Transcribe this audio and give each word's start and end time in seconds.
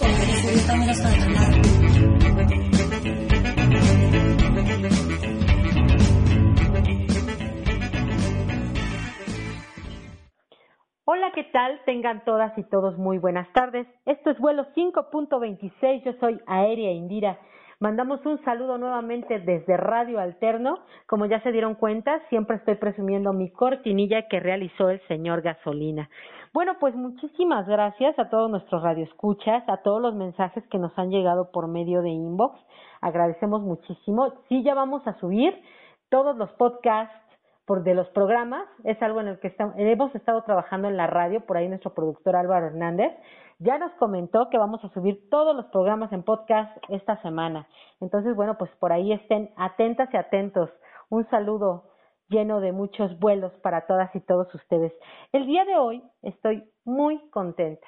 Necesitamos 0.00 0.98
para 0.98 1.08
otro 1.10 1.20
lado. 1.20 1.27
Hola, 11.10 11.32
¿qué 11.34 11.44
tal? 11.44 11.80
Tengan 11.86 12.22
todas 12.26 12.52
y 12.58 12.64
todos 12.64 12.98
muy 12.98 13.16
buenas 13.16 13.50
tardes. 13.54 13.86
Esto 14.04 14.28
es 14.28 14.38
vuelo 14.38 14.66
5.26. 14.76 16.04
Yo 16.04 16.12
soy 16.20 16.38
Aérea 16.46 16.92
Indira. 16.92 17.38
Mandamos 17.80 18.26
un 18.26 18.44
saludo 18.44 18.76
nuevamente 18.76 19.38
desde 19.38 19.78
Radio 19.78 20.20
Alterno. 20.20 20.80
Como 21.06 21.24
ya 21.24 21.40
se 21.40 21.50
dieron 21.50 21.76
cuenta, 21.76 22.20
siempre 22.28 22.56
estoy 22.56 22.74
presumiendo 22.74 23.32
mi 23.32 23.50
cortinilla 23.50 24.28
que 24.28 24.38
realizó 24.38 24.90
el 24.90 25.00
señor 25.08 25.40
Gasolina. 25.40 26.10
Bueno, 26.52 26.74
pues 26.78 26.94
muchísimas 26.94 27.66
gracias 27.66 28.18
a 28.18 28.28
todos 28.28 28.50
nuestros 28.50 28.82
radioescuchas, 28.82 29.66
a 29.66 29.78
todos 29.78 30.02
los 30.02 30.14
mensajes 30.14 30.62
que 30.68 30.76
nos 30.76 30.92
han 30.98 31.08
llegado 31.08 31.50
por 31.52 31.68
medio 31.68 32.02
de 32.02 32.10
inbox. 32.10 32.60
Agradecemos 33.00 33.62
muchísimo. 33.62 34.34
Sí, 34.50 34.62
ya 34.62 34.74
vamos 34.74 35.06
a 35.06 35.18
subir 35.20 35.58
todos 36.10 36.36
los 36.36 36.50
podcasts 36.58 37.27
por 37.68 37.84
de 37.84 37.94
los 37.94 38.08
programas, 38.08 38.66
es 38.82 39.00
algo 39.02 39.20
en 39.20 39.28
el 39.28 39.38
que 39.38 39.48
estamos, 39.48 39.74
hemos 39.76 40.12
estado 40.14 40.42
trabajando 40.42 40.88
en 40.88 40.96
la 40.96 41.06
radio, 41.06 41.46
por 41.46 41.58
ahí 41.58 41.68
nuestro 41.68 41.94
productor 41.94 42.34
Álvaro 42.34 42.66
Hernández 42.66 43.12
ya 43.58 43.76
nos 43.76 43.92
comentó 43.94 44.48
que 44.50 44.58
vamos 44.58 44.84
a 44.84 44.88
subir 44.90 45.28
todos 45.30 45.54
los 45.54 45.66
programas 45.66 46.12
en 46.12 46.22
podcast 46.22 46.76
esta 46.88 47.20
semana. 47.22 47.68
Entonces, 48.00 48.36
bueno, 48.36 48.56
pues 48.56 48.70
por 48.78 48.92
ahí 48.92 49.12
estén 49.12 49.50
atentas 49.56 50.08
y 50.12 50.16
atentos. 50.16 50.70
Un 51.10 51.28
saludo 51.28 51.90
lleno 52.28 52.60
de 52.60 52.72
muchos 52.72 53.18
vuelos 53.18 53.52
para 53.62 53.86
todas 53.86 54.14
y 54.14 54.20
todos 54.20 54.52
ustedes. 54.54 54.92
El 55.32 55.46
día 55.46 55.64
de 55.64 55.76
hoy 55.76 56.02
estoy 56.22 56.70
muy 56.84 57.18
contenta. 57.30 57.86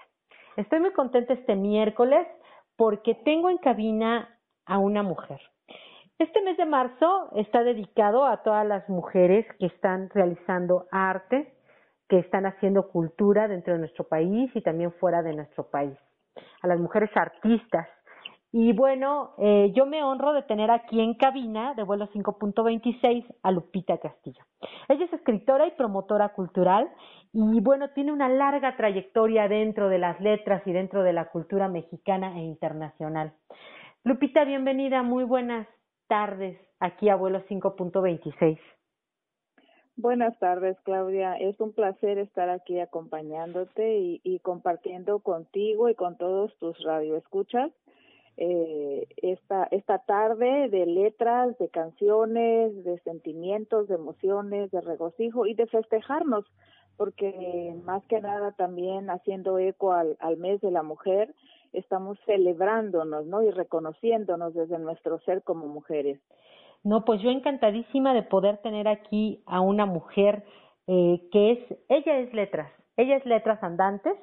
Estoy 0.56 0.80
muy 0.80 0.92
contenta 0.92 1.34
este 1.34 1.54
miércoles 1.54 2.26
porque 2.76 3.14
tengo 3.14 3.48
en 3.48 3.58
cabina 3.58 4.28
a 4.66 4.78
una 4.78 5.02
mujer. 5.02 5.40
Este 6.20 6.42
mes 6.42 6.58
de 6.58 6.66
marzo 6.66 7.30
está 7.34 7.64
dedicado 7.64 8.26
a 8.26 8.42
todas 8.42 8.66
las 8.66 8.86
mujeres 8.90 9.46
que 9.58 9.64
están 9.64 10.10
realizando 10.10 10.84
arte, 10.92 11.54
que 12.10 12.18
están 12.18 12.44
haciendo 12.44 12.90
cultura 12.90 13.48
dentro 13.48 13.72
de 13.72 13.78
nuestro 13.78 14.04
país 14.06 14.54
y 14.54 14.60
también 14.60 14.92
fuera 14.92 15.22
de 15.22 15.32
nuestro 15.32 15.70
país, 15.70 15.96
a 16.60 16.66
las 16.66 16.78
mujeres 16.78 17.08
artistas. 17.14 17.88
Y 18.52 18.74
bueno, 18.74 19.30
eh, 19.38 19.72
yo 19.74 19.86
me 19.86 20.02
honro 20.02 20.34
de 20.34 20.42
tener 20.42 20.70
aquí 20.70 21.00
en 21.00 21.14
cabina 21.14 21.72
de 21.72 21.84
vuelo 21.84 22.06
5.26 22.08 23.24
a 23.42 23.50
Lupita 23.50 23.96
Castillo. 23.96 24.44
Ella 24.90 25.06
es 25.06 25.12
escritora 25.14 25.68
y 25.68 25.70
promotora 25.70 26.34
cultural 26.34 26.90
y 27.32 27.62
bueno, 27.62 27.92
tiene 27.94 28.12
una 28.12 28.28
larga 28.28 28.76
trayectoria 28.76 29.48
dentro 29.48 29.88
de 29.88 29.98
las 29.98 30.20
letras 30.20 30.60
y 30.66 30.72
dentro 30.72 31.02
de 31.02 31.14
la 31.14 31.30
cultura 31.30 31.68
mexicana 31.68 32.36
e 32.36 32.42
internacional. 32.42 33.32
Lupita, 34.04 34.44
bienvenida, 34.44 35.02
muy 35.02 35.24
buenas 35.24 35.66
tardes 36.10 36.58
aquí 36.80 37.08
a 37.08 37.14
vuelo 37.14 37.40
5.26. 37.46 38.58
Buenas 39.94 40.36
tardes, 40.40 40.76
Claudia. 40.82 41.36
Es 41.36 41.60
un 41.60 41.72
placer 41.72 42.18
estar 42.18 42.50
aquí 42.50 42.80
acompañándote 42.80 44.18
y, 44.24 44.40
compartiendo 44.40 45.20
contigo 45.20 45.88
y 45.88 45.94
con 45.94 46.16
todos 46.18 46.52
tus 46.58 46.76
radioescuchas 46.82 47.70
eh, 48.36 49.06
esta, 49.18 49.68
esta 49.70 49.98
tarde 49.98 50.68
de 50.68 50.86
letras, 50.86 51.56
de 51.58 51.68
canciones, 51.68 52.82
de 52.82 52.98
sentimientos, 53.04 53.86
de 53.86 53.94
emociones, 53.94 54.72
de 54.72 54.80
regocijo 54.80 55.46
y 55.46 55.54
de 55.54 55.68
festejarnos, 55.68 56.44
porque 56.96 57.76
más 57.84 58.04
que 58.06 58.20
nada 58.20 58.50
también 58.52 59.10
haciendo 59.10 59.60
eco 59.60 59.92
al 59.92 60.36
mes 60.38 60.60
de 60.60 60.72
la 60.72 60.82
mujer, 60.82 61.34
estamos 61.72 62.18
celebrándonos, 62.26 63.26
¿no? 63.26 63.42
Y 63.42 63.50
reconociéndonos 63.50 64.54
desde 64.54 64.78
nuestro 64.78 65.18
ser 65.20 65.42
como 65.42 65.66
mujeres. 65.66 66.20
No, 66.82 67.04
pues 67.04 67.20
yo 67.20 67.30
encantadísima 67.30 68.14
de 68.14 68.22
poder 68.22 68.58
tener 68.58 68.88
aquí 68.88 69.42
a 69.46 69.60
una 69.60 69.86
mujer 69.86 70.44
eh, 70.86 71.20
que 71.30 71.52
es, 71.52 71.78
ella 71.88 72.18
es 72.18 72.32
letras, 72.32 72.72
ella 72.96 73.16
es 73.16 73.26
letras 73.26 73.62
andantes 73.62 74.14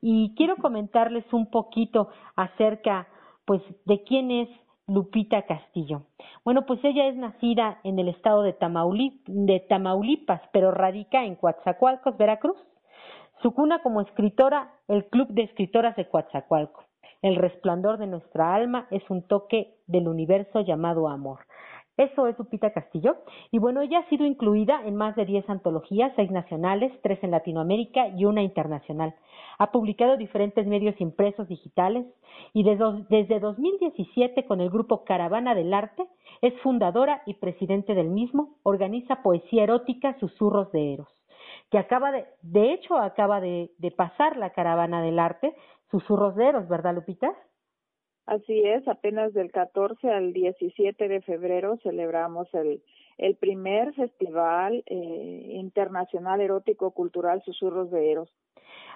y 0.00 0.34
quiero 0.34 0.56
comentarles 0.56 1.24
un 1.32 1.50
poquito 1.50 2.08
acerca, 2.34 3.06
pues, 3.44 3.62
de 3.84 4.02
quién 4.02 4.30
es 4.30 4.48
Lupita 4.88 5.42
Castillo. 5.42 6.02
Bueno, 6.44 6.64
pues 6.64 6.80
ella 6.84 7.06
es 7.08 7.16
nacida 7.16 7.80
en 7.84 7.98
el 7.98 8.08
estado 8.08 8.42
de, 8.42 8.52
Tamaulip, 8.52 9.26
de 9.26 9.60
Tamaulipas, 9.60 10.40
pero 10.52 10.70
radica 10.70 11.24
en 11.24 11.34
Coatzacoalcos, 11.36 12.16
Veracruz. 12.16 12.56
Su 13.42 13.52
cuna 13.52 13.82
como 13.82 14.00
escritora, 14.00 14.72
el 14.88 15.04
Club 15.06 15.28
de 15.28 15.42
Escritoras 15.42 15.96
de 15.96 16.08
Coatzacoalco. 16.08 16.85
El 17.22 17.36
resplandor 17.36 17.98
de 17.98 18.06
nuestra 18.06 18.54
alma 18.54 18.86
es 18.90 19.02
un 19.10 19.22
toque 19.22 19.74
del 19.86 20.08
universo 20.08 20.60
llamado 20.60 21.08
amor. 21.08 21.40
Eso 21.96 22.26
es 22.26 22.38
Lupita 22.38 22.72
Castillo. 22.72 23.16
Y 23.50 23.58
bueno, 23.58 23.80
ella 23.80 24.00
ha 24.00 24.08
sido 24.08 24.26
incluida 24.26 24.82
en 24.84 24.96
más 24.96 25.16
de 25.16 25.24
10 25.24 25.48
antologías, 25.48 26.12
seis 26.14 26.30
nacionales, 26.30 26.92
tres 27.02 27.18
en 27.22 27.30
Latinoamérica 27.30 28.08
y 28.08 28.26
una 28.26 28.42
internacional. 28.42 29.14
Ha 29.58 29.70
publicado 29.72 30.18
diferentes 30.18 30.66
medios 30.66 31.00
impresos 31.00 31.48
digitales 31.48 32.04
y 32.52 32.64
desde, 32.64 32.84
desde 33.08 33.40
2017 33.40 34.44
con 34.44 34.60
el 34.60 34.68
grupo 34.68 35.04
Caravana 35.04 35.54
del 35.54 35.72
Arte 35.72 36.06
es 36.42 36.52
fundadora 36.60 37.22
y 37.24 37.34
presidente 37.34 37.94
del 37.94 38.10
mismo. 38.10 38.58
Organiza 38.62 39.22
poesía 39.22 39.62
erótica 39.62 40.18
Susurros 40.20 40.70
de 40.72 40.92
Eros, 40.92 41.08
que 41.70 41.78
acaba 41.78 42.12
de, 42.12 42.26
de 42.42 42.74
hecho, 42.74 42.98
acaba 42.98 43.40
de 43.40 43.70
pasar 43.96 44.36
la 44.36 44.50
Caravana 44.50 45.00
del 45.00 45.18
Arte 45.18 45.54
Susurros 45.90 46.34
de 46.36 46.48
Eros, 46.48 46.68
¿verdad, 46.68 46.94
Lupita? 46.94 47.32
Así 48.26 48.60
es, 48.64 48.86
apenas 48.88 49.32
del 49.34 49.52
14 49.52 50.10
al 50.10 50.32
17 50.32 51.08
de 51.08 51.20
febrero 51.22 51.78
celebramos 51.82 52.52
el, 52.54 52.82
el 53.18 53.36
primer 53.36 53.94
festival 53.94 54.82
eh, 54.86 55.50
internacional 55.54 56.40
erótico 56.40 56.90
cultural 56.90 57.42
Susurros 57.44 57.90
de 57.90 58.12
Eros. 58.12 58.30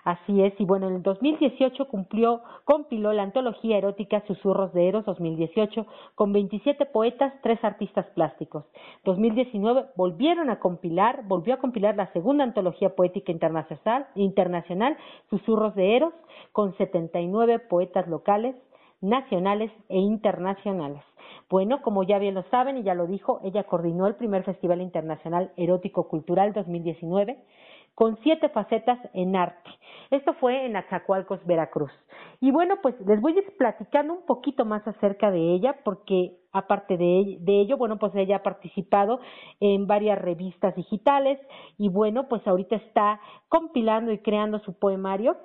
Así 0.04 0.42
es, 0.42 0.54
y 0.58 0.64
bueno, 0.64 0.88
en 0.88 0.96
el 0.96 1.02
2018 1.02 1.86
cumplió, 1.88 2.40
compiló 2.64 3.12
la 3.12 3.22
antología 3.22 3.76
erótica 3.76 4.22
Susurros 4.26 4.72
de 4.72 4.88
Eros 4.88 5.04
2018 5.04 5.86
con 6.14 6.32
27 6.32 6.86
poetas, 6.86 7.34
tres 7.42 7.62
artistas 7.62 8.06
plásticos. 8.14 8.64
2019 9.04 9.86
volvieron 9.96 10.48
a 10.48 10.58
compilar, 10.58 11.24
volvió 11.26 11.54
a 11.54 11.58
compilar 11.58 11.96
la 11.96 12.10
segunda 12.12 12.44
antología 12.44 12.94
poética 12.96 13.30
internacional, 13.30 14.06
internacional 14.14 14.96
Susurros 15.28 15.74
de 15.74 15.96
Eros 15.96 16.14
con 16.52 16.76
79 16.78 17.58
poetas 17.58 18.08
locales, 18.08 18.56
nacionales 19.00 19.70
e 19.88 19.98
internacionales. 19.98 21.02
Bueno, 21.48 21.82
como 21.82 22.02
ya 22.04 22.18
bien 22.18 22.34
lo 22.34 22.42
saben 22.44 22.78
y 22.78 22.82
ya 22.82 22.94
lo 22.94 23.06
dijo, 23.06 23.40
ella 23.42 23.64
coordinó 23.64 24.06
el 24.06 24.14
primer 24.14 24.44
Festival 24.44 24.80
Internacional 24.80 25.52
Erótico 25.56 26.08
Cultural 26.08 26.52
2019 26.52 27.38
con 27.94 28.16
siete 28.22 28.48
facetas 28.48 28.98
en 29.12 29.36
arte. 29.36 29.70
Esto 30.10 30.32
fue 30.34 30.64
en 30.64 30.76
Azacualcos, 30.76 31.44
Veracruz. 31.44 31.92
Y 32.40 32.50
bueno, 32.50 32.76
pues 32.82 32.94
les 33.06 33.20
voy 33.20 33.32
a 33.32 33.38
ir 33.40 33.56
platicando 33.58 34.14
un 34.14 34.24
poquito 34.26 34.64
más 34.64 34.86
acerca 34.88 35.30
de 35.30 35.54
ella, 35.54 35.76
porque 35.84 36.38
aparte 36.52 36.96
de, 36.96 37.36
de 37.40 37.60
ello, 37.60 37.76
bueno, 37.76 37.98
pues 37.98 38.14
ella 38.14 38.36
ha 38.36 38.42
participado 38.42 39.20
en 39.60 39.86
varias 39.86 40.18
revistas 40.18 40.74
digitales 40.74 41.38
y 41.78 41.88
bueno, 41.90 42.28
pues 42.28 42.46
ahorita 42.46 42.76
está 42.76 43.20
compilando 43.48 44.12
y 44.12 44.18
creando 44.18 44.60
su 44.60 44.78
poemario 44.78 45.36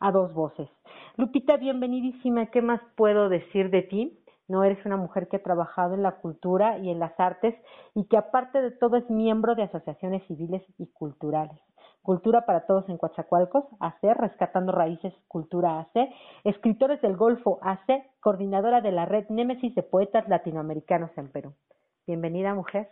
a 0.00 0.12
dos 0.12 0.32
voces. 0.34 0.68
Lupita, 1.16 1.56
bienvenidísima. 1.56 2.46
¿Qué 2.46 2.62
más 2.62 2.80
puedo 2.96 3.28
decir 3.28 3.70
de 3.70 3.82
ti? 3.82 4.18
No 4.48 4.64
eres 4.64 4.84
una 4.86 4.96
mujer 4.96 5.28
que 5.28 5.36
ha 5.36 5.42
trabajado 5.42 5.94
en 5.94 6.02
la 6.02 6.20
cultura 6.20 6.78
y 6.78 6.90
en 6.90 6.98
las 6.98 7.18
artes 7.20 7.54
y 7.94 8.06
que 8.06 8.16
aparte 8.16 8.62
de 8.62 8.70
todo 8.70 8.96
es 8.96 9.08
miembro 9.10 9.54
de 9.54 9.64
asociaciones 9.64 10.26
civiles 10.26 10.62
y 10.78 10.86
culturales. 10.92 11.60
Cultura 12.02 12.46
para 12.46 12.64
Todos 12.64 12.88
en 12.88 12.96
Coatzacoalcos, 12.96 13.64
AC, 13.80 14.14
Rescatando 14.14 14.72
Raíces, 14.72 15.12
Cultura 15.26 15.80
AC, 15.80 16.08
Escritores 16.44 17.02
del 17.02 17.16
Golfo 17.16 17.58
AC, 17.60 18.02
coordinadora 18.20 18.80
de 18.80 18.92
la 18.92 19.04
red 19.04 19.28
Némesis 19.28 19.74
de 19.74 19.82
Poetas 19.82 20.26
Latinoamericanos 20.28 21.10
en 21.18 21.30
Perú. 21.30 21.54
Bienvenida, 22.06 22.54
mujer. 22.54 22.88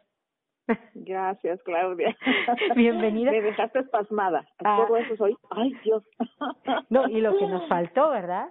Gracias, 0.95 1.63
Claudia. 1.63 2.17
Bienvenida. 2.77 3.31
Me 3.31 3.43
dejaste 3.43 3.81
espasmada. 3.81 4.47
Ah. 4.65 4.85
Todo 4.87 4.97
eso 4.97 5.17
soy. 5.17 5.37
Ay, 5.51 5.73
Dios. 5.85 6.03
No, 6.91 7.09
y 7.09 7.21
lo 7.21 7.37
que 7.37 7.47
nos 7.47 7.67
faltó, 7.69 8.11
¿verdad? 8.11 8.49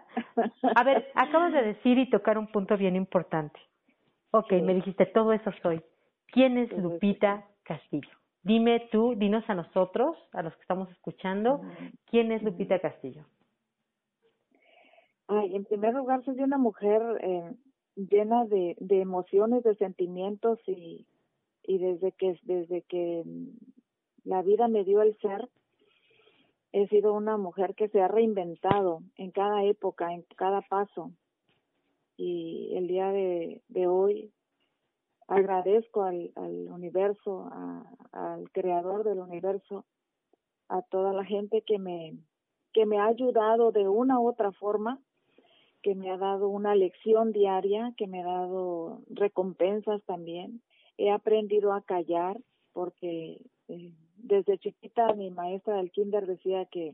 A 0.76 0.84
ver, 0.84 1.08
acabas 1.16 1.54
de 1.54 1.62
decir 1.62 1.98
y 1.98 2.10
tocar 2.10 2.38
un 2.38 2.48
punto 2.48 2.78
bien 2.78 2.96
importante. 2.96 3.60
Ok, 4.32 4.50
Sí. 4.50 4.62
me 4.62 4.74
dijiste, 4.74 5.06
todo 5.06 5.32
eso 5.34 5.52
soy. 5.62 5.82
¿Quién 6.28 6.58
es 6.58 6.72
Lupita 6.78 7.46
Castillo? 7.64 8.10
Dime 8.44 8.88
tú, 8.92 9.16
dinos 9.16 9.44
a 9.50 9.56
nosotros, 9.56 10.18
a 10.34 10.44
los 10.44 10.54
que 10.56 10.62
estamos 10.62 10.90
escuchando, 10.92 11.62
¿quién 12.10 12.32
es 12.32 12.44
Lupita 12.44 12.80
Castillo? 12.80 13.26
Ay, 15.28 15.56
en 15.56 15.66
primer 15.66 15.94
lugar, 15.94 16.24
soy 16.24 16.40
una 16.42 16.58
mujer 16.58 17.02
eh, 17.22 17.52
llena 17.96 18.46
de, 18.46 18.76
de 18.80 19.02
emociones, 19.02 19.64
de 19.64 19.76
sentimientos 19.76 20.60
y, 20.68 21.06
y 21.68 21.78
desde 21.78 22.12
que 22.12 22.40
desde 22.44 22.82
que 22.84 23.24
la 24.24 24.42
vida 24.42 24.68
me 24.68 24.84
dio 24.84 25.02
el 25.02 25.18
ser, 25.20 25.50
he 26.72 26.88
sido 26.88 27.14
una 27.14 27.38
mujer 27.38 27.76
que 27.76 27.88
se 27.90 28.02
ha 28.02 28.08
reinventado 28.08 29.02
en 29.16 29.32
cada 29.32 29.64
época, 29.64 30.14
en 30.14 30.24
cada 30.36 30.62
paso. 30.62 31.12
Y 32.18 32.74
el 32.76 32.88
día 32.88 33.12
de, 33.12 33.62
hoy 33.88 34.32
agradezco 35.28 36.04
al, 36.04 36.32
al 36.36 36.70
universo, 36.72 37.50
al 38.12 38.50
creador 38.52 39.04
del 39.04 39.20
universo, 39.20 39.86
a 40.68 40.82
toda 40.82 41.14
la 41.14 41.26
gente 41.26 41.62
que 41.62 41.78
me 41.78 42.16
que 42.76 42.86
me 42.86 43.00
ha 43.00 43.06
ayudado 43.06 43.72
de 43.72 43.88
una 43.88 44.20
u 44.20 44.28
otra 44.28 44.52
forma, 44.52 45.00
que 45.82 45.96
me 45.96 46.12
ha 46.12 46.18
dado 46.18 46.50
una 46.50 46.76
lección 46.76 47.32
diaria, 47.32 47.94
que 47.96 48.06
me 48.06 48.22
ha 48.22 48.26
dado 48.26 49.00
recompensas 49.08 50.04
también. 50.04 50.62
He 50.98 51.12
aprendido 51.12 51.74
a 51.74 51.82
callar 51.82 52.38
porque 52.74 53.42
eh, 53.68 53.92
desde 54.18 54.58
chiquita 54.58 55.14
mi 55.14 55.30
maestra 55.30 55.78
del 55.78 55.92
kinder 55.92 56.26
decía 56.26 56.66
que 56.66 56.94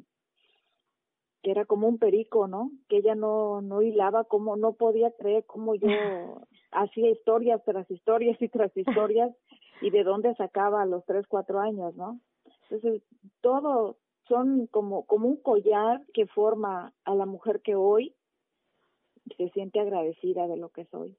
que 1.44 1.50
era 1.50 1.65
como 1.65 1.88
un 1.88 1.98
perico, 1.98 2.48
¿no? 2.48 2.71
Que 2.88 2.98
ella 2.98 3.15
no 3.15 3.62
no 3.62 3.81
hilaba, 3.81 4.25
como 4.25 4.57
no 4.57 4.74
podía 4.74 5.12
creer 5.12 5.44
cómo 5.45 5.75
yo 5.75 5.88
hacía 6.71 7.09
historias 7.09 7.63
tras 7.65 7.89
historias 7.89 8.39
y 8.42 8.48
tras 8.48 8.75
historias 8.77 9.36
y 9.81 9.89
de 9.89 10.03
dónde 10.03 10.36
sacaba 10.36 10.81
a 10.81 10.86
los 10.86 11.03
tres, 11.06 11.25
cuatro 11.27 11.59
años, 11.59 11.95
¿no? 11.95 12.19
Entonces, 12.69 13.01
todo 13.42 13.98
son 14.27 14.68
como, 14.68 15.06
como 15.06 15.27
un 15.27 15.38
collar 15.38 16.01
que 16.13 16.27
forma 16.27 16.94
a 17.03 17.15
la 17.15 17.25
mujer 17.25 17.62
que 17.62 17.75
hoy 17.75 18.15
se 19.36 19.50
siente 19.50 19.80
agradecida 19.80 20.48
de 20.48 20.57
lo 20.57 20.69
que 20.69 20.86
soy. 20.86 21.18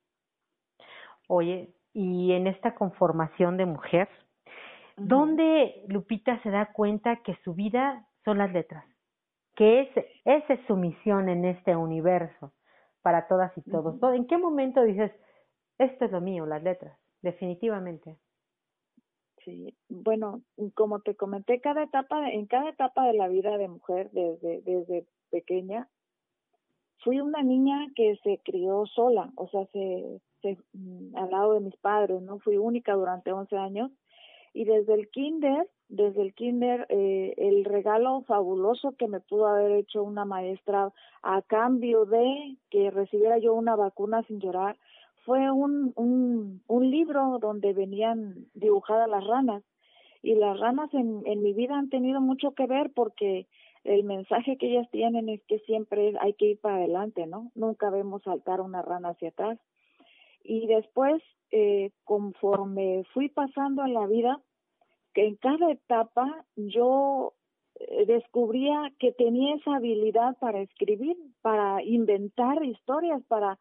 Oye, 1.29 1.75
y 1.95 2.33
en 2.33 2.47
esta 2.47 2.75
conformación 2.75 3.57
de 3.57 3.67
mujer, 3.67 4.09
Ujú. 4.97 5.09
¿dónde 5.09 5.85
Lupita 5.89 6.43
se 6.43 6.51
da 6.51 6.73
cuenta 6.73 7.23
que 7.23 7.37
su 7.45 7.55
vida 7.55 8.07
son 8.25 8.39
las 8.39 8.53
letras? 8.53 8.85
Que 9.55 9.83
ese, 9.83 10.09
esa 10.25 10.55
es 10.55 10.67
su 10.67 10.77
misión 10.77 11.29
en 11.29 11.45
este 11.45 11.77
universo 11.77 12.53
para 13.03 13.27
todas 13.27 13.57
y 13.59 13.63
todos. 13.63 13.97
¿En 14.15 14.27
qué 14.27 14.39
momento 14.39 14.83
dices, 14.83 15.13
esto 15.79 16.05
es 16.05 16.13
lo 16.13 16.21
mío, 16.21 16.47
las 16.47 16.63
letras? 16.63 16.99
Definitivamente. 17.21 18.17
Sí, 19.45 19.77
bueno, 19.89 20.43
como 20.75 21.01
te 21.01 21.17
comenté, 21.17 21.61
cada 21.61 21.83
etapa, 21.83 22.31
en 22.31 22.47
cada 22.47 22.71
etapa 22.71 23.07
de 23.07 23.15
la 23.15 23.29
vida 23.29 23.59
de 23.59 23.69
mujer, 23.69 24.11
desde, 24.13 24.63
desde 24.63 25.05
pequeña, 25.31 25.89
fui 27.03 27.21
una 27.21 27.43
niña 27.43 27.89
que 27.97 28.17
se 28.23 28.41
crió 28.45 28.87
sola, 28.87 29.33
o 29.35 29.49
sea, 29.49 29.67
se, 29.67 30.21
se, 30.43 30.59
mm, 30.75 31.17
al 31.17 31.31
lado 31.31 31.55
de 31.55 31.61
mis 31.61 31.77
padres, 31.77 32.21
¿no? 32.23 32.39
Fui 32.41 32.57
única 32.59 32.95
durante 32.95 33.33
11 33.33 33.57
años 33.57 33.91
y 34.53 34.65
desde 34.65 34.95
el 34.95 35.09
kinder, 35.09 35.69
desde 35.89 36.23
el 36.23 36.35
kinder, 36.35 36.87
eh, 36.91 37.35
el 37.39 37.65
regalo 37.65 38.23
fabuloso 38.23 38.93
que 38.99 39.09
me 39.09 39.21
pudo 39.21 39.47
haber 39.47 39.73
hecho 39.73 40.03
una 40.03 40.25
maestra 40.25 40.93
a 41.23 41.43
cambio 41.43 42.05
de 42.05 42.57
que 42.71 42.91
recibiera 42.91 43.39
yo 43.39 43.55
una 43.55 43.77
vacuna 43.77 44.23
sin 44.25 44.41
llorar 44.41 44.77
fue 45.25 45.51
un, 45.51 45.93
un, 45.97 46.63
un 46.67 46.91
libro 46.91 47.39
donde 47.41 47.73
venían 47.73 48.47
dibujadas 48.55 49.09
las 49.09 49.25
ranas 49.25 49.63
y 50.23 50.35
las 50.35 50.59
ranas 50.59 50.93
en, 50.95 51.23
en 51.27 51.43
mi 51.43 51.53
vida 51.53 51.79
han 51.79 51.89
tenido 51.89 52.21
mucho 52.21 52.53
que 52.53 52.67
ver 52.67 52.91
porque 52.95 53.47
el 53.85 54.05
mensaje 54.05 54.57
que 54.57 54.71
ellas 54.71 54.89
tienen 54.91 55.29
es 55.29 55.43
que 55.45 55.59
siempre 55.61 56.15
hay 56.21 56.35
que 56.35 56.47
ir 56.47 56.61
para 56.61 56.77
adelante, 56.77 57.27
¿no? 57.27 57.51
Nunca 57.55 57.91
vemos 57.91 58.23
saltar 58.23 58.61
una 58.61 58.83
rana 58.83 59.11
hacia 59.11 59.31
atrás. 59.31 59.59
Y 60.45 60.67
después, 60.67 61.23
eh, 61.51 61.91
conforme 62.05 63.05
fui 63.13 63.29
pasando 63.29 63.85
en 63.85 63.95
la 63.95 64.07
vida, 64.07 64.41
que 65.15 65.27
en 65.27 65.37
cada 65.37 65.71
etapa 65.71 66.45
yo 66.57 67.35
eh, 67.77 68.07
descubría 68.07 68.93
que 68.99 69.13
tenía 69.13 69.55
esa 69.57 69.77
habilidad 69.77 70.37
para 70.39 70.61
escribir, 70.61 71.17
para 71.43 71.83
inventar 71.83 72.65
historias, 72.65 73.23
para 73.29 73.59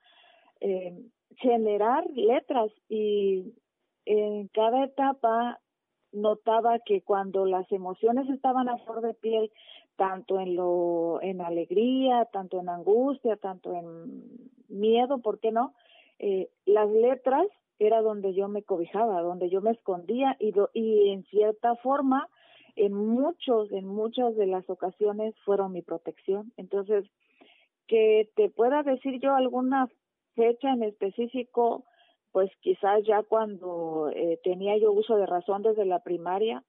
eh, 0.59 0.97
generar 1.37 2.09
letras 2.11 2.71
y 2.89 3.53
en 4.05 4.47
cada 4.49 4.85
etapa 4.85 5.59
notaba 6.11 6.79
que 6.79 7.01
cuando 7.01 7.45
las 7.45 7.71
emociones 7.71 8.29
estaban 8.29 8.67
a 8.69 8.77
flor 8.79 9.01
de 9.01 9.13
piel, 9.13 9.51
tanto 9.95 10.39
en 10.39 10.55
lo 10.55 11.21
en 11.21 11.41
alegría, 11.41 12.25
tanto 12.25 12.59
en 12.59 12.69
angustia, 12.69 13.37
tanto 13.37 13.73
en 13.73 14.49
miedo, 14.67 15.19
¿por 15.19 15.39
qué 15.39 15.51
no? 15.51 15.73
Eh, 16.23 16.51
las 16.67 16.87
letras 16.91 17.47
era 17.79 18.03
donde 18.03 18.35
yo 18.35 18.47
me 18.47 18.61
cobijaba, 18.61 19.23
donde 19.23 19.49
yo 19.49 19.59
me 19.59 19.71
escondía 19.71 20.37
y 20.39 20.51
do, 20.51 20.69
y 20.71 21.09
en 21.09 21.23
cierta 21.23 21.75
forma 21.77 22.29
en 22.75 22.93
muchos 22.93 23.71
en 23.71 23.87
muchas 23.87 24.35
de 24.35 24.45
las 24.45 24.69
ocasiones 24.69 25.33
fueron 25.43 25.71
mi 25.71 25.81
protección. 25.81 26.53
Entonces, 26.57 27.05
que 27.87 28.29
te 28.35 28.51
pueda 28.51 28.83
decir 28.83 29.19
yo 29.19 29.33
alguna 29.33 29.89
fecha 30.35 30.71
en 30.71 30.83
específico, 30.83 31.85
pues 32.31 32.51
quizás 32.59 33.03
ya 33.03 33.23
cuando 33.23 34.11
eh, 34.13 34.39
tenía 34.43 34.77
yo 34.77 34.91
uso 34.91 35.15
de 35.15 35.25
razón 35.25 35.63
desde 35.63 35.85
la 35.85 36.03
primaria, 36.03 36.63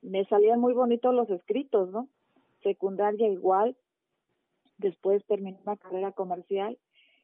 me 0.00 0.24
salían 0.26 0.60
muy 0.60 0.74
bonitos 0.74 1.12
los 1.12 1.28
escritos, 1.28 1.90
¿no? 1.90 2.08
Secundaria 2.62 3.26
igual, 3.26 3.76
después 4.78 5.26
terminé 5.26 5.58
una 5.64 5.76
carrera 5.76 6.12
comercial 6.12 6.78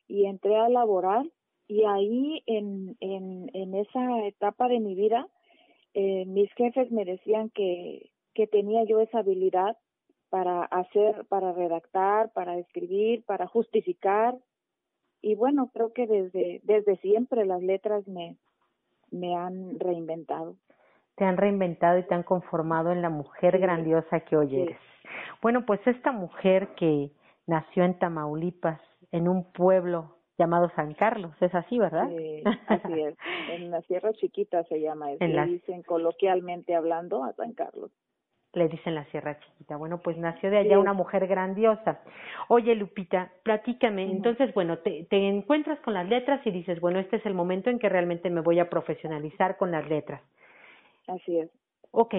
y 0.09 0.27
entré 0.27 0.57
a 0.57 0.69
laborar 0.69 1.25
y 1.69 1.85
ahí 1.85 2.43
en, 2.47 2.97
en, 3.01 3.51
en 3.55 3.75
esa 3.75 4.27
etapa 4.27 4.69
de 4.69 4.81
mi 4.81 4.95
vida, 4.95 5.29
eh, 5.95 6.25
mis 6.27 6.53
jefes 6.55 6.91
me 6.91 7.05
decían 7.05 7.51
que, 7.51 8.11
que 8.35 8.47
tenía 8.47 8.85
yo 8.85 9.01
esa 9.01 9.21
habilidad 9.21 9.77
para 10.31 10.65
hacer, 10.65 11.27
para 11.29 11.53
redactar, 11.53 12.33
para 12.33 12.59
escribir, 12.59 13.25
para 13.25 13.47
justificar, 13.47 14.37
y 15.23 15.37
bueno, 15.37 15.71
creo 15.73 15.93
que 15.93 16.07
desde, 16.07 16.61
desde 16.65 16.97
siempre 16.97 17.47
las 17.47 17.63
letras 17.63 18.07
me, 18.09 18.37
me 19.13 19.37
han 19.37 19.79
reinventado. 19.79 20.57
Te 21.15 21.25
han 21.25 21.37
reinventado 21.37 21.99
y 21.99 22.03
te 22.03 22.15
han 22.15 22.25
conformado 22.25 22.91
en 22.91 23.03
la 23.03 23.11
mujer 23.11 23.55
Sí. 23.55 23.61
grandiosa 23.61 24.21
que 24.21 24.37
hoy 24.37 24.49
Sí. 24.49 24.61
eres. 24.63 24.79
Bueno, 25.41 25.65
pues 25.65 25.81
esta 25.87 26.11
mujer 26.11 26.75
que 26.75 27.13
nació 27.47 27.85
en 27.85 27.99
Tamaulipas, 27.99 28.81
en 29.13 29.29
un 29.29 29.45
pueblo 29.53 30.17
llamado 30.39 30.71
San 30.75 30.95
Carlos, 30.95 31.35
es 31.41 31.55
así, 31.55 31.79
¿verdad? 31.79 32.09
Eh, 32.11 32.43
así 32.69 33.01
es. 33.01 33.17
En 33.51 33.71
la 33.71 33.81
Sierra 33.83 34.13
Chiquita 34.15 34.65
se 34.65 34.81
llama, 34.81 35.13
En 35.13 35.35
le 35.37 35.47
dicen 35.47 35.83
coloquialmente 35.83 36.75
hablando 36.75 37.25
a 37.25 37.33
San 37.35 37.53
Carlos. 37.53 37.91
Le 38.55 38.69
dicen 38.69 38.95
la 38.95 39.05
Sierra 39.07 39.39
Chiquita. 39.41 39.77
Bueno, 39.77 40.03
pues 40.03 40.19
nació 40.19 40.51
de 40.51 40.59
allá 40.59 40.75
Sí. 40.75 40.77
una 40.77 40.93
mujer 40.93 41.27
grandiosa. 41.27 42.01
Oye, 42.49 42.75
Lupita, 42.75 43.31
platícame. 43.45 44.03
Entonces, 44.11 44.53
bueno, 44.53 44.79
te, 44.79 45.05
te 45.09 45.27
encuentras 45.29 45.81
con 45.81 45.95
las 45.95 46.07
letras 46.07 46.47
y 46.47 46.51
dices, 46.51 46.79
bueno, 46.81 46.99
este 46.99 47.17
es 47.17 47.25
el 47.25 47.33
momento 47.33 47.71
en 47.71 47.79
que 47.79 47.89
realmente 47.89 48.29
me 48.29 48.43
voy 48.43 48.59
a 48.59 48.69
profesionalizar 48.69 49.57
con 49.57 49.71
las 49.71 49.89
letras. 49.89 50.21
Así 51.09 51.39
es. 51.39 51.51
Ok, 51.93 52.15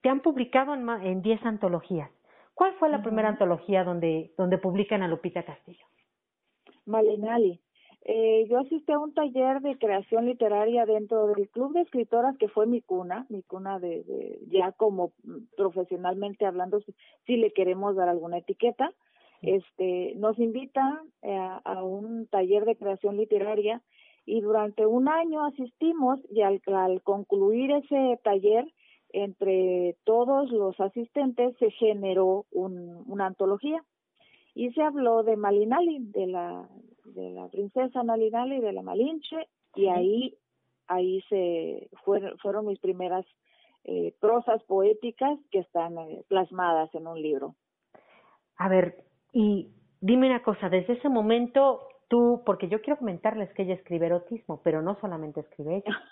te 0.00 0.08
han 0.08 0.20
publicado 0.20 0.74
en, 0.74 0.88
en 0.88 1.22
10 1.22 1.44
antologías. 1.46 2.10
¿Cuál 2.54 2.72
fue 2.74 2.88
la 2.88 3.00
primera 3.02 3.28
antología 3.28 3.84
donde, 3.84 4.32
donde 4.36 4.58
publican 4.58 5.02
a 5.02 5.08
Lupita 5.08 5.44
Castillo? 5.44 5.84
Malinali. 6.88 7.60
Eh, 8.04 8.46
yo 8.48 8.58
asistí 8.58 8.90
a 8.92 8.98
un 8.98 9.12
taller 9.12 9.60
de 9.60 9.76
creación 9.76 10.26
literaria 10.26 10.86
dentro 10.86 11.26
del 11.28 11.48
Club 11.50 11.74
de 11.74 11.82
Escritoras 11.82 12.36
que 12.38 12.48
fue 12.48 12.66
mi 12.66 12.80
cuna, 12.80 13.26
mi 13.28 13.42
cuna 13.42 13.78
de, 13.78 14.02
de 14.04 14.38
ya 14.46 14.72
como 14.72 15.12
profesionalmente 15.56 16.46
hablando, 16.46 16.80
si, 16.80 16.94
si 17.26 17.36
le 17.36 17.52
queremos 17.52 17.96
dar 17.96 18.08
alguna 18.08 18.38
etiqueta. 18.38 18.92
Este, 19.42 20.14
nos 20.16 20.38
invita 20.38 21.02
eh, 21.22 21.36
a, 21.36 21.60
a 21.64 21.84
un 21.84 22.26
taller 22.26 22.64
de 22.64 22.76
creación 22.76 23.16
literaria 23.16 23.82
y 24.24 24.40
durante 24.40 24.86
un 24.86 25.08
año 25.08 25.44
asistimos 25.44 26.18
y 26.30 26.42
al, 26.42 26.60
al 26.66 27.02
concluir 27.02 27.70
ese 27.72 28.18
taller 28.24 28.66
entre 29.10 29.96
todos 30.04 30.50
los 30.50 30.78
asistentes 30.80 31.56
se 31.58 31.70
generó 31.72 32.46
un, 32.50 33.04
una 33.06 33.26
antología 33.26 33.82
y 34.58 34.72
se 34.72 34.82
habló 34.82 35.22
de 35.22 35.36
Malinali, 35.36 36.00
de 36.10 36.26
la, 36.26 36.68
de 37.04 37.30
la 37.30 37.46
princesa 37.46 38.02
Malinali, 38.02 38.60
de 38.60 38.72
la 38.72 38.82
Malinche, 38.82 39.46
y 39.76 39.86
ahí, 39.86 40.36
ahí 40.88 41.22
se 41.28 41.88
fueron, 42.02 42.36
fueron 42.38 42.66
mis 42.66 42.80
primeras 42.80 43.24
eh, 43.84 44.16
prosas 44.18 44.60
poéticas 44.64 45.38
que 45.52 45.60
están 45.60 45.96
eh, 45.98 46.24
plasmadas 46.26 46.92
en 46.96 47.06
un 47.06 47.22
libro. 47.22 47.54
A 48.56 48.68
ver, 48.68 48.96
y 49.32 49.68
dime 50.00 50.26
una 50.26 50.42
cosa, 50.42 50.68
desde 50.68 50.94
ese 50.94 51.08
momento 51.08 51.86
tú, 52.08 52.42
porque 52.44 52.66
yo 52.66 52.80
quiero 52.80 52.98
comentarles 52.98 53.52
que 53.54 53.62
ella 53.62 53.74
escribe 53.74 54.06
erotismo, 54.06 54.60
pero 54.64 54.82
no 54.82 54.98
solamente 55.00 55.38
escribe 55.38 55.84
ella. 55.84 56.02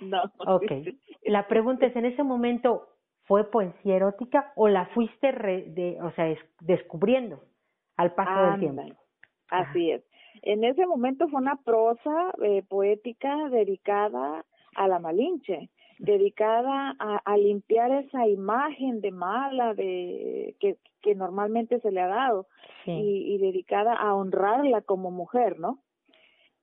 no. 0.00 0.22
Ok. 0.46 0.96
La 1.24 1.46
pregunta 1.46 1.84
es, 1.84 1.94
¿en 1.94 2.06
ese 2.06 2.22
momento 2.22 2.88
fue 3.24 3.50
poesía 3.50 3.96
erótica 3.96 4.54
o 4.56 4.68
la 4.68 4.86
fuiste, 4.94 5.30
re 5.30 5.64
de, 5.66 5.98
o 6.00 6.10
sea, 6.12 6.30
es, 6.30 6.38
descubriendo 6.60 7.51
al 7.96 8.14
paso 8.14 8.30
del 8.30 8.50
Ándale. 8.52 8.82
tiempo? 8.82 9.02
Así 9.50 9.90
es. 9.90 10.02
En 10.42 10.64
ese 10.64 10.86
momento 10.86 11.28
fue 11.28 11.40
una 11.40 11.56
prosa 11.56 12.32
eh, 12.42 12.62
poética 12.68 13.48
dedicada 13.50 14.44
a 14.76 14.88
la 14.88 14.98
Malinche, 14.98 15.68
dedicada 15.98 16.96
a, 16.98 17.18
a 17.24 17.36
limpiar 17.36 17.90
esa 17.92 18.26
imagen 18.26 19.00
de 19.02 19.10
mala 19.10 19.74
de 19.74 20.56
que, 20.58 20.78
que 21.02 21.14
normalmente 21.14 21.78
se 21.80 21.92
le 21.92 22.00
ha 22.00 22.06
dado 22.08 22.46
Sí. 22.84 22.90
y, 22.90 23.34
y 23.34 23.38
dedicada 23.38 23.94
a 23.94 24.14
honrarla 24.14 24.80
como 24.80 25.10
mujer, 25.10 25.60
¿no? 25.60 25.78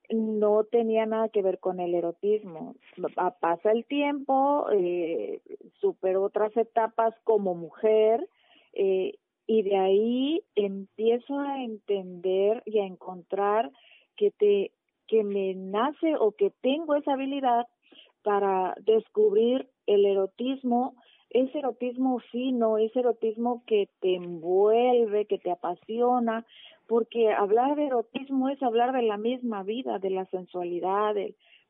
No 0.09 0.63
tenía 0.63 1.05
nada 1.05 1.29
que 1.29 1.43
ver 1.43 1.59
con 1.59 1.79
el 1.79 1.93
erotismo. 1.93 2.75
Pa- 3.15 3.37
Pasa 3.39 3.71
el 3.71 3.85
tiempo, 3.85 4.65
eh, 4.71 5.39
superó 5.79 6.23
otras 6.23 6.57
etapas 6.57 7.13
como 7.23 7.53
mujer 7.53 8.27
eh, 8.73 9.18
y 9.49 9.63
de 9.63 9.77
ahí 9.77 10.43
empiezo 10.53 11.39
a 11.39 11.63
entender 11.63 12.61
y 12.67 12.77
a 12.77 12.85
encontrar 12.85 13.71
que 14.15 14.29
te 14.29 14.71
que 15.07 15.23
me 15.23 15.55
nace 15.55 16.15
o 16.19 16.33
que 16.33 16.51
tengo 16.61 16.93
esa 16.93 17.13
habilidad 17.13 17.65
para 18.21 18.75
descubrir 18.85 19.67
el 19.87 20.05
erotismo, 20.05 20.93
ese 21.31 21.57
erotismo 21.57 22.19
fino, 22.31 22.77
ese 22.77 22.99
erotismo 22.99 23.63
que 23.65 23.89
te 24.01 24.13
envuelve, 24.13 25.25
que 25.25 25.39
te 25.39 25.49
apasiona, 25.49 26.45
porque 26.87 27.31
hablar 27.31 27.75
de 27.75 27.87
erotismo 27.87 28.49
es 28.49 28.61
hablar 28.61 28.93
de 28.93 29.01
la 29.01 29.17
misma 29.17 29.63
vida, 29.63 29.97
de 29.97 30.11
la 30.11 30.27
sensualidad, 30.27 31.15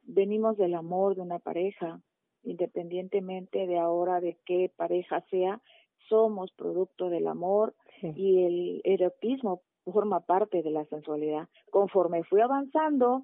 venimos 0.03 0.57
del 0.57 0.75
amor 0.75 1.15
de 1.15 1.21
una 1.21 1.39
pareja, 1.39 2.01
independientemente 2.43 3.67
de 3.67 3.79
ahora 3.79 4.19
de 4.19 4.37
qué 4.45 4.69
pareja 4.75 5.23
sea, 5.29 5.61
somos 6.09 6.51
producto 6.51 7.09
del 7.09 7.27
amor 7.27 7.73
Sí. 8.01 8.13
y 8.15 8.43
el 8.45 8.81
erotismo 8.85 9.61
forma 9.85 10.19
parte 10.21 10.61
de 10.63 10.71
la 10.71 10.85
sensualidad. 10.85 11.47
Conforme 11.69 12.23
fui 12.23 12.41
avanzando 12.41 13.23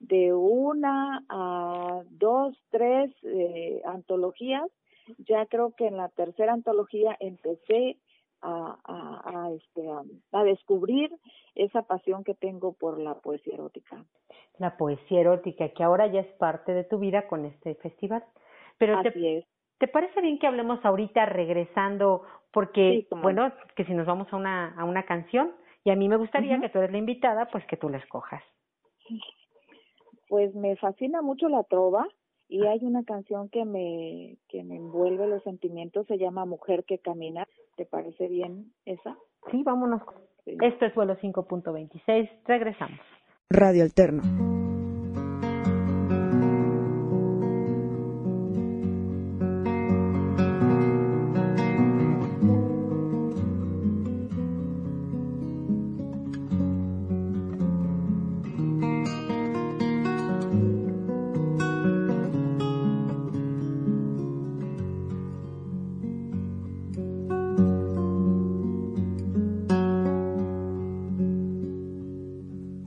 de 0.00 0.32
una 0.34 1.24
a 1.28 2.02
dos, 2.10 2.56
tres 2.70 3.10
eh, 3.22 3.80
antologías, 3.84 4.68
ya 5.18 5.46
creo 5.46 5.72
que 5.76 5.86
en 5.86 5.96
la 5.96 6.08
tercera 6.08 6.52
antología 6.52 7.16
empecé 7.20 7.98
a, 8.42 8.76
a, 8.84 9.44
a, 9.46 9.52
este, 9.52 9.88
a, 9.88 10.02
a 10.32 10.44
descubrir 10.44 11.10
esa 11.54 11.82
pasión 11.82 12.24
que 12.24 12.34
tengo 12.34 12.72
por 12.72 12.98
la 12.98 13.14
poesía 13.14 13.54
erótica. 13.54 14.04
La 14.58 14.76
poesía 14.76 15.20
erótica, 15.20 15.68
que 15.68 15.82
ahora 15.82 16.06
ya 16.08 16.20
es 16.20 16.32
parte 16.34 16.72
de 16.72 16.84
tu 16.84 16.98
vida 16.98 17.28
con 17.28 17.44
este 17.44 17.74
festival. 17.76 18.24
Pero 18.78 19.00
te, 19.02 19.08
Así 19.08 19.26
es. 19.26 19.44
¿Te 19.78 19.88
parece 19.88 20.20
bien 20.20 20.38
que 20.38 20.46
hablemos 20.46 20.84
ahorita 20.84 21.26
regresando? 21.26 22.22
Porque, 22.52 23.06
Sí, 23.10 23.16
bueno, 23.22 23.52
que 23.74 23.84
si 23.84 23.92
nos 23.92 24.06
vamos 24.06 24.32
a 24.32 24.36
una, 24.36 24.74
a 24.78 24.84
una 24.84 25.02
canción, 25.04 25.52
y 25.84 25.90
a 25.90 25.96
mí 25.96 26.08
me 26.08 26.16
gustaría 26.16 26.58
que 26.60 26.68
tú 26.70 26.78
eres 26.78 26.90
la 26.92 26.98
invitada, 26.98 27.46
pues 27.52 27.64
que 27.66 27.76
tú 27.76 27.88
la 27.88 27.98
escojas. 27.98 28.42
Pues 30.28 30.54
me 30.54 30.76
fascina 30.76 31.22
mucho 31.22 31.48
la 31.48 31.62
trova 31.64 32.06
y 32.48 32.64
Ah. 32.66 32.70
hay 32.70 32.80
una 32.84 33.04
canción 33.04 33.48
que 33.48 33.64
me 33.64 34.36
que 34.48 34.64
me 34.64 34.76
envuelve 34.76 35.26
los 35.28 35.42
sentimientos, 35.44 36.06
se 36.06 36.18
llama 36.18 36.44
Mujer 36.46 36.84
que 36.84 36.98
camina. 36.98 37.46
¿Te 37.76 37.84
parece 37.86 38.26
bien 38.28 38.72
esa? 38.86 39.16
Sí, 39.50 39.62
vámonos. 39.62 40.02
Sí. 40.44 40.56
Esto 40.62 40.86
es 40.86 40.94
vuelo 40.94 41.16
5.26. 41.16 42.30
Regresamos. 42.46 42.98
Radio 43.50 43.82
Alterno. 43.84 44.22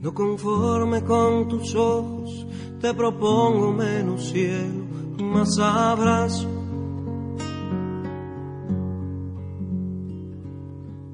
No 0.00 0.14
conforme 0.14 1.04
con 1.04 1.46
tus 1.46 1.74
ojos, 1.74 2.46
te 2.80 2.94
propongo 2.94 3.70
menos 3.70 4.30
cielo, 4.30 4.86
más 5.22 5.58
abrazo. 5.58 6.48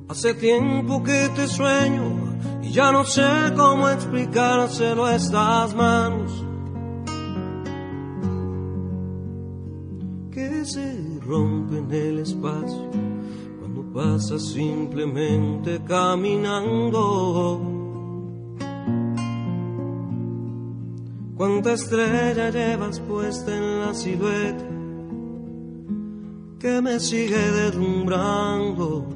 Hace 0.09 0.35
tiempo 0.35 1.03
que 1.03 1.29
te 1.35 1.49
sueño 1.49 2.39
y 2.63 2.71
ya 2.71 2.93
no 2.93 3.03
sé 3.05 3.27
cómo 3.57 3.89
explicárselo 3.89 5.05
a 5.05 5.17
estas 5.17 5.75
manos 5.75 6.45
que 10.31 10.65
se 10.65 11.19
rompen 11.27 11.93
el 11.93 12.21
espacio 12.21 12.89
cuando 13.59 13.83
pasas 13.93 14.43
simplemente 14.53 15.83
caminando. 15.85 17.76
Cuánta 21.37 21.75
estrella 21.75 22.49
llevas 22.49 22.99
puesta 23.01 23.55
en 23.55 23.81
la 23.81 23.93
silueta 23.93 24.65
que 26.59 26.81
me 26.81 26.99
sigue 26.99 27.37
deslumbrando. 27.37 29.07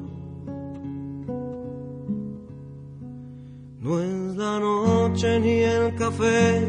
No 3.80 4.00
es 4.00 4.36
la 4.36 4.60
noche 4.60 5.40
ni 5.40 5.60
el 5.60 5.94
café 5.94 6.68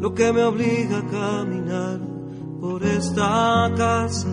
lo 0.00 0.12
que 0.12 0.32
me 0.32 0.42
obliga 0.42 0.98
a 0.98 1.06
caminar 1.06 2.00
por 2.60 2.82
esta 2.82 3.72
casa. 3.76 4.28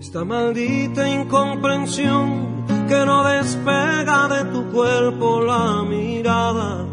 Esta 0.00 0.24
maldita 0.24 1.06
incomprensión 1.06 2.61
que 2.88 3.06
no 3.06 3.24
despega 3.24 4.28
de 4.28 4.44
tu 4.52 4.70
cuerpo 4.70 5.40
la 5.40 5.82
mirada. 5.82 6.86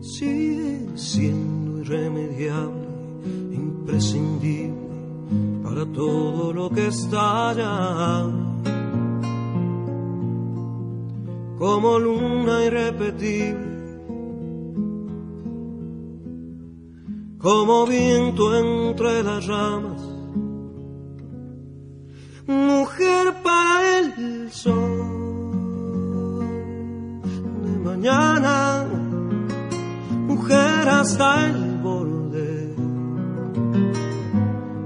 Sigue 0.00 0.96
siendo 0.96 1.80
irremediable, 1.80 2.88
imprescindible 3.52 4.76
para 5.62 5.84
todo 5.86 6.52
lo 6.52 6.70
que 6.70 6.86
estalla. 6.88 8.24
Como 11.58 11.98
luna 11.98 12.64
irrepetible, 12.64 13.76
como 17.38 17.86
viento 17.86 18.54
entre 18.56 19.22
las 19.22 19.46
ramas 19.46 20.15
mujer 22.46 23.34
para 23.42 23.98
el 23.98 24.50
sol. 24.50 25.60
De 27.64 27.78
mañana, 27.78 28.84
mujer 30.10 30.88
hasta 30.88 31.46
el 31.46 31.78
borde. 31.82 32.74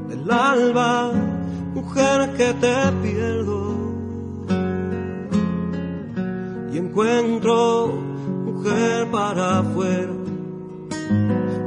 Del 0.08 0.30
alba, 0.30 1.12
mujer 1.74 2.34
que 2.36 2.54
te 2.54 2.92
pierdo. 3.02 3.60
Y 6.72 6.78
encuentro 6.78 8.10
mujer 8.60 9.10
para 9.10 9.60
afuera, 9.60 10.12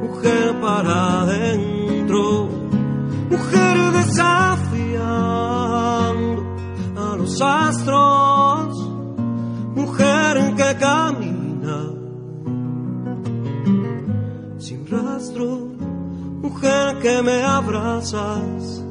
mujer 0.01 0.55
para 0.61 1.21
adentro, 1.21 2.49
mujer 3.29 3.91
desafiando 3.91 5.03
a 5.03 5.52
los 7.23 7.41
astros, 7.41 8.89
mujer 9.75 10.37
en 10.37 10.55
que 10.57 10.75
camina. 10.77 11.79
Sin 14.57 14.85
rastro, 14.87 15.47
mujer 16.41 16.99
que 16.99 17.21
me 17.21 17.41
abrazas, 17.43 18.83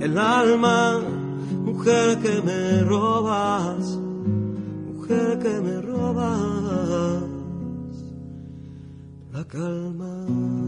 el 0.00 0.18
alma, 0.18 1.00
mujer 1.68 2.18
que 2.24 2.40
me 2.40 2.80
robas, 2.82 3.98
mujer 4.94 5.38
que 5.38 5.60
me 5.60 5.82
robas. 5.82 7.22
La 9.30 9.44
calma. 9.44 10.65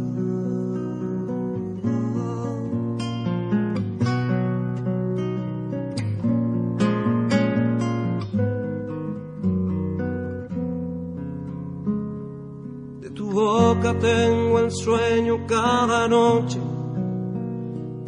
Tengo 14.00 14.58
el 14.60 14.70
sueño 14.70 15.46
cada 15.46 16.08
noche, 16.08 16.58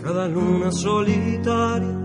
cada 0.02 0.28
luna 0.28 0.70
solitaria. 0.70 1.96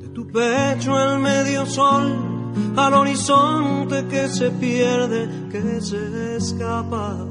De 0.00 0.08
tu 0.08 0.26
pecho 0.26 1.00
el 1.00 1.18
medio 1.20 1.66
sol, 1.66 2.06
al 2.76 2.94
horizonte 2.94 4.06
que 4.06 4.28
se 4.28 4.50
pierde, 4.50 5.48
que 5.50 5.80
se 5.80 6.36
escapa. 6.36 7.26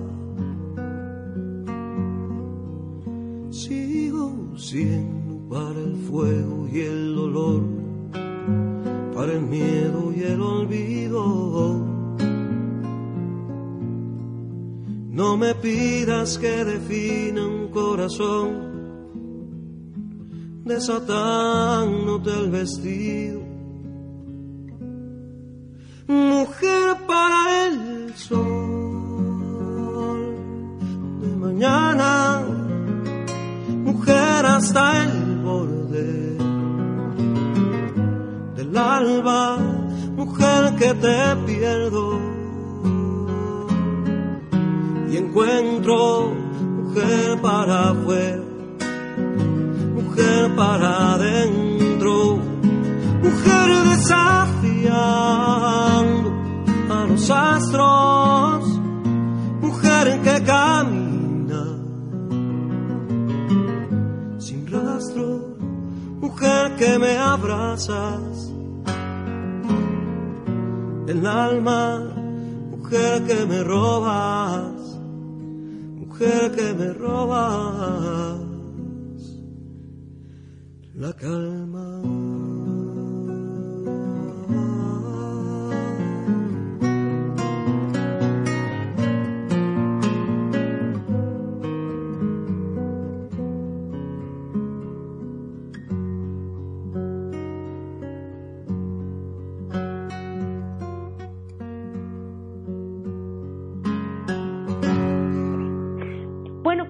Sigo 3.50 4.58
siendo 4.58 5.50
para 5.50 5.80
el 5.80 5.96
fuego 5.96 6.68
y 6.72 6.82
el 6.82 7.16
dolor 7.16 7.80
para 9.20 9.34
el 9.34 9.42
miedo 9.42 9.89
pidas 15.62 16.38
que 16.38 16.64
defina 16.66 17.46
un 17.46 17.68
corazón 17.70 18.70
desatándote 20.66 22.32
el 22.32 22.50
vestido. 22.52 23.42
Mujer 26.08 26.98
para 27.08 27.68
el 27.68 28.14
sol 28.16 28.38
de 31.22 31.36
mañana, 31.36 32.44
mujer 33.84 34.46
hasta 34.46 35.04
el 35.04 35.38
borde 35.44 36.40
alba, 38.80 39.58
mujer 40.16 40.76
que 40.78 40.94
te 40.94 41.36
pierdo. 41.46 42.29
Y 45.12 45.18
encuentro 45.18 46.32
mujer 46.90 47.42
para 47.42 47.90
afuera, 47.90 48.44
mujer 49.96 50.56
para 50.56 51.14
adentro, 51.14 52.38
mujer 53.24 53.84
desafiando 53.90 54.94
a 56.90 57.06
los 57.08 57.30
astros, 57.30 58.68
mujer 59.62 60.22
que 60.22 60.44
camina 60.44 61.64
sin 64.40 64.68
rastro, 64.72 65.56
mujer 66.22 66.76
que 66.78 67.00
me 67.00 67.18
abrazas 67.18 68.54
el 71.08 71.26
alma, 71.26 72.00
mujer 72.70 73.26
que 73.26 73.46
me 73.48 73.64
robas, 73.64 74.79
mujer 76.20 76.52
que 76.52 76.74
me 76.74 76.94
robas 76.94 78.40
la 80.96 81.14
calma. 81.14 82.19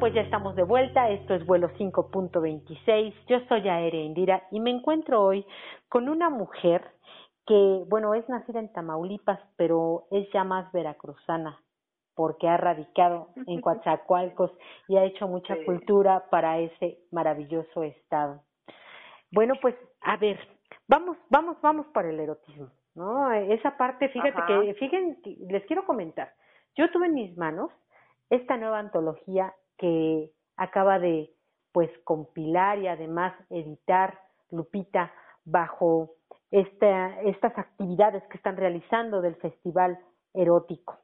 Pues 0.10 0.16
ya 0.16 0.22
estamos 0.22 0.56
de 0.56 0.64
vuelta. 0.64 1.08
Esto 1.12 1.36
es 1.36 1.46
vuelo 1.46 1.70
5.26. 1.78 3.14
Yo 3.28 3.42
soy 3.48 3.70
Aérea 3.70 4.02
Indira 4.02 4.42
y 4.50 4.60
me 4.60 4.72
encuentro 4.72 5.22
hoy 5.22 5.46
con 5.88 6.10
una 6.10 6.32
mujer 6.32 6.84
que, 7.46 7.84
bueno, 7.88 8.16
es 8.16 8.28
nacida 8.28 8.58
en 8.58 8.74
Tamaulipas, 8.74 9.40
pero 9.56 10.08
es 10.10 10.28
ya 10.34 10.44
más 10.44 10.72
veracruzana 10.72 11.62
porque 12.16 12.48
ha 12.48 12.58
radicado 12.58 13.28
en 13.46 13.62
Coatzacoalcos 13.62 14.52
y 14.88 14.98
ha 14.98 15.04
hecho 15.04 15.28
mucha 15.28 15.56
cultura 15.64 16.26
para 16.32 16.58
ese 16.58 16.98
maravilloso 17.12 17.84
estado. 17.84 18.42
Bueno, 19.32 19.54
pues 19.62 19.76
a 20.02 20.18
ver, 20.18 20.40
vamos, 20.88 21.18
vamos, 21.30 21.56
vamos 21.62 21.86
para 21.94 22.10
el 22.10 22.20
erotismo, 22.20 22.72
¿no? 22.96 23.32
Esa 23.32 23.78
parte, 23.78 24.10
fíjate 24.10 24.42
que, 24.48 24.74
fíjense, 24.74 25.38
les 25.48 25.64
quiero 25.68 25.86
comentar. 25.86 26.34
Yo 26.76 26.90
tuve 26.90 27.06
en 27.06 27.14
mis 27.14 27.38
manos 27.38 27.70
esta 28.32 28.58
nueva 28.58 28.80
antología 28.80 29.54
que 29.80 30.30
acaba 30.58 31.00
de 31.00 31.32
pues 31.72 31.90
compilar 32.04 32.78
y 32.80 32.88
además 32.88 33.34
editar 33.50 34.20
Lupita 34.52 35.12
bajo 35.46 36.12
esta, 36.52 37.22
estas 37.22 37.58
actividades 37.58 38.24
que 38.28 38.38
están 38.38 38.58
realizando 38.58 39.22
del 39.22 39.36
Festival 39.36 39.98
Erótico. 40.34 40.98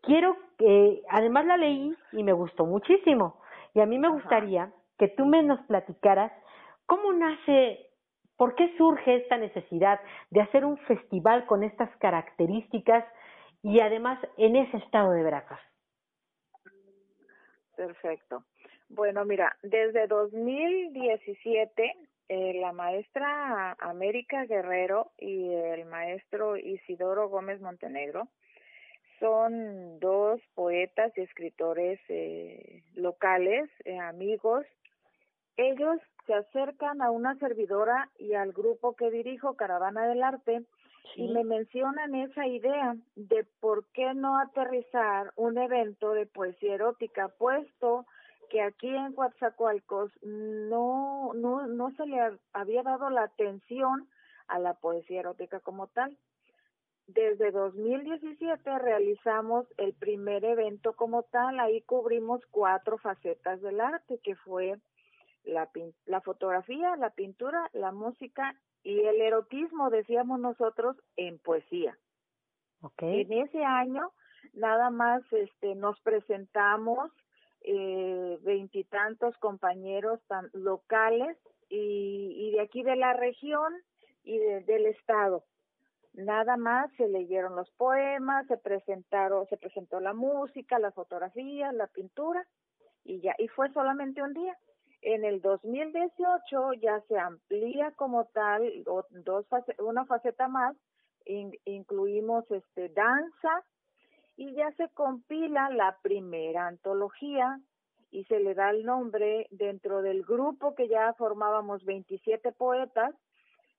Quiero 0.00 0.36
que, 0.58 1.02
además 1.08 1.46
la 1.46 1.56
leí 1.56 1.94
y 2.12 2.22
me 2.22 2.32
gustó 2.32 2.66
muchísimo. 2.66 3.40
Y 3.74 3.80
a 3.80 3.86
mí 3.86 3.98
me 3.98 4.08
gustaría 4.08 4.72
que 4.98 5.08
tú 5.08 5.24
me 5.24 5.42
nos 5.42 5.60
platicaras 5.66 6.32
cómo 6.86 7.12
nace, 7.12 7.90
por 8.36 8.54
qué 8.54 8.76
surge 8.76 9.16
esta 9.16 9.38
necesidad 9.38 10.00
de 10.30 10.42
hacer 10.42 10.64
un 10.64 10.76
festival 10.78 11.46
con 11.46 11.62
estas 11.62 11.94
características 11.96 13.04
y 13.62 13.80
además 13.80 14.18
en 14.36 14.56
ese 14.56 14.76
estado 14.78 15.12
de 15.12 15.22
Veracruz. 15.22 15.60
Perfecto. 17.86 18.44
Bueno, 18.88 19.24
mira, 19.24 19.56
desde 19.64 20.06
2017 20.06 21.96
eh, 22.28 22.54
la 22.60 22.70
maestra 22.70 23.72
América 23.80 24.44
Guerrero 24.44 25.10
y 25.18 25.52
el 25.52 25.84
maestro 25.86 26.56
Isidoro 26.56 27.28
Gómez 27.28 27.60
Montenegro 27.60 28.28
son 29.18 29.98
dos 29.98 30.40
poetas 30.54 31.12
y 31.16 31.22
escritores 31.22 31.98
eh, 32.08 32.84
locales, 32.94 33.68
eh, 33.84 33.98
amigos. 33.98 34.64
Ellos 35.56 35.98
se 36.26 36.34
acercan 36.34 37.02
a 37.02 37.10
una 37.10 37.36
servidora 37.40 38.10
y 38.16 38.34
al 38.34 38.52
grupo 38.52 38.94
que 38.94 39.10
dirijo, 39.10 39.56
Caravana 39.56 40.06
del 40.06 40.22
Arte, 40.22 40.62
y 41.16 41.28
me 41.28 41.44
mencionan 41.44 42.14
esa 42.14 42.46
idea 42.46 42.96
de 43.16 43.44
por 43.60 43.84
qué 43.92 44.14
no 44.14 44.38
aterrizar 44.38 45.32
un 45.36 45.58
evento 45.58 46.12
de 46.12 46.26
poesía 46.26 46.74
erótica, 46.74 47.28
puesto 47.28 48.06
que 48.50 48.62
aquí 48.62 48.88
en 48.88 49.12
Coatzacoalcos 49.12 50.10
no, 50.22 51.32
no, 51.34 51.66
no 51.66 51.90
se 51.92 52.06
le 52.06 52.38
había 52.52 52.82
dado 52.82 53.10
la 53.10 53.24
atención 53.24 54.08
a 54.46 54.58
la 54.58 54.74
poesía 54.74 55.20
erótica 55.20 55.60
como 55.60 55.86
tal. 55.88 56.16
Desde 57.06 57.50
2017 57.50 58.78
realizamos 58.78 59.66
el 59.76 59.92
primer 59.94 60.44
evento 60.44 60.94
como 60.94 61.24
tal, 61.24 61.60
ahí 61.60 61.82
cubrimos 61.82 62.40
cuatro 62.50 62.96
facetas 62.98 63.60
del 63.60 63.80
arte, 63.80 64.18
que 64.22 64.36
fue 64.36 64.78
la, 65.44 65.68
la 66.06 66.20
fotografía, 66.20 66.96
la 66.96 67.10
pintura, 67.10 67.68
la 67.72 67.90
música 67.90 68.54
y 68.82 69.00
el 69.00 69.20
erotismo, 69.20 69.90
decíamos 69.90 70.40
nosotros, 70.40 70.96
en 71.16 71.38
poesía. 71.38 71.96
Okay. 72.80 73.22
En 73.22 73.32
ese 73.32 73.64
año 73.64 74.10
nada 74.54 74.90
más 74.90 75.22
este, 75.32 75.74
nos 75.74 76.00
presentamos 76.00 77.10
eh, 77.60 78.38
veintitantos 78.42 79.36
compañeros 79.38 80.20
tan 80.26 80.50
locales 80.52 81.36
y, 81.68 82.34
y, 82.36 82.50
de 82.52 82.60
aquí 82.60 82.82
de 82.82 82.96
la 82.96 83.12
región 83.12 83.72
y 84.24 84.38
del 84.38 84.86
estado. 84.86 85.44
Nada 86.14 86.56
más 86.56 86.92
se 86.96 87.08
leyeron 87.08 87.56
los 87.56 87.70
poemas, 87.72 88.46
se 88.46 88.58
presentaron, 88.58 89.46
se 89.46 89.56
presentó 89.56 90.00
la 90.00 90.12
música, 90.12 90.78
las 90.78 90.94
fotografías, 90.94 91.72
la 91.72 91.86
pintura 91.86 92.46
y 93.04 93.20
ya, 93.20 93.34
y 93.38 93.48
fue 93.48 93.72
solamente 93.72 94.22
un 94.22 94.34
día. 94.34 94.56
En 95.02 95.24
el 95.24 95.40
2018 95.40 96.74
ya 96.74 97.00
se 97.08 97.18
amplía 97.18 97.90
como 97.96 98.26
tal 98.26 98.84
dos 98.84 99.46
una 99.78 100.04
faceta 100.04 100.46
más, 100.46 100.76
incluimos 101.26 102.48
este 102.50 102.88
danza 102.88 103.64
y 104.36 104.54
ya 104.54 104.70
se 104.72 104.88
compila 104.90 105.70
la 105.70 105.98
primera 106.02 106.68
antología 106.68 107.60
y 108.12 108.24
se 108.24 108.38
le 108.38 108.54
da 108.54 108.70
el 108.70 108.84
nombre 108.84 109.48
dentro 109.50 110.02
del 110.02 110.22
grupo 110.22 110.76
que 110.76 110.86
ya 110.86 111.12
formábamos 111.14 111.84
27 111.84 112.52
poetas, 112.52 113.12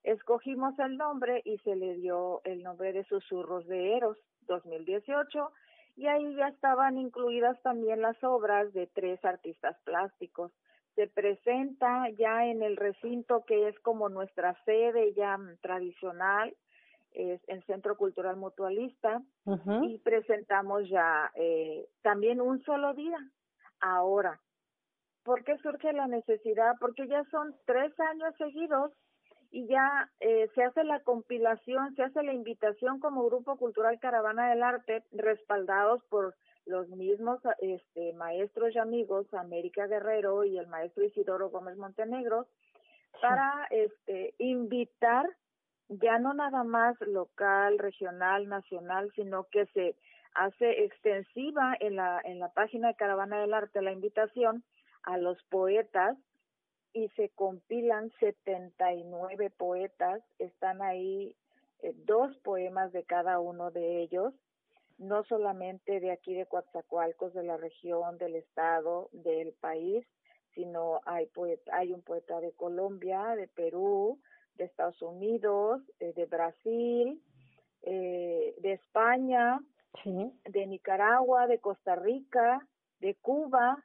escogimos 0.03 0.77
el 0.79 0.97
nombre 0.97 1.41
y 1.45 1.57
se 1.59 1.77
le 1.77 1.95
dio 1.95 2.41
el 2.43 2.63
nombre 2.63 2.91
de 2.91 3.05
Susurros 3.05 3.65
de 3.67 3.95
Eros 3.95 4.17
2018 4.47 5.51
y 5.95 6.07
ahí 6.07 6.35
ya 6.35 6.49
estaban 6.49 6.97
incluidas 6.97 7.61
también 7.61 8.01
las 8.01 8.21
obras 8.23 8.73
de 8.73 8.87
tres 8.87 9.23
artistas 9.23 9.77
plásticos. 9.85 10.51
Se 10.95 11.07
presenta 11.07 12.09
ya 12.11 12.45
en 12.45 12.61
el 12.61 12.77
recinto 12.77 13.43
que 13.45 13.67
es 13.67 13.79
como 13.79 14.09
nuestra 14.09 14.55
sede 14.63 15.13
ya 15.13 15.37
tradicional, 15.61 16.55
es 17.13 17.41
el 17.47 17.63
Centro 17.65 17.95
Cultural 17.95 18.37
Mutualista, 18.37 19.21
y 19.83 19.97
presentamos 19.99 20.87
ya 20.89 21.31
eh, 21.35 21.87
también 22.01 22.41
un 22.41 22.63
solo 22.63 22.93
día, 22.93 23.17
ahora. 23.79 24.39
¿Por 25.23 25.43
qué 25.43 25.57
surge 25.59 25.93
la 25.93 26.07
necesidad? 26.07 26.75
Porque 26.79 27.07
ya 27.07 27.23
son 27.25 27.55
tres 27.65 27.97
años 27.99 28.35
seguidos 28.37 28.91
y 29.51 29.67
ya 29.67 30.09
eh, 30.19 30.49
se 30.55 30.63
hace 30.63 30.83
la 30.83 30.99
compilación, 31.01 31.95
se 31.95 32.03
hace 32.03 32.23
la 32.23 32.33
invitación 32.33 32.99
como 32.99 33.25
Grupo 33.25 33.55
Cultural 33.55 33.99
Caravana 33.99 34.49
del 34.49 34.63
Arte, 34.63 35.03
respaldados 35.11 36.03
por 36.05 36.35
los 36.65 36.87
mismos 36.89 37.39
este, 37.59 38.13
maestros 38.13 38.73
y 38.75 38.79
amigos, 38.79 39.31
América 39.33 39.87
Guerrero 39.87 40.43
y 40.45 40.57
el 40.57 40.67
maestro 40.67 41.03
Isidoro 41.03 41.49
Gómez 41.49 41.77
Montenegro, 41.77 42.47
para 43.21 43.67
este, 43.69 44.33
invitar 44.37 45.29
ya 45.89 46.17
no 46.19 46.33
nada 46.33 46.63
más 46.63 46.99
local, 47.01 47.77
regional, 47.77 48.47
nacional, 48.47 49.11
sino 49.15 49.45
que 49.45 49.65
se 49.67 49.95
hace 50.33 50.83
extensiva 50.85 51.75
en 51.79 51.95
la, 51.95 52.21
en 52.23 52.39
la 52.39 52.49
página 52.49 52.89
de 52.89 52.95
Caravana 52.95 53.39
del 53.41 53.53
Arte 53.53 53.81
la 53.81 53.91
invitación 53.91 54.63
a 55.03 55.17
los 55.17 55.41
poetas 55.43 56.17
y 56.93 57.09
se 57.09 57.29
compilan 57.29 58.11
79 58.19 59.49
poetas, 59.51 60.21
están 60.39 60.81
ahí 60.81 61.35
eh, 61.81 61.93
dos 62.05 62.35
poemas 62.37 62.91
de 62.93 63.03
cada 63.03 63.39
uno 63.39 63.71
de 63.71 64.01
ellos, 64.01 64.33
no 64.97 65.23
solamente 65.25 65.99
de 65.99 66.11
aquí 66.11 66.33
de 66.33 66.45
Coatzacoalcos, 66.45 67.33
de 67.33 67.43
la 67.43 67.57
región, 67.57 68.17
del 68.17 68.35
estado, 68.35 69.09
del 69.11 69.53
país, 69.53 70.05
sino 70.53 71.01
hay 71.05 71.25
poeta, 71.27 71.75
hay 71.75 71.93
un 71.93 72.01
poeta 72.01 72.39
de 72.39 72.51
Colombia, 72.53 73.35
de 73.35 73.47
Perú, 73.47 74.19
de 74.55 74.65
Estados 74.65 75.01
Unidos, 75.01 75.81
eh, 75.99 76.13
de 76.13 76.25
Brasil, 76.25 77.21
eh, 77.81 78.55
de 78.59 78.73
España, 78.73 79.59
de 80.05 80.67
Nicaragua, 80.67 81.47
de 81.47 81.59
Costa 81.59 81.95
Rica, 81.95 82.67
de 82.99 83.15
Cuba, 83.15 83.83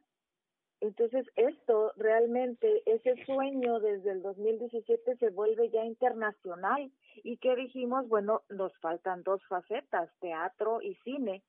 entonces, 0.80 1.26
esto 1.34 1.92
realmente, 1.96 2.82
ese 2.86 3.14
sueño 3.24 3.80
desde 3.80 4.12
el 4.12 4.22
2017 4.22 5.16
se 5.16 5.30
vuelve 5.30 5.70
ya 5.70 5.84
internacional. 5.84 6.92
¿Y 7.24 7.38
qué 7.38 7.56
dijimos? 7.56 8.08
Bueno, 8.08 8.42
nos 8.48 8.76
faltan 8.78 9.22
dos 9.22 9.44
facetas, 9.46 10.10
teatro 10.20 10.80
y 10.82 10.94
cine, 11.04 11.42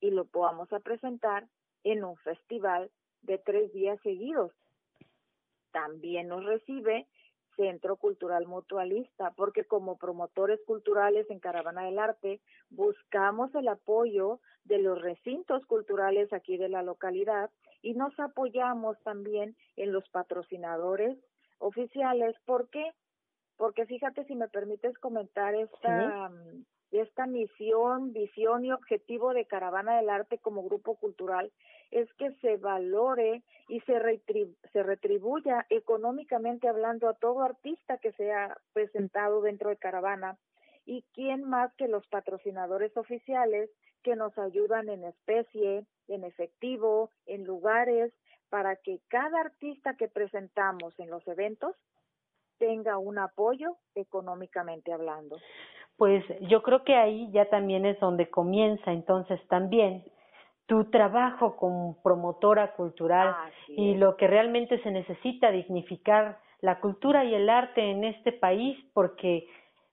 y 0.00 0.10
lo 0.10 0.24
podamos 0.26 0.72
a 0.72 0.80
presentar 0.80 1.46
en 1.84 2.04
un 2.04 2.16
festival 2.16 2.90
de 3.22 3.38
tres 3.38 3.72
días 3.72 3.98
seguidos. 4.02 4.52
También 5.72 6.28
nos 6.28 6.44
recibe 6.44 7.06
Centro 7.56 7.96
Cultural 7.96 8.46
Mutualista, 8.46 9.32
porque 9.32 9.64
como 9.64 9.98
promotores 9.98 10.60
culturales 10.64 11.28
en 11.28 11.40
Caravana 11.40 11.84
del 11.84 11.98
Arte 11.98 12.40
buscamos 12.70 13.52
el 13.54 13.66
apoyo 13.68 14.40
de 14.64 14.78
los 14.78 15.00
recintos 15.02 15.66
culturales 15.66 16.32
aquí 16.32 16.56
de 16.56 16.68
la 16.68 16.82
localidad 16.82 17.50
y 17.82 17.94
nos 17.94 18.18
apoyamos 18.20 18.96
también 19.02 19.56
en 19.76 19.92
los 19.92 20.08
patrocinadores 20.10 21.18
oficiales. 21.58 22.36
¿Por 22.44 22.68
qué? 22.70 22.92
Porque 23.58 23.84
fíjate 23.84 24.24
si 24.24 24.34
me 24.34 24.48
permites 24.48 24.96
comentar 24.98 25.54
esta 25.54 26.30
mm, 26.30 26.64
esta 26.90 27.26
misión, 27.26 28.12
visión 28.12 28.64
y 28.64 28.72
objetivo 28.72 29.34
de 29.34 29.44
Caravana 29.44 29.98
del 29.98 30.08
Arte 30.08 30.38
como 30.38 30.62
grupo 30.62 30.96
cultural 30.96 31.52
es 31.90 32.12
que 32.14 32.32
se 32.40 32.56
valore 32.56 33.42
y 33.68 33.80
se, 33.80 34.22
se 34.72 34.82
retribuya 34.82 35.66
económicamente 35.68 36.68
hablando 36.68 37.08
a 37.08 37.14
todo 37.14 37.42
artista 37.42 37.98
que 37.98 38.12
sea 38.12 38.56
presentado 38.72 39.42
dentro 39.42 39.70
de 39.70 39.76
Caravana 39.76 40.38
y 40.86 41.04
quién 41.12 41.44
más 41.44 41.72
que 41.74 41.88
los 41.88 42.06
patrocinadores 42.06 42.96
oficiales 42.96 43.70
que 44.02 44.16
nos 44.16 44.36
ayudan 44.38 44.88
en 44.88 45.04
especie, 45.04 45.84
en 46.08 46.24
efectivo, 46.24 47.10
en 47.26 47.44
lugares, 47.44 48.12
para 48.48 48.76
que 48.76 49.00
cada 49.08 49.40
artista 49.40 49.96
que 49.96 50.08
presentamos 50.08 50.98
en 50.98 51.10
los 51.10 51.26
eventos 51.28 51.76
tenga 52.58 52.98
un 52.98 53.18
apoyo 53.18 53.76
económicamente 53.94 54.92
hablando. 54.92 55.36
Pues 55.96 56.24
yo 56.42 56.62
creo 56.62 56.84
que 56.84 56.94
ahí 56.94 57.30
ya 57.32 57.46
también 57.46 57.84
es 57.86 57.98
donde 58.00 58.30
comienza. 58.30 58.92
Entonces 58.92 59.40
también 59.48 60.04
tu 60.66 60.90
trabajo 60.90 61.56
como 61.56 62.00
promotora 62.02 62.74
cultural 62.74 63.34
y 63.68 63.94
lo 63.94 64.16
que 64.16 64.26
realmente 64.26 64.80
se 64.82 64.90
necesita 64.90 65.50
dignificar 65.50 66.38
la 66.60 66.78
cultura 66.80 67.24
y 67.24 67.34
el 67.34 67.48
arte 67.48 67.90
en 67.90 68.04
este 68.04 68.32
país 68.32 68.78
porque 68.92 69.48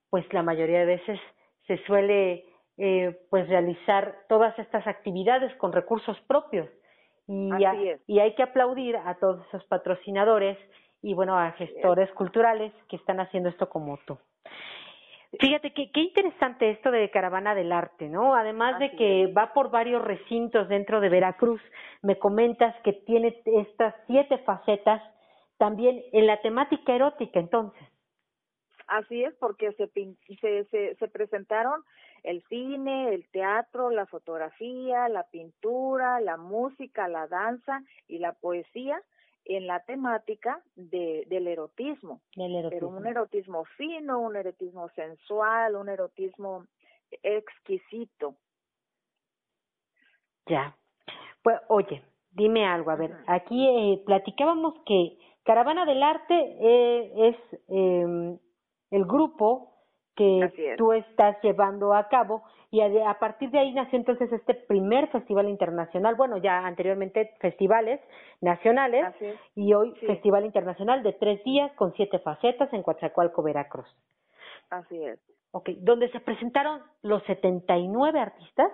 pues 0.10 0.32
la 0.34 0.44
mayoría 0.44 0.80
de 0.80 0.86
veces 0.86 1.20
se 1.68 1.78
suele 1.86 2.46
eh, 2.78 3.18
pues 3.30 3.48
realizar 3.48 4.26
todas 4.28 4.58
estas 4.60 4.86
actividades 4.86 5.56
con 5.56 5.72
recursos 5.72 6.20
propios. 6.28 6.68
Y, 7.28 7.50
y 8.06 8.20
hay 8.20 8.36
que 8.36 8.44
aplaudir 8.44 8.98
a 8.98 9.16
todos 9.16 9.44
esos 9.48 9.64
patrocinadores 9.66 10.58
y 11.02 11.14
bueno 11.14 11.38
a 11.38 11.52
gestores 11.52 12.12
culturales 12.12 12.74
que 12.90 12.96
están 12.96 13.20
haciendo 13.20 13.50
esto 13.50 13.70
como 13.70 13.98
tú. 14.06 14.18
Fíjate 15.40 15.74
que 15.74 15.92
qué 15.92 16.02
interesante 16.02 16.70
esto 16.70 16.92
de 16.92 17.10
Caravana 17.10 17.56
del 17.56 17.72
Arte, 17.72 18.08
¿no? 18.08 18.36
Además 18.36 18.80
de 18.80 18.92
que 18.92 19.28
va 19.28 19.54
por 19.54 19.70
varios 19.70 20.02
recintos 20.04 20.70
dentro 20.70 21.02
de 21.02 21.10
Veracruz, 21.10 21.62
me 22.02 22.18
comentas 22.18 22.74
que 22.84 22.94
tiene 22.94 23.42
estas 23.46 23.94
siete 24.08 24.38
facetas 24.40 25.02
también 25.58 26.02
en 26.14 26.28
la 26.28 26.42
temática 26.42 26.94
erótica, 26.96 27.40
entonces. 27.40 27.82
Así 28.88 29.24
es, 29.24 29.34
porque 29.36 29.72
se, 29.74 29.90
se, 30.70 30.96
se, 30.96 31.08
presentaron 31.08 31.84
el 32.24 32.44
cine, 32.44 33.14
el 33.14 33.28
teatro, 33.30 33.90
la 33.90 34.06
fotografía, 34.06 35.10
la 35.10 35.24
pintura, 35.24 36.20
la 36.22 36.38
música, 36.38 37.08
la 37.08 37.28
danza 37.28 37.82
y 38.08 38.20
la 38.20 38.34
poesía 38.34 39.02
en 39.46 39.68
la 39.68 39.80
temática 39.82 40.62
de, 40.76 41.26
del 41.28 41.48
erotismo, 41.48 42.22
pero 42.36 42.90
un 42.90 43.06
erotismo 43.06 43.64
fino, 43.78 44.20
un 44.20 44.36
erotismo 44.36 44.90
sensual, 44.90 45.76
un 45.76 45.90
erotismo 45.90 46.66
exquisito. 47.24 48.36
Ya. 50.48 50.76
Pues, 51.44 51.60
oye, 51.70 52.04
dime 52.32 52.66
algo, 52.66 52.92
a 52.92 52.96
ver, 52.96 53.16
aquí 53.28 53.68
eh, 53.68 54.04
platicábamos 54.06 54.74
que 54.86 55.18
Caravana 55.44 55.86
del 55.86 56.02
Arte 56.02 56.34
eh, 56.34 57.12
es 57.30 57.60
eh, 57.70 58.40
el 58.92 59.06
grupo 59.06 59.76
que 60.16 60.76
tú 60.78 60.94
estás 60.94 61.38
llevando 61.44 61.94
a 61.94 62.08
cabo 62.08 62.44
y 62.76 63.00
a, 63.00 63.20
partir 63.20 63.50
de 63.52 63.60
ahí 63.60 63.72
nació 63.74 63.98
entonces 63.98 64.32
este 64.34 64.54
primer 64.54 65.08
festival 65.08 65.48
internacional, 65.48 66.16
bueno, 66.16 66.38
ya 66.38 66.66
anteriormente 66.66 67.34
festivales 67.40 68.02
nacionales 68.42 69.06
y 69.56 69.74
hoy 69.74 69.94
festival 70.06 70.46
internacional 70.46 71.02
de 71.04 71.14
tres 71.14 71.44
días 71.46 71.72
con 71.76 71.94
siete 71.94 72.20
facetas 72.20 72.72
en 72.74 72.84
Coatzacoalco, 72.84 73.44
Veracruz. 73.44 73.88
Así 74.70 75.02
es. 75.02 75.20
Ok, 75.52 75.70
¿dónde 75.78 76.12
se 76.12 76.20
presentaron 76.20 76.82
los 77.02 77.24
79 77.24 78.20
artistas? 78.20 78.72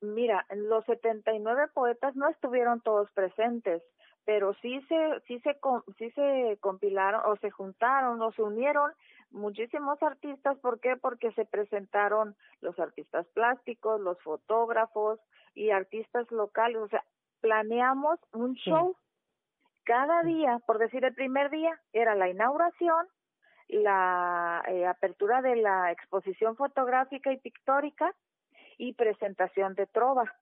Mira, 0.00 0.44
los 0.50 0.84
79 0.86 1.68
poetas 1.72 2.16
no 2.16 2.28
estuvieron 2.28 2.80
todos 2.80 3.08
presentes, 3.12 3.82
pero 4.24 4.54
sí 4.54 4.80
se 4.88 5.20
sí 5.26 5.38
se 5.40 5.56
sí 5.98 6.10
se 6.10 6.58
compilaron 6.60 7.22
o 7.26 7.36
se 7.36 7.50
juntaron 7.50 8.20
o 8.20 8.32
se 8.32 8.42
unieron 8.42 8.90
muchísimos 9.30 10.02
artistas, 10.02 10.58
¿por 10.58 10.80
qué? 10.80 10.96
Porque 10.96 11.32
se 11.32 11.44
presentaron 11.44 12.36
los 12.60 12.78
artistas 12.78 13.26
plásticos, 13.34 14.00
los 14.00 14.20
fotógrafos 14.22 15.20
y 15.54 15.70
artistas 15.70 16.30
locales, 16.30 16.78
o 16.78 16.88
sea, 16.88 17.04
planeamos 17.40 18.18
un 18.32 18.54
show. 18.54 18.96
Cada 19.84 20.22
día, 20.22 20.60
por 20.66 20.78
decir 20.78 21.04
el 21.04 21.14
primer 21.14 21.50
día 21.50 21.80
era 21.92 22.14
la 22.14 22.28
inauguración, 22.28 23.06
la 23.68 24.62
eh, 24.68 24.86
apertura 24.86 25.42
de 25.42 25.56
la 25.56 25.92
exposición 25.92 26.56
fotográfica 26.56 27.32
y 27.32 27.38
pictórica 27.38 28.14
y 28.78 28.94
presentación 28.94 29.74
de 29.74 29.86
trova 29.86 30.34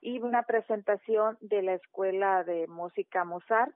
y 0.00 0.20
una 0.20 0.42
presentación 0.42 1.38
de 1.40 1.62
la 1.62 1.74
escuela 1.74 2.44
de 2.44 2.66
música 2.66 3.24
Mozart 3.24 3.72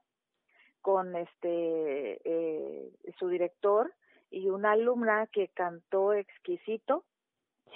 con 0.82 1.16
este 1.16 2.20
eh, 2.24 2.92
su 3.18 3.28
director 3.28 3.92
y 4.30 4.48
una 4.48 4.72
alumna 4.72 5.26
que 5.28 5.48
cantó 5.48 6.12
exquisito. 6.12 7.04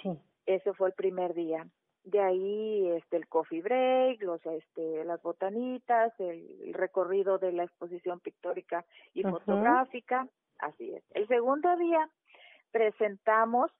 Sí. 0.01 0.17
Ese 0.45 0.73
fue 0.73 0.89
el 0.89 0.93
primer 0.93 1.33
día. 1.33 1.67
de 2.03 2.19
ahí 2.19 2.87
este 2.89 3.17
el 3.17 3.27
coffee 3.27 3.61
break, 3.61 4.23
los 4.23 4.43
este 4.45 5.05
las 5.05 5.21
botanitas, 5.21 6.11
el, 6.19 6.73
recorrido 6.73 7.37
de 7.37 7.51
la 7.51 7.63
exposición 7.63 8.19
pictórica 8.19 8.85
y 9.13 9.21
fotográfica, 9.21 10.27
así 10.57 10.91
es. 10.91 11.03
El 11.11 11.27
segundo 11.27 11.75
día 11.77 12.09
presentamos 12.71 13.71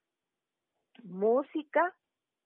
música 1.04 1.96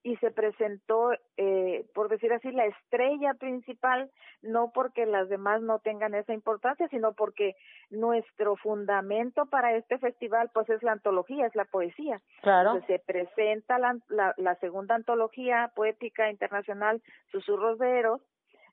y 0.05 0.15
se 0.17 0.29
presentó, 0.29 1.13
eh, 1.35 1.83
por 1.95 2.09
decir 2.09 2.31
así, 2.31 2.51
la 2.51 2.67
estrella 2.67 3.33
principal, 3.33 4.11
no 4.43 4.71
porque 4.71 5.07
las 5.07 5.29
demás 5.29 5.63
no 5.63 5.79
tengan 5.79 6.13
esa 6.13 6.31
importancia, 6.31 6.87
sino 6.89 7.13
porque 7.13 7.55
nuestro 7.89 8.55
fundamento 8.55 9.47
para 9.47 9.75
este 9.75 9.97
festival, 9.97 10.51
pues 10.53 10.69
es 10.69 10.83
la 10.83 10.91
antología, 10.91 11.47
es 11.47 11.55
la 11.55 11.65
poesía. 11.65 12.21
Claro. 12.43 12.83
se 12.85 12.99
presenta 12.99 13.79
la, 13.79 13.97
la, 14.07 14.35
la, 14.37 14.53
segunda 14.57 14.93
antología 14.93 15.71
poética 15.75 16.29
internacional, 16.29 17.01
Susurros 17.31 17.79
de 17.79 17.97
Eros, 17.97 18.21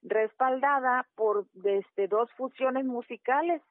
respaldada 0.03 1.07
por 1.15 1.47
desde 1.55 2.09
dos 2.09 2.31
fusiones 2.33 2.85
musicales 2.85 3.63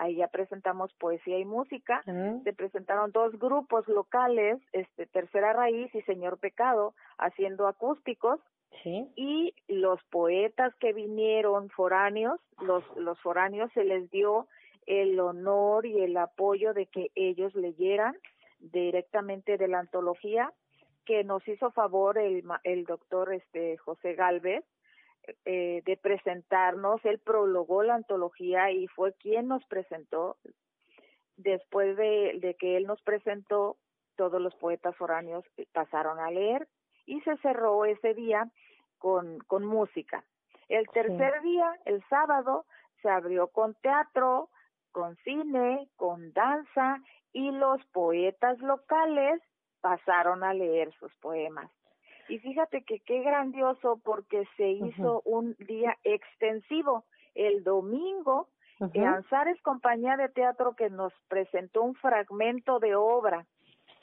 ahí 0.00 0.16
ya 0.16 0.28
presentamos 0.28 0.92
poesía 0.94 1.38
y 1.38 1.44
música, 1.44 2.02
se 2.04 2.52
presentaron 2.54 3.12
dos 3.12 3.38
grupos 3.38 3.86
locales, 3.86 4.58
este 4.72 5.06
Tercera 5.06 5.52
Raíz 5.52 5.94
y 5.94 6.00
Señor 6.02 6.38
Pecado, 6.38 6.94
haciendo 7.18 7.68
acústicos, 7.68 8.40
sí. 8.82 9.12
y 9.14 9.54
los 9.68 10.02
poetas 10.04 10.74
que 10.76 10.94
vinieron 10.94 11.68
foráneos, 11.68 12.40
los, 12.62 12.82
los 12.96 13.20
foráneos 13.20 13.70
se 13.74 13.84
les 13.84 14.10
dio 14.10 14.48
el 14.86 15.20
honor 15.20 15.84
y 15.84 16.00
el 16.00 16.16
apoyo 16.16 16.72
de 16.72 16.86
que 16.86 17.10
ellos 17.14 17.54
leyeran 17.54 18.16
directamente 18.58 19.58
de 19.58 19.68
la 19.68 19.80
antología 19.80 20.50
que 21.04 21.24
nos 21.24 21.46
hizo 21.46 21.70
favor 21.72 22.16
el, 22.16 22.42
el 22.64 22.84
doctor 22.84 23.34
este 23.34 23.76
José 23.76 24.14
Galvez 24.14 24.64
eh, 25.44 25.82
de 25.84 25.96
presentarnos, 25.96 27.04
él 27.04 27.18
prologó 27.18 27.82
la 27.82 27.94
antología 27.94 28.70
y 28.70 28.86
fue 28.88 29.12
quien 29.14 29.48
nos 29.48 29.64
presentó. 29.66 30.36
Después 31.36 31.96
de, 31.96 32.38
de 32.40 32.54
que 32.54 32.76
él 32.76 32.86
nos 32.86 33.00
presentó, 33.02 33.76
todos 34.16 34.40
los 34.40 34.54
poetas 34.56 34.94
foráneos 34.96 35.44
pasaron 35.72 36.18
a 36.18 36.30
leer 36.30 36.68
y 37.06 37.20
se 37.22 37.36
cerró 37.38 37.84
ese 37.86 38.14
día 38.14 38.50
con, 38.98 39.38
con 39.46 39.64
música. 39.64 40.24
El 40.68 40.86
tercer 40.88 41.40
día, 41.42 41.72
el 41.84 42.04
sábado, 42.08 42.66
se 43.02 43.08
abrió 43.08 43.48
con 43.48 43.74
teatro, 43.76 44.50
con 44.92 45.16
cine, 45.24 45.88
con 45.96 46.32
danza 46.32 47.00
y 47.32 47.50
los 47.50 47.84
poetas 47.86 48.58
locales 48.60 49.40
pasaron 49.80 50.44
a 50.44 50.52
leer 50.54 50.92
sus 50.98 51.14
poemas. 51.16 51.70
Y 52.30 52.38
fíjate 52.38 52.82
que 52.82 53.00
qué 53.00 53.22
grandioso 53.22 54.00
porque 54.04 54.44
se 54.56 54.70
hizo 54.70 55.20
un 55.24 55.56
día 55.58 55.96
extensivo. 56.04 57.04
El 57.34 57.64
domingo, 57.64 58.48
uh 58.78 59.04
Anzares 59.04 59.60
Compañía 59.62 60.16
de 60.16 60.28
Teatro 60.28 60.74
que 60.74 60.90
nos 60.90 61.12
presentó 61.28 61.82
un 61.82 61.94
fragmento 61.96 62.78
de 62.78 62.94
obra 62.94 63.46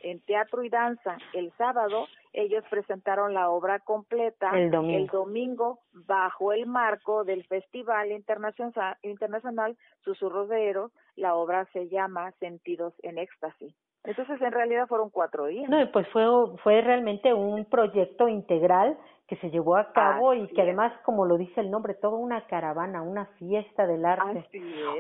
en 0.01 0.19
teatro 0.21 0.63
y 0.63 0.69
danza 0.69 1.17
el 1.33 1.51
sábado, 1.57 2.07
ellos 2.33 2.63
presentaron 2.69 3.33
la 3.33 3.49
obra 3.49 3.79
completa 3.79 4.51
el 4.53 4.69
domingo, 4.71 4.97
el 4.97 5.07
domingo 5.07 5.79
bajo 5.93 6.53
el 6.53 6.67
marco 6.67 7.23
del 7.23 7.45
Festival 7.45 8.11
Internacional, 8.11 8.97
Internacional 9.01 9.77
Susurros 10.03 10.49
de 10.49 10.69
Eros. 10.69 10.91
La 11.15 11.35
obra 11.35 11.65
se 11.73 11.87
llama 11.87 12.31
Sentidos 12.39 12.93
en 13.03 13.17
Éxtasis. 13.17 13.73
Entonces, 14.07 14.41
en 14.41 14.51
realidad 14.51 14.87
fueron 14.87 15.09
cuatro 15.09 15.45
días. 15.47 15.69
No, 15.69 15.77
pues 15.91 16.07
fue, 16.09 16.25
fue 16.63 16.81
realmente 16.81 17.33
un 17.33 17.65
proyecto 17.65 18.27
integral 18.29 18.97
que 19.27 19.35
se 19.35 19.49
llevó 19.49 19.75
a 19.75 19.91
cabo 19.91 20.33
y 20.33 20.47
que 20.47 20.61
además, 20.61 20.93
como 21.03 21.25
lo 21.25 21.37
dice 21.37 21.59
el 21.59 21.69
nombre, 21.69 21.93
toda 21.95 22.15
una 22.15 22.47
caravana, 22.47 23.01
una 23.01 23.25
fiesta 23.37 23.85
del 23.85 24.05
arte. 24.05 24.45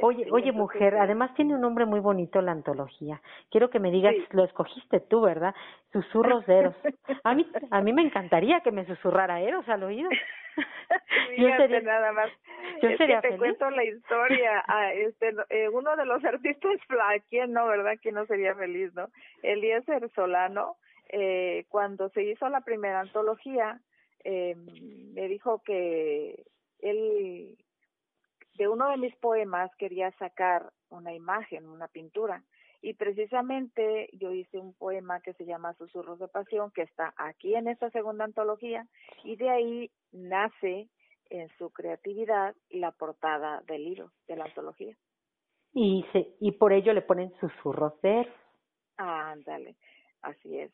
oye, 0.01 0.27
oye, 0.29 0.51
mujer, 0.51 0.97
además 0.97 1.33
tiene 1.35 1.55
un 1.55 1.61
nombre 1.61 1.85
muy 1.85 2.01
bonito 2.01 2.41
la 2.41 2.51
antología. 2.51 3.21
Quiero 3.49 3.69
que 3.69 3.79
me 3.79 3.89
digas, 3.89 4.13
lo 4.31 4.43
escogiste 4.43 4.99
tú, 4.99 5.21
¿verdad? 5.21 5.55
Susurros 5.93 6.45
de 6.45 6.59
Eros. 6.59 6.75
A 7.23 7.33
mí, 7.33 7.49
a 7.71 7.81
mí 7.81 7.93
me 7.93 8.01
encantaría 8.01 8.59
que 8.59 8.71
me 8.71 8.85
susurrara 8.85 9.39
Eros 9.39 9.67
al 9.69 9.83
oído. 9.83 10.09
yo 11.37 11.57
sería, 11.57 11.81
nada 11.81 12.11
más. 12.11 12.29
Yo 12.81 12.89
sería 12.97 13.21
que 13.21 13.29
te 13.29 13.37
cuento 13.37 13.69
la 13.69 13.83
historia. 13.83 14.63
Ah, 14.67 14.91
este, 14.93 15.33
eh, 15.49 15.69
uno 15.69 15.95
de 15.95 16.05
los 16.05 16.23
artistas, 16.25 16.79
¿quién 17.29 17.53
no, 17.53 17.67
verdad? 17.67 17.97
¿Quién 18.01 18.15
no 18.15 18.25
sería 18.25 18.55
feliz, 18.55 18.93
no? 18.93 19.09
Eliezer 19.43 20.09
Solano, 20.13 20.77
eh, 21.09 21.65
cuando 21.69 22.09
se 22.09 22.23
hizo 22.23 22.49
la 22.49 22.61
primera 22.61 22.99
antología, 22.99 23.79
eh, 24.23 24.55
me 25.13 25.27
dijo 25.27 25.61
que 25.63 26.43
él 26.79 27.57
de 28.57 28.67
uno 28.67 28.89
de 28.89 28.97
mis 28.97 29.15
poemas 29.17 29.73
quería 29.77 30.11
sacar 30.13 30.71
una 30.89 31.13
imagen, 31.13 31.67
una 31.67 31.87
pintura. 31.87 32.43
Y 32.87 32.93
precisamente 32.93 34.07
yo 34.13 34.31
hice 34.31 34.57
un 34.59 34.73
poema 34.73 35.19
que 35.19 35.33
se 35.33 35.45
llama 35.45 35.73
Susurros 35.73 36.19
de 36.19 36.29
Pasión, 36.29 36.71
que 36.71 36.83
está 36.83 37.13
aquí 37.17 37.53
en 37.53 37.67
esta 37.67 37.89
segunda 37.89 38.23
antología, 38.23 38.87
y 39.25 39.35
de 39.35 39.49
ahí 39.49 39.91
nace 40.13 40.87
en 41.29 41.49
su 41.57 41.69
creatividad 41.71 42.55
la 42.69 42.93
portada 42.93 43.61
del 43.67 43.83
libro, 43.83 44.13
de 44.29 44.37
la 44.37 44.45
antología. 44.45 44.95
Y, 45.73 46.05
se, 46.13 46.37
y 46.39 46.53
por 46.53 46.71
ello 46.71 46.93
le 46.93 47.01
ponen 47.01 47.33
Susurros 47.41 47.99
de 48.01 48.25
Ah, 48.97 49.31
ándale, 49.31 49.75
así 50.21 50.57
es. 50.57 50.71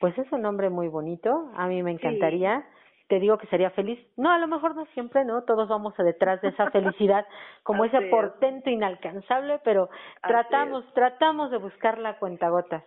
Pues 0.00 0.18
es 0.18 0.30
un 0.32 0.42
nombre 0.42 0.68
muy 0.68 0.88
bonito, 0.88 1.50
a 1.54 1.66
mí 1.66 1.82
me 1.82 1.92
encantaría 1.92 2.62
te 3.08 3.20
digo 3.20 3.38
que 3.38 3.46
sería 3.48 3.70
feliz. 3.70 3.98
No, 4.16 4.30
a 4.30 4.38
lo 4.38 4.46
mejor 4.46 4.74
no 4.74 4.86
siempre, 4.86 5.24
¿no? 5.24 5.42
Todos 5.44 5.68
vamos 5.68 5.94
detrás 5.96 6.40
de 6.40 6.48
esa 6.48 6.70
felicidad, 6.70 7.26
como 7.62 7.84
ese 7.84 8.00
portento 8.02 8.70
inalcanzable, 8.70 9.60
pero 9.64 9.88
tratamos, 10.22 10.84
tratamos 10.94 11.50
de 11.50 11.58
buscar 11.58 11.98
la 11.98 12.18
cuentagotas. 12.18 12.84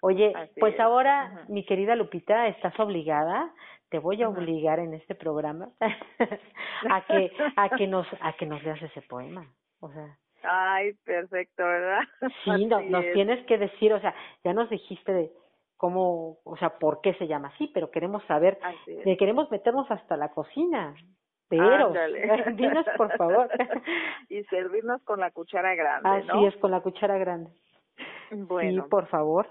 Oye, 0.00 0.32
pues 0.58 0.78
ahora, 0.78 1.44
mi 1.48 1.64
querida 1.64 1.96
Lupita, 1.96 2.46
estás 2.46 2.78
obligada, 2.78 3.52
te 3.90 3.98
voy 3.98 4.22
a 4.22 4.28
obligar 4.28 4.78
en 4.78 4.94
este 4.94 5.14
programa 5.14 5.70
a 6.90 7.00
que 7.06 7.32
a 7.56 7.68
que 7.70 7.86
nos 7.86 8.06
a 8.20 8.32
que 8.34 8.46
nos 8.46 8.62
leas 8.62 8.80
ese 8.82 9.02
poema. 9.02 9.46
O 9.80 9.90
sea, 9.90 10.16
Ay, 10.42 10.92
perfecto, 11.04 11.64
¿verdad? 11.64 12.00
Sí, 12.44 12.66
no, 12.66 12.80
nos 12.80 13.04
tienes 13.12 13.44
que 13.46 13.58
decir, 13.58 13.92
o 13.92 14.00
sea, 14.00 14.14
ya 14.44 14.52
nos 14.52 14.70
dijiste 14.70 15.12
de 15.12 15.32
cómo, 15.78 16.38
o 16.44 16.56
sea, 16.58 16.78
por 16.78 17.00
qué 17.00 17.14
se 17.14 17.26
llama 17.26 17.48
así, 17.48 17.70
pero 17.72 17.90
queremos 17.90 18.22
saber, 18.24 18.58
queremos 19.18 19.50
meternos 19.50 19.90
hasta 19.90 20.16
la 20.16 20.30
cocina. 20.30 20.94
Pero, 21.48 21.92
dinos 22.56 22.84
por 22.96 23.16
favor. 23.16 23.48
y 24.28 24.44
servirnos 24.44 25.02
con 25.04 25.20
la 25.20 25.30
cuchara 25.30 25.74
grande, 25.74 26.08
Así 26.10 26.44
es, 26.44 26.56
con 26.56 26.72
la 26.72 26.80
cuchara 26.80 27.16
grande. 27.16 27.50
Bueno. 28.30 28.82
Sí, 28.82 28.88
por 28.90 29.06
favor. 29.06 29.48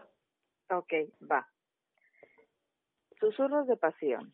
Ok, 0.69 0.93
va. 1.31 1.47
Susurros 3.19 3.65
de 3.65 3.77
pasión. 3.77 4.33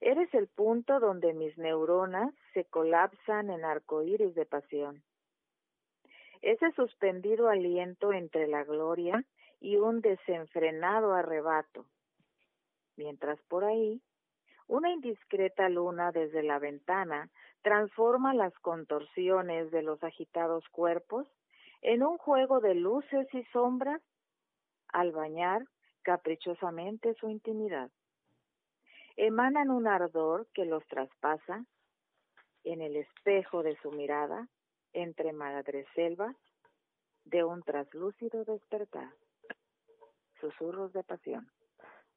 Eres 0.00 0.32
el 0.34 0.48
punto 0.48 0.98
donde 1.00 1.32
mis 1.34 1.56
neuronas 1.58 2.32
se 2.54 2.64
colapsan 2.64 3.50
en 3.50 3.64
arcoíris 3.64 4.34
de 4.34 4.46
pasión. 4.46 5.02
Ese 6.40 6.70
suspendido 6.72 7.48
aliento 7.48 8.12
entre 8.12 8.46
la 8.46 8.64
gloria 8.64 9.24
y 9.60 9.76
un 9.76 10.00
desenfrenado 10.00 11.12
arrebato. 11.14 11.86
Mientras 12.96 13.40
por 13.48 13.64
ahí, 13.64 14.02
una 14.66 14.90
indiscreta 14.90 15.68
luna 15.68 16.12
desde 16.12 16.42
la 16.42 16.58
ventana 16.58 17.30
transforma 17.62 18.34
las 18.34 18.52
contorsiones 18.58 19.70
de 19.70 19.82
los 19.82 20.02
agitados 20.04 20.68
cuerpos 20.70 21.26
en 21.80 22.02
un 22.02 22.18
juego 22.18 22.60
de 22.60 22.74
luces 22.74 23.26
y 23.32 23.44
sombras 23.44 24.02
al 24.88 25.12
bañar 25.12 25.64
caprichosamente 26.02 27.14
su 27.14 27.28
intimidad. 27.28 27.90
Emanan 29.16 29.70
un 29.70 29.86
ardor 29.86 30.46
que 30.54 30.64
los 30.64 30.86
traspasa 30.86 31.64
en 32.64 32.82
el 32.82 32.96
espejo 32.96 33.62
de 33.62 33.76
su 33.80 33.90
mirada 33.90 34.48
entre 34.92 35.32
selvas 35.94 36.36
de 37.24 37.44
un 37.44 37.62
traslúcido 37.62 38.44
despertar 38.44 39.12
susurros 40.40 40.92
de 40.92 41.02
pasión. 41.04 41.46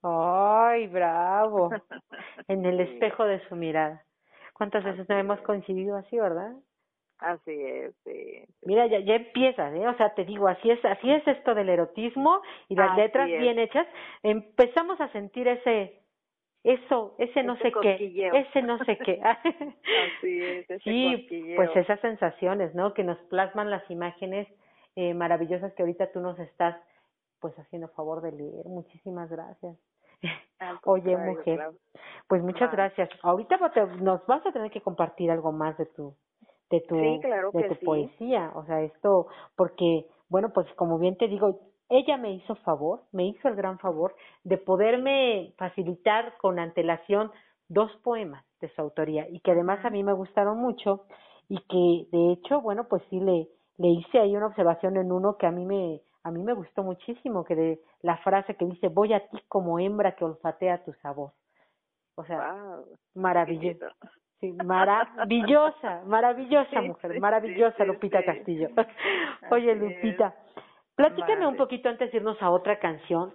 Ay, 0.04 0.88
bravo. 0.88 1.70
en 2.48 2.66
el 2.66 2.80
espejo 2.80 3.26
de 3.26 3.40
su 3.48 3.56
mirada. 3.56 4.04
¿Cuántas 4.54 4.84
veces 4.84 5.08
no 5.10 5.18
hemos 5.18 5.40
coincidido 5.42 5.96
así, 5.96 6.20
verdad? 6.20 6.54
Así 7.22 7.52
es, 7.52 7.94
sí. 8.04 8.44
Mira, 8.64 8.88
ya, 8.88 9.00
ya 9.00 9.16
empiezas, 9.16 9.74
¿eh? 9.76 9.88
O 9.88 9.96
sea, 9.96 10.14
te 10.16 10.26
digo, 10.26 10.48
así 10.48 10.72
es, 10.72 10.84
así 10.84 11.12
es 11.12 11.26
esto 11.28 11.54
del 11.54 11.70
erotismo 11.70 12.42
y 12.68 12.76
las 12.76 12.98
letras 12.98 13.28
bien 13.28 13.60
hechas. 13.60 13.88
Empezamos 14.24 15.00
a 15.00 15.08
sentir 15.12 15.48
ese, 15.48 16.02
eso, 16.64 17.16
ese 17.20 17.44
no 17.44 17.58
sé 17.58 17.72
qué, 17.80 18.30
ese 18.34 18.62
no 18.64 18.84
sé 18.86 18.98
qué. 18.98 19.22
así 19.24 20.44
es, 20.44 20.70
ese 20.70 20.80
Sí, 20.80 21.54
pues 21.56 21.76
esas 21.76 22.00
sensaciones, 22.00 22.74
¿no? 22.74 22.96
Que 22.96 23.04
nos 23.04 23.20
plasman 23.30 23.70
las 23.70 23.88
imágenes 23.92 24.48
eh, 24.96 25.14
maravillosas 25.14 25.74
que 25.74 25.84
ahorita 25.84 26.12
tú 26.12 26.22
nos 26.22 26.40
estás 26.40 26.76
pues 27.42 27.58
haciendo 27.60 27.90
favor 27.90 28.22
de 28.22 28.32
leer. 28.32 28.66
Muchísimas 28.66 29.30
gracias. 29.30 29.78
Oye, 30.86 31.18
mujer, 31.18 31.72
pues 32.28 32.44
muchas 32.44 32.72
gracias. 32.72 33.10
Ahorita 33.24 33.58
nos 34.00 34.26
vas 34.28 34.46
a 34.46 34.52
tener 34.52 34.72
que 34.72 34.82
compartir 34.82 35.32
algo 35.32 35.52
más 35.52 35.78
de 35.78 35.88
tu 35.88 36.16
de 36.70 36.80
tu 36.82 36.96
Sí, 36.96 37.20
claro 37.22 37.52
de 37.52 37.64
tu 37.68 37.76
sí. 37.76 37.86
poesía, 37.86 38.52
o 38.56 38.64
sea, 38.66 38.82
esto 38.82 39.28
porque 39.58 40.06
bueno, 40.30 40.52
pues 40.54 40.68
como 40.76 40.98
bien 41.00 41.18
te 41.18 41.28
digo, 41.28 41.60
ella 41.90 42.16
me 42.16 42.32
hizo 42.32 42.56
favor, 42.56 43.02
me 43.12 43.26
hizo 43.26 43.50
el 43.50 43.56
gran 43.56 43.78
favor 43.80 44.16
de 44.46 44.58
poderme 44.58 45.54
facilitar 45.58 46.38
con 46.38 46.60
antelación 46.60 47.30
dos 47.68 47.92
poemas 48.04 48.46
de 48.62 48.70
su 48.70 48.82
autoría 48.82 49.28
y 49.28 49.42
que 49.42 49.52
además 49.52 49.84
a 49.84 49.90
mí 49.90 50.04
me 50.04 50.14
gustaron 50.14 50.60
mucho 50.60 51.06
y 51.50 51.58
que 51.68 52.18
de 52.18 52.34
hecho, 52.34 52.62
bueno, 52.62 52.88
pues 52.88 53.02
sí 53.10 53.20
le 53.20 53.50
le 53.82 53.88
hice 53.88 54.20
ahí 54.20 54.36
una 54.36 54.48
observación 54.48 54.96
en 54.98 55.12
uno 55.12 55.38
que 55.38 55.48
a 55.48 55.52
mí 55.52 55.66
me 55.66 56.02
a 56.24 56.32
mí 56.32 56.44
me 56.44 56.54
gustó 56.54 56.84
muchísimo, 56.84 57.44
que 57.44 57.56
de 57.56 57.80
la 58.02 58.18
frase 58.18 58.56
que 58.56 58.66
dice, 58.66 58.88
voy 58.90 59.14
a 59.14 59.28
ti 59.28 59.40
como 59.48 59.80
hembra 59.80 60.16
que 60.16 60.26
olfatea 60.26 60.84
tu 60.84 60.94
sabor. 61.02 61.32
O 62.16 62.24
sea, 62.26 62.54
Wow, 62.54 62.86
maravilloso. 63.16 63.88
Sí, 64.40 64.52
maravillosa, 64.64 66.02
maravillosa 66.06 66.82
Sí, 66.82 66.88
mujer, 66.88 67.14
sí, 67.14 67.20
maravillosa 67.20 67.86
Lupita. 67.86 68.24
Castillo. 68.24 68.70
Oye, 69.52 69.76
Lupita, 69.76 70.36
platícame 70.96 71.48
un 71.48 71.58
poquito 71.58 71.90
antes 71.90 72.12
de 72.12 72.18
irnos 72.18 72.42
a 72.42 72.50
otra 72.50 72.80
canción. 72.80 73.34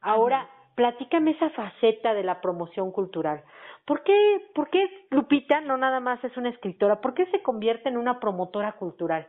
Ahora, 0.00 0.48
platícame 0.74 1.32
esa 1.32 1.50
faceta 1.50 2.14
de 2.14 2.22
la 2.24 2.40
promoción 2.40 2.92
cultural. 2.92 3.42
¿Por 3.84 4.02
qué, 4.02 4.48
¿Por 4.54 4.70
qué 4.70 5.06
Lupita 5.10 5.60
no 5.60 5.76
nada 5.76 6.00
más 6.00 6.22
es 6.24 6.36
una 6.36 6.48
escritora? 6.50 7.00
¿Por 7.00 7.14
qué 7.14 7.26
se 7.26 7.42
convierte 7.42 7.88
en 7.88 7.96
una 7.96 8.18
promotora 8.18 8.72
cultural? 8.72 9.26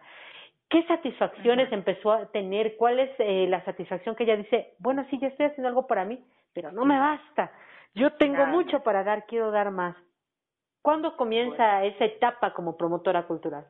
¿Qué 0.69 0.83
satisfacciones 0.87 1.71
empezó 1.71 2.11
a 2.11 2.25
tener? 2.31 2.75
¿Cuál 2.75 2.99
es 2.99 3.11
eh, 3.19 3.45
la 3.47 3.63
satisfacción 3.65 4.15
que 4.15 4.23
ella 4.23 4.35
dice, 4.37 4.73
bueno, 4.79 5.05
sí, 5.09 5.19
ya 5.19 5.27
estoy 5.27 5.45
haciendo 5.47 5.67
algo 5.69 5.87
para 5.87 6.05
mí, 6.05 6.25
pero 6.53 6.71
no 6.71 6.85
me 6.85 6.99
basta? 6.99 7.51
Yo 7.93 8.13
tengo 8.13 8.37
Claro. 8.37 8.51
mucho 8.51 8.81
para 8.81 9.03
dar, 9.03 9.25
quiero 9.25 9.51
dar 9.51 9.71
más. 9.71 9.95
¿Cuándo 10.81 11.15
comienza 11.17 11.83
esa 11.83 12.05
etapa 12.05 12.53
como 12.53 12.77
promotora 12.77 13.25
cultural? 13.27 13.65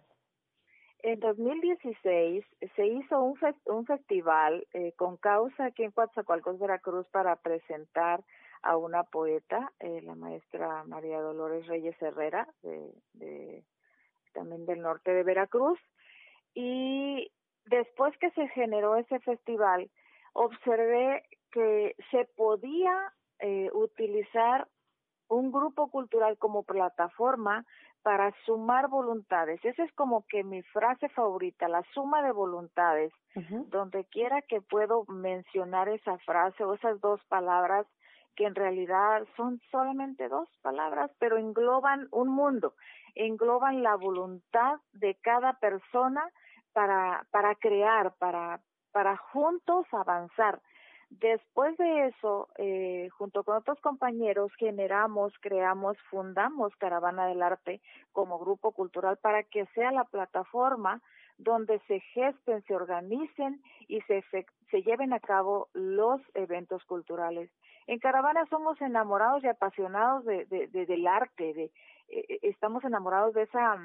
En 1.03 1.19
2016 1.19 2.43
se 2.75 2.87
hizo 2.87 3.21
un, 3.21 3.35
fes- 3.35 3.61
un 3.65 3.85
festival 3.85 4.65
eh, 4.73 4.93
con 4.93 5.17
causa 5.17 5.65
aquí 5.65 5.83
en 5.83 5.91
Coatzacoalcos, 5.91 6.57
Veracruz, 6.59 7.07
para 7.09 7.35
presentar 7.35 8.21
a 8.63 8.77
una 8.77 9.03
poeta, 9.03 9.71
eh, 9.79 10.01
la 10.01 10.15
maestra 10.15 10.83
María 10.85 11.21
Dolores 11.21 11.67
Reyes 11.67 12.01
Herrera, 12.01 12.47
de, 12.63 12.91
de- 13.13 13.63
también 14.33 14.65
del 14.65 14.81
norte 14.81 15.13
de 15.13 15.23
Veracruz. 15.23 15.79
Y 16.55 17.31
después 17.65 18.17
que 18.17 18.31
se 18.31 18.47
generó 18.49 18.95
ese 18.95 19.19
festival, 19.19 19.91
observé 20.33 21.23
que 21.51 21.95
se 22.11 22.25
podía 22.35 23.13
eh, 23.39 23.69
utilizar 23.73 24.67
un 25.27 25.51
grupo 25.51 25.89
cultural 25.89 26.37
como 26.37 26.63
plataforma 26.63 27.65
para 28.03 28.31
sumar 28.45 28.87
voluntades. 28.87 29.63
Esa 29.65 29.83
es 29.83 29.91
como 29.93 30.25
que 30.29 30.43
mi 30.43 30.61
frase 30.61 31.09
favorita, 31.09 31.67
la 31.67 31.83
suma 31.93 32.21
de 32.21 32.31
voluntades. 32.31 33.11
Donde 33.67 34.05
quiera 34.05 34.41
que 34.43 34.61
puedo 34.61 35.03
mencionar 35.09 35.89
esa 35.89 36.17
frase 36.19 36.63
o 36.63 36.75
esas 36.75 37.01
dos 37.01 37.19
palabras 37.25 37.85
que 38.35 38.45
en 38.45 38.55
realidad 38.55 39.25
son 39.35 39.59
solamente 39.71 40.29
dos 40.29 40.47
palabras, 40.61 41.11
pero 41.19 41.37
engloban 41.37 42.07
un 42.11 42.29
mundo, 42.29 42.75
engloban 43.15 43.83
la 43.83 43.95
voluntad 43.95 44.79
de 44.93 45.15
cada 45.15 45.53
persona 45.53 46.31
para, 46.75 47.25
para 47.31 47.55
crear, 47.55 48.13
para, 48.19 48.59
para 48.91 49.15
juntos 49.15 49.85
avanzar. 49.93 50.59
Después 51.09 51.77
de 51.77 52.07
eso, 52.07 52.49
eh, 52.57 53.07
junto 53.17 53.43
con 53.45 53.55
otros 53.55 53.79
compañeros, 53.79 54.51
generamos, 54.57 55.31
creamos, 55.39 55.95
fundamos 56.09 56.75
Caravana 56.75 57.27
del 57.27 57.41
Arte 57.41 57.79
como 58.11 58.37
grupo 58.39 58.73
cultural 58.73 59.15
para 59.17 59.43
que 59.43 59.65
sea 59.67 59.91
la 59.91 60.03
plataforma 60.03 61.01
donde 61.37 61.79
se 61.87 62.01
gesten, 62.13 62.61
se 62.63 62.75
organicen 62.75 63.61
y 63.87 64.01
se, 64.01 64.21
efec- 64.23 64.51
se 64.71 64.81
lleven 64.81 65.13
a 65.13 65.19
cabo 65.21 65.69
los 65.73 66.19
eventos 66.33 66.83
culturales. 66.85 67.49
En 67.87 67.99
Caravana 67.99 68.45
somos 68.49 68.81
enamorados 68.81 69.43
y 69.43 69.47
apasionados 69.47 70.25
de, 70.25 70.45
de- 70.45 70.67
de- 70.67 70.85
del 70.85 71.07
arte, 71.07 71.53
de, 71.53 71.71
eh, 72.09 72.39
estamos 72.41 72.83
enamorados 72.83 73.33
de 73.33 73.43
esa 73.43 73.77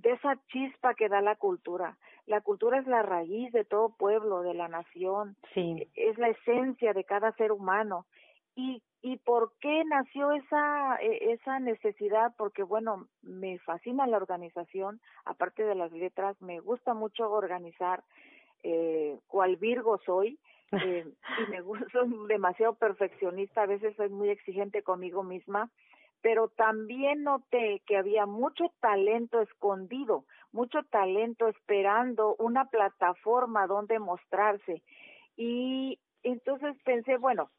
de 0.00 0.12
esa 0.12 0.36
chispa 0.48 0.94
que 0.94 1.08
da 1.08 1.20
la 1.20 1.36
cultura. 1.36 1.96
La 2.26 2.40
cultura 2.40 2.78
es 2.78 2.86
la 2.86 3.02
raíz 3.02 3.52
de 3.52 3.64
todo 3.64 3.96
pueblo, 3.96 4.42
de 4.42 4.54
la 4.54 4.68
nación, 4.68 5.36
Sí, 5.54 5.88
es 5.94 6.18
la 6.18 6.28
esencia 6.28 6.92
de 6.92 7.04
cada 7.04 7.32
ser 7.32 7.52
humano. 7.52 8.06
¿Y, 8.54 8.82
y 9.02 9.16
por 9.18 9.52
qué 9.60 9.84
nació 9.84 10.32
esa, 10.32 10.96
e- 10.96 11.32
esa 11.32 11.58
necesidad? 11.60 12.32
Porque, 12.36 12.62
bueno, 12.62 13.06
me 13.22 13.58
fascina 13.58 14.06
la 14.06 14.16
organización, 14.16 15.00
aparte 15.24 15.64
de 15.64 15.74
las 15.74 15.92
letras, 15.92 16.40
me 16.40 16.60
gusta 16.60 16.94
mucho 16.94 17.30
organizar, 17.30 18.02
eh, 18.62 19.18
cual 19.28 19.56
Virgo 19.56 19.98
soy, 20.04 20.38
eh, 20.72 21.06
y 21.46 21.50
me 21.50 21.60
gusta, 21.62 21.86
soy 21.92 22.08
demasiado 22.28 22.74
perfeccionista, 22.74 23.62
a 23.62 23.66
veces 23.66 23.96
soy 23.96 24.08
muy 24.08 24.28
exigente 24.30 24.82
conmigo 24.82 25.22
misma, 25.22 25.70
pero 26.22 26.48
también 26.48 27.22
noté 27.22 27.82
que 27.86 27.96
había 27.96 28.26
mucho 28.26 28.72
talento 28.80 29.40
escondido, 29.40 30.24
mucho 30.52 30.82
talento 30.84 31.48
esperando 31.48 32.36
una 32.38 32.66
plataforma 32.66 33.66
donde 33.66 33.98
mostrarse. 33.98 34.82
Y 35.36 35.98
entonces 36.22 36.76
pensé, 36.84 37.16
bueno, 37.16 37.50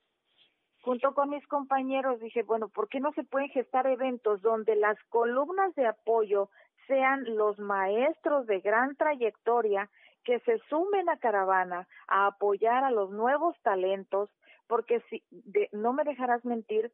junto 0.82 1.13
con 1.13 1.30
mis 1.30 1.45
compañeros 1.47 2.19
dije, 2.19 2.43
bueno, 2.43 2.69
¿por 2.69 2.88
qué 2.89 3.00
no 3.00 3.12
se 3.13 3.24
pueden 3.24 3.50
gestar 3.50 3.88
eventos 3.88 4.41
donde 4.41 4.76
las 4.76 4.97
columnas 5.10 5.74
de 5.76 5.88
apoyo 5.88 6.50
sean 6.88 7.24
los 7.36 7.58
maestros 7.60 8.45
de 8.47 8.60
gran 8.60 8.95
trayectoria 8.95 9.89
que 10.24 10.39
se 10.41 10.60
sumen 10.69 11.10
a 11.10 11.17
caravana 11.17 11.88
a 12.08 12.28
apoyar 12.28 12.84
a 12.84 12.91
los 12.91 13.12
nuevos 13.12 13.56
talentos? 13.63 14.30
Porque 14.67 15.02
si 15.10 15.24
de, 15.32 15.69
no 15.71 15.93
me 15.93 16.04
dejarás 16.04 16.45
mentir 16.45 16.91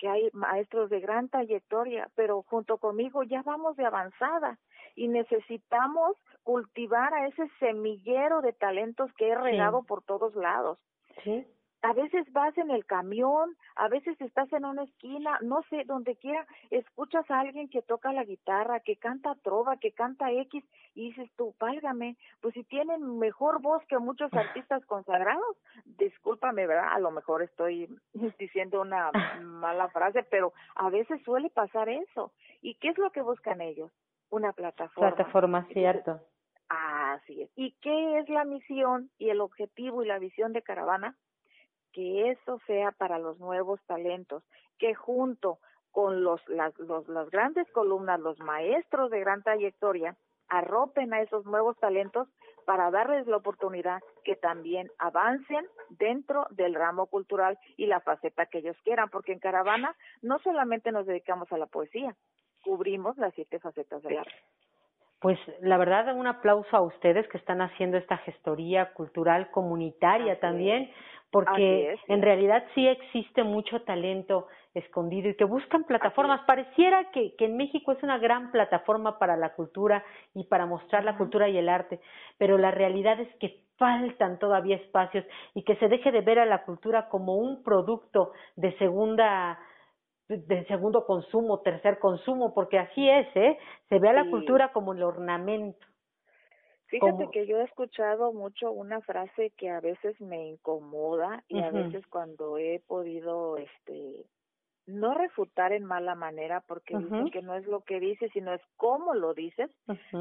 que 0.00 0.08
hay 0.08 0.30
maestros 0.32 0.88
de 0.88 0.98
gran 0.98 1.28
trayectoria, 1.28 2.08
pero 2.16 2.42
junto 2.42 2.78
conmigo 2.78 3.22
ya 3.22 3.42
vamos 3.42 3.76
de 3.76 3.84
avanzada 3.84 4.58
y 4.96 5.08
necesitamos 5.08 6.16
cultivar 6.42 7.12
a 7.12 7.28
ese 7.28 7.46
semillero 7.58 8.40
de 8.40 8.54
talentos 8.54 9.12
que 9.18 9.28
he 9.28 9.34
regado 9.34 9.82
por 9.82 10.02
todos 10.02 10.34
lados 10.34 10.78
sí. 11.22 11.46
A 11.82 11.92
veces 11.92 12.30
vas 12.32 12.56
en 12.58 12.70
el 12.70 12.84
camión, 12.84 13.56
a 13.74 13.88
veces 13.88 14.20
estás 14.20 14.52
en 14.52 14.64
una 14.64 14.82
esquina, 14.82 15.38
no 15.40 15.62
sé, 15.70 15.84
donde 15.84 16.16
quiera, 16.16 16.46
escuchas 16.70 17.28
a 17.30 17.40
alguien 17.40 17.68
que 17.68 17.82
toca 17.82 18.12
la 18.12 18.24
guitarra, 18.24 18.80
que 18.80 18.96
canta 18.96 19.34
trova, 19.42 19.78
que 19.78 19.92
canta 19.92 20.30
X, 20.30 20.64
y 20.94 21.10
dices 21.10 21.30
tú, 21.36 21.54
válgame, 21.58 22.16
pues 22.40 22.54
si 22.54 22.64
tienen 22.64 23.18
mejor 23.18 23.62
voz 23.62 23.82
que 23.86 23.98
muchos 23.98 24.32
artistas 24.34 24.84
consagrados, 24.86 25.56
discúlpame, 25.84 26.66
¿verdad? 26.66 26.92
A 26.92 26.98
lo 26.98 27.10
mejor 27.10 27.42
estoy 27.42 27.88
diciendo 28.38 28.82
una 28.82 29.10
mala 29.40 29.88
frase, 29.88 30.22
pero 30.24 30.52
a 30.74 30.90
veces 30.90 31.22
suele 31.22 31.50
pasar 31.50 31.88
eso. 31.88 32.32
¿Y 32.60 32.74
qué 32.74 32.88
es 32.88 32.98
lo 32.98 33.10
que 33.10 33.22
buscan 33.22 33.60
ellos? 33.60 33.90
Una 34.28 34.52
plataforma. 34.52 35.14
Plataforma, 35.14 35.66
cierto. 35.72 36.20
Así 36.68 37.42
es. 37.42 37.50
¿Y 37.56 37.72
qué 37.80 38.18
es 38.18 38.28
la 38.28 38.44
misión 38.44 39.10
y 39.18 39.30
el 39.30 39.40
objetivo 39.40 40.04
y 40.04 40.06
la 40.06 40.18
visión 40.18 40.52
de 40.52 40.62
Caravana? 40.62 41.16
Que 41.92 42.30
eso 42.30 42.60
sea 42.66 42.92
para 42.92 43.18
los 43.18 43.38
nuevos 43.38 43.80
talentos, 43.86 44.42
que 44.78 44.94
junto 44.94 45.58
con 45.90 46.22
los, 46.22 46.40
las, 46.48 46.78
los, 46.78 47.08
las 47.08 47.30
grandes 47.30 47.70
columnas, 47.72 48.20
los 48.20 48.38
maestros 48.38 49.10
de 49.10 49.20
gran 49.20 49.42
trayectoria, 49.42 50.16
arropen 50.48 51.14
a 51.14 51.22
esos 51.22 51.46
nuevos 51.46 51.78
talentos 51.78 52.28
para 52.64 52.90
darles 52.90 53.26
la 53.26 53.36
oportunidad 53.36 54.00
que 54.24 54.36
también 54.36 54.90
avancen 54.98 55.66
dentro 55.90 56.46
del 56.50 56.74
ramo 56.74 57.06
cultural 57.06 57.58
y 57.76 57.86
la 57.86 58.00
faceta 58.00 58.46
que 58.46 58.58
ellos 58.58 58.76
quieran, 58.84 59.08
porque 59.10 59.32
en 59.32 59.38
Caravana 59.38 59.96
no 60.22 60.38
solamente 60.40 60.92
nos 60.92 61.06
dedicamos 61.06 61.50
a 61.52 61.58
la 61.58 61.66
poesía, 61.66 62.14
cubrimos 62.62 63.16
las 63.16 63.34
siete 63.34 63.58
facetas 63.58 64.02
del 64.02 64.18
arte. 64.18 64.34
Pues 65.20 65.38
la 65.60 65.76
verdad, 65.76 66.14
un 66.16 66.26
aplauso 66.26 66.74
a 66.74 66.80
ustedes 66.80 67.28
que 67.28 67.38
están 67.38 67.60
haciendo 67.60 67.98
esta 67.98 68.16
gestoría 68.18 68.92
cultural 68.94 69.50
comunitaria 69.50 70.32
Así 70.32 70.40
también, 70.40 70.90
porque 71.30 71.92
es, 71.92 72.00
en 72.08 72.22
realidad 72.22 72.64
sí 72.74 72.86
existe 72.86 73.44
mucho 73.44 73.82
talento 73.82 74.48
escondido 74.74 75.28
y 75.28 75.36
que 75.36 75.44
buscan 75.44 75.84
plataformas. 75.84 76.40
Pareciera 76.46 77.10
que, 77.10 77.34
que 77.36 77.44
en 77.44 77.56
México 77.56 77.92
es 77.92 78.02
una 78.02 78.18
gran 78.18 78.50
plataforma 78.50 79.18
para 79.18 79.36
la 79.36 79.54
cultura 79.54 80.04
y 80.34 80.44
para 80.44 80.64
mostrar 80.64 81.04
la 81.04 81.16
cultura 81.16 81.48
y 81.48 81.58
el 81.58 81.68
arte, 81.68 82.00
pero 82.38 82.56
la 82.56 82.70
realidad 82.70 83.20
es 83.20 83.28
que 83.36 83.60
faltan 83.76 84.38
todavía 84.38 84.76
espacios 84.76 85.24
y 85.54 85.64
que 85.64 85.76
se 85.76 85.88
deje 85.88 86.12
de 86.12 86.20
ver 86.20 86.38
a 86.38 86.46
la 86.46 86.64
cultura 86.64 87.08
como 87.08 87.36
un 87.36 87.62
producto 87.62 88.32
de 88.56 88.76
segunda 88.78 89.58
de 90.36 90.64
segundo 90.66 91.04
consumo, 91.06 91.60
tercer 91.60 91.98
consumo, 91.98 92.54
porque 92.54 92.78
así 92.78 93.08
es, 93.08 93.26
¿eh? 93.34 93.58
Se 93.88 93.98
ve 93.98 94.08
a 94.08 94.12
la 94.12 94.24
Sí. 94.24 94.30
cultura 94.30 94.72
como 94.72 94.92
el 94.92 95.02
ornamento. 95.02 95.86
Fíjate 96.86 97.12
Como- 97.18 97.30
que 97.30 97.46
yo 97.46 97.58
he 97.60 97.64
escuchado 97.64 98.32
mucho 98.32 98.72
una 98.72 99.00
frase 99.00 99.50
que 99.56 99.70
a 99.70 99.80
veces 99.80 100.20
me 100.20 100.48
incomoda 100.48 101.44
y 101.48 101.60
a 101.60 101.70
veces 101.70 102.04
cuando 102.08 102.58
he 102.58 102.80
podido, 102.86 103.56
este, 103.58 104.24
no 104.86 105.14
refutar 105.14 105.72
en 105.72 105.84
mala 105.84 106.16
manera 106.16 106.62
porque 106.66 106.96
dicen 106.96 107.30
que 107.30 107.42
no 107.42 107.54
es 107.54 107.64
lo 107.66 107.82
que 107.82 108.00
dices, 108.00 108.30
sino 108.32 108.52
es 108.52 108.62
cómo 108.76 109.14
lo 109.14 109.34
dices, 109.34 109.70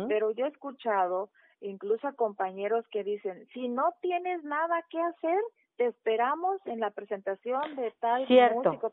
pero 0.08 0.30
yo 0.32 0.46
he 0.46 0.50
escuchado 0.50 1.30
incluso 1.62 2.08
a 2.08 2.14
compañeros 2.14 2.88
que 2.90 3.04
dicen, 3.04 3.48
si 3.54 3.68
no 3.68 3.94
tienes 4.02 4.44
nada 4.44 4.86
que 4.90 5.00
hacer, 5.02 5.40
te 5.80 5.86
esperamos 5.86 6.60
en 6.66 6.82
la 6.82 6.92
presentación 6.92 7.78
de 7.78 7.92
tal 8.02 8.28
Cierto. 8.28 8.64
músico. 8.64 8.92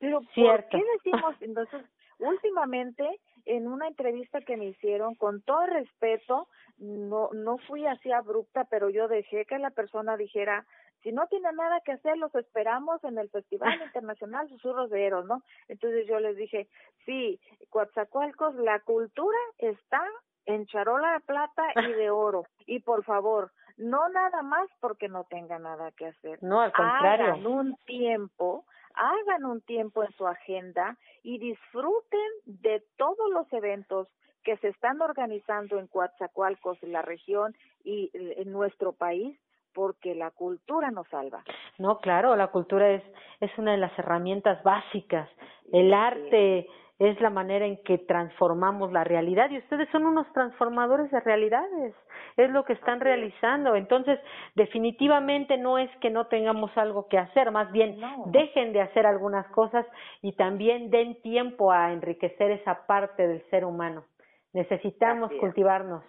Pero 0.00 0.20
Cierto. 0.34 0.68
¿por 0.68 0.80
qué 0.80 0.86
decimos 0.96 1.34
entonces 1.40 1.80
últimamente 2.18 3.08
en 3.44 3.68
una 3.68 3.86
entrevista 3.86 4.40
que 4.40 4.56
me 4.56 4.66
hicieron 4.66 5.14
con 5.14 5.42
todo 5.42 5.64
respeto, 5.66 6.48
no 6.78 7.30
no 7.32 7.58
fui 7.58 7.86
así 7.86 8.10
abrupta, 8.10 8.64
pero 8.64 8.90
yo 8.90 9.06
dejé 9.06 9.44
que 9.44 9.60
la 9.60 9.70
persona 9.70 10.16
dijera, 10.16 10.66
si 11.04 11.12
no 11.12 11.28
tiene 11.28 11.52
nada 11.52 11.80
que 11.84 11.92
hacer, 11.92 12.18
los 12.18 12.34
esperamos 12.34 13.04
en 13.04 13.16
el 13.16 13.30
Festival 13.30 13.68
Internacional 13.94 14.48
Susurros 14.48 14.90
de 14.90 15.06
Eros, 15.06 15.26
¿no? 15.26 15.40
Entonces 15.68 16.04
yo 16.08 16.18
les 16.18 16.36
dije, 16.36 16.66
sí, 17.06 17.38
Coatzacoalcos, 17.70 18.56
la 18.56 18.80
cultura 18.80 19.38
está 19.58 20.02
en 20.46 20.66
charola 20.66 21.12
de 21.12 21.20
plata 21.20 21.62
y 21.76 21.92
de 21.92 22.10
oro. 22.10 22.44
Y 22.66 22.80
por 22.80 23.04
favor, 23.04 23.52
no 23.76 24.08
nada 24.08 24.42
más 24.42 24.68
porque 24.80 25.08
no 25.08 25.24
tenga 25.24 25.58
nada 25.58 25.90
que 25.92 26.06
hacer. 26.06 26.42
No, 26.42 26.60
al 26.60 26.72
contrario. 26.72 27.32
Hagan 27.32 27.46
un 27.46 27.76
tiempo, 27.86 28.64
hagan 28.94 29.44
un 29.44 29.60
tiempo 29.62 30.04
en 30.04 30.12
su 30.12 30.26
agenda 30.26 30.96
y 31.22 31.38
disfruten 31.38 32.30
de 32.44 32.82
todos 32.96 33.30
los 33.32 33.52
eventos 33.52 34.08
que 34.44 34.56
se 34.58 34.68
están 34.68 35.00
organizando 35.00 35.78
en 35.78 35.86
Coatzacoalcos, 35.86 36.82
la 36.82 37.02
región 37.02 37.54
y 37.82 38.10
eh, 38.12 38.34
en 38.42 38.52
nuestro 38.52 38.92
país, 38.92 39.38
porque 39.72 40.14
la 40.14 40.30
cultura 40.30 40.90
nos 40.90 41.08
salva. 41.08 41.42
No, 41.78 41.98
claro, 41.98 42.36
la 42.36 42.48
cultura 42.48 42.90
es, 42.90 43.02
es 43.40 43.50
una 43.58 43.72
de 43.72 43.78
las 43.78 43.98
herramientas 43.98 44.62
básicas. 44.62 45.28
El 45.72 45.88
Sí. 45.88 45.94
arte 45.94 46.66
es 46.98 47.20
la 47.20 47.30
manera 47.30 47.66
en 47.66 47.82
que 47.82 47.98
transformamos 47.98 48.92
la 48.92 49.02
realidad 49.04 49.50
y 49.50 49.58
ustedes 49.58 49.88
son 49.90 50.06
unos 50.06 50.32
transformadores 50.32 51.10
de 51.10 51.20
realidades. 51.20 51.94
Es 52.36 52.50
lo 52.50 52.64
que 52.64 52.74
están 52.74 53.00
realizando. 53.00 53.74
Entonces, 53.74 54.18
definitivamente 54.54 55.56
no 55.56 55.78
es 55.78 55.90
que 56.00 56.10
no 56.10 56.26
tengamos 56.26 56.70
algo 56.76 57.08
que 57.08 57.18
hacer, 57.18 57.50
más 57.50 57.70
bien 57.72 57.98
No. 58.00 58.24
dejen 58.26 58.72
de 58.72 58.80
hacer 58.82 59.06
algunas 59.06 59.46
cosas 59.48 59.86
y 60.22 60.32
también 60.32 60.90
den 60.90 61.20
tiempo 61.22 61.72
a 61.72 61.92
enriquecer 61.92 62.52
esa 62.52 62.86
parte 62.86 63.26
del 63.26 63.42
ser 63.50 63.64
humano. 63.64 64.04
Necesitamos 64.52 65.32
cultivarnos. 65.40 66.04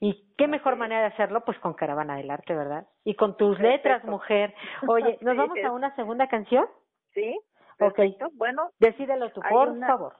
¿Y 0.00 0.34
qué 0.36 0.46
mejor 0.48 0.76
manera 0.76 1.00
de 1.00 1.06
hacerlo? 1.08 1.44
Pues 1.44 1.58
con 1.60 1.74
Caravana 1.74 2.16
del 2.16 2.30
Arte, 2.30 2.54
¿verdad? 2.54 2.86
Y 3.04 3.14
con 3.14 3.36
tus 3.36 3.58
letras, 3.58 4.04
mujer. 4.04 4.54
Oye, 4.88 5.18
¿nos 5.22 5.36
vamos 5.36 5.58
a 5.64 5.72
una 5.72 5.94
segunda 5.96 6.28
canción? 6.28 6.66
¿Sí? 7.14 7.38
Perfecto. 7.76 8.28
Bueno, 8.34 8.70
Decídelo 8.78 9.30
tú, 9.32 9.40
por 9.48 9.68
una- 9.68 9.86
favor. 9.86 10.14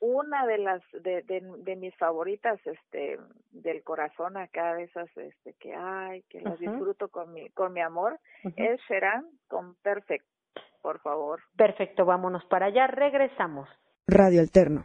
una 0.00 0.46
de 0.46 0.58
las 0.58 0.82
de, 0.92 1.22
de, 1.22 1.40
de 1.58 1.76
mis 1.76 1.94
favoritas 1.96 2.58
este 2.66 3.18
del 3.50 3.82
corazón 3.82 4.36
acá 4.36 4.74
de 4.74 4.84
esas 4.84 5.08
este 5.16 5.54
que 5.60 5.74
ay 5.74 6.22
que 6.30 6.40
las 6.40 6.58
disfruto 6.58 7.08
con 7.08 7.32
mi 7.32 7.48
con 7.50 7.72
mi 7.72 7.80
amor 7.80 8.18
es 8.56 8.80
Sheran 8.88 9.26
con 9.48 9.74
Perfect 9.82 10.24
por 10.82 11.00
favor 11.00 11.40
Perfecto, 11.56 12.04
vámonos 12.04 12.44
para 12.46 12.66
allá, 12.66 12.86
regresamos. 12.86 13.68
Radio 14.06 14.40
Alterno. 14.40 14.84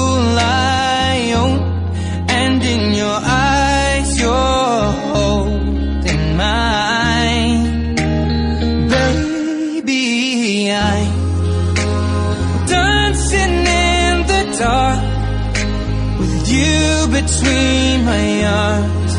between 17.21 18.05
my 18.05 18.25
arms. 18.45 19.13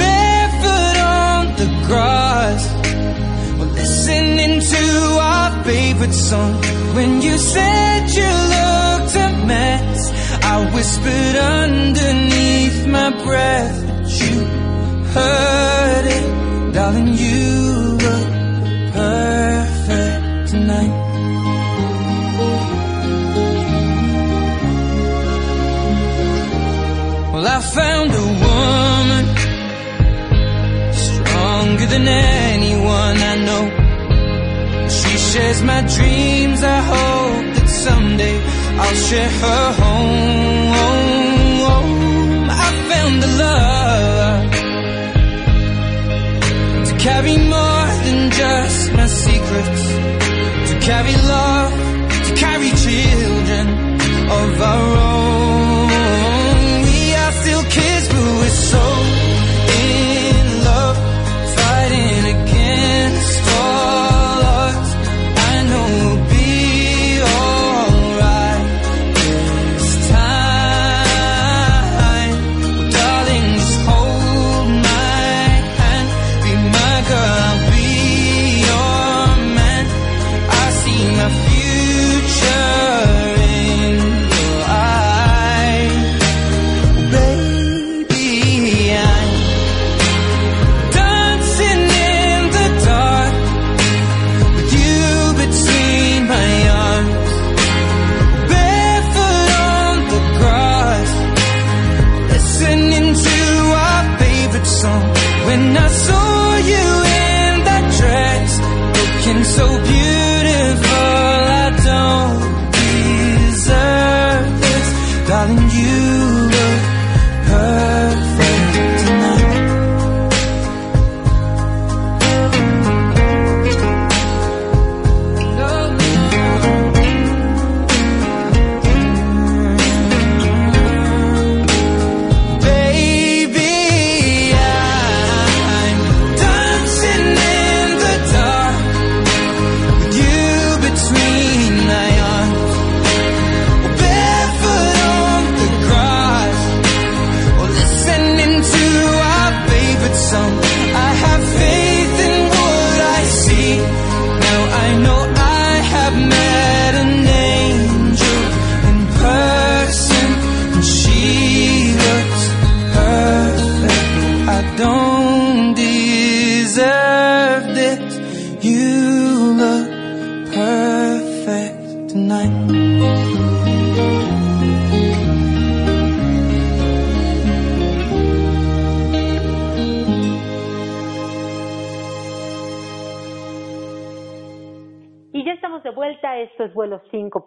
Barefoot 0.00 0.96
on 1.24 1.42
the 1.60 1.68
grass. 1.86 2.62
We're 3.58 3.74
listening 3.82 4.60
to 4.60 4.84
our 5.30 5.64
favorite 5.64 6.12
song. 6.12 6.54
When 6.96 7.22
you 7.22 7.38
said 7.38 8.00
you 8.18 8.30
looked 8.56 9.14
a 9.26 9.28
mess, 9.46 10.00
I 10.42 10.56
whispered 10.74 11.36
underneath 11.60 12.86
my 12.86 13.10
breath, 13.24 13.78
but 13.86 14.08
you 14.20 14.36
heard 15.16 16.06
it, 16.18 16.74
darling. 16.74 17.08
You 17.24 17.96
look 18.04 18.28
perfect 18.92 20.50
tonight. 20.50 21.01
Found 27.74 28.10
a 28.12 28.26
woman 28.46 29.24
stronger 30.92 31.86
than 31.86 32.06
anyone 32.06 33.16
I 33.32 33.34
know. 33.46 33.64
She 34.88 35.16
shares 35.16 35.62
my 35.62 35.80
dreams. 35.94 36.62
I 36.62 36.80
hope 36.94 37.54
that 37.56 37.68
someday 37.68 38.36
I'll 38.82 38.98
share 39.08 39.32
her 39.42 39.72
home. 39.82 40.72
I 42.64 42.68
found 42.90 43.16
a 43.28 43.30
love 43.44 44.50
to 46.88 46.94
carry 47.06 47.36
more 47.54 47.86
than 48.04 48.30
just 48.40 48.92
my 48.92 49.06
secrets, 49.06 49.82
to 50.68 50.74
carry 50.88 51.14
love, 51.36 51.72
to 52.26 52.32
carry 52.44 52.70
children 52.86 53.66
of 54.40 54.60
our 54.60 54.96
own. 55.08 55.21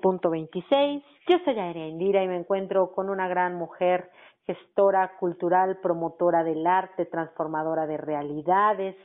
5.26. 0.01 1.03
Yo 1.27 1.37
soy 1.45 1.59
Aérea 1.59 1.87
Indira 1.87 2.23
y 2.23 2.27
me 2.27 2.37
encuentro 2.37 2.91
con 2.91 3.09
una 3.09 3.27
gran 3.27 3.55
mujer, 3.55 4.09
gestora 4.45 5.17
cultural, 5.19 5.79
promotora 5.81 6.43
del 6.43 6.65
arte, 6.67 7.05
transformadora 7.05 7.87
de 7.87 7.97
realidades, 7.97 8.95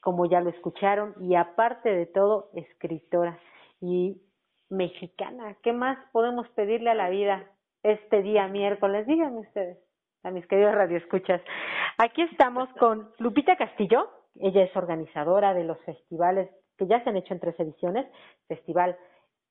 como 0.00 0.26
ya 0.26 0.40
lo 0.40 0.50
escucharon, 0.50 1.14
y 1.20 1.34
aparte 1.34 1.90
de 1.90 2.06
todo, 2.06 2.50
escritora 2.54 3.38
y 3.80 4.20
mexicana. 4.68 5.56
¿Qué 5.62 5.72
más 5.72 5.98
podemos 6.12 6.48
pedirle 6.50 6.90
a 6.90 6.94
la 6.94 7.08
vida 7.08 7.44
este 7.82 8.22
día 8.22 8.46
miércoles? 8.48 9.06
Díganme 9.06 9.40
ustedes, 9.40 9.78
a 10.22 10.30
mis 10.30 10.46
queridos 10.46 10.74
radioescuchas. 10.74 11.40
Aquí 11.98 12.22
estamos 12.22 12.68
con 12.78 13.10
Lupita 13.18 13.56
Castillo. 13.56 14.08
Ella 14.36 14.62
es 14.62 14.76
organizadora 14.76 15.54
de 15.54 15.64
los 15.64 15.78
festivales 15.84 16.48
que 16.78 16.86
ya 16.86 17.02
se 17.02 17.10
han 17.10 17.16
hecho 17.16 17.34
en 17.34 17.40
tres 17.40 17.58
ediciones. 17.58 18.06
Festival 18.48 18.96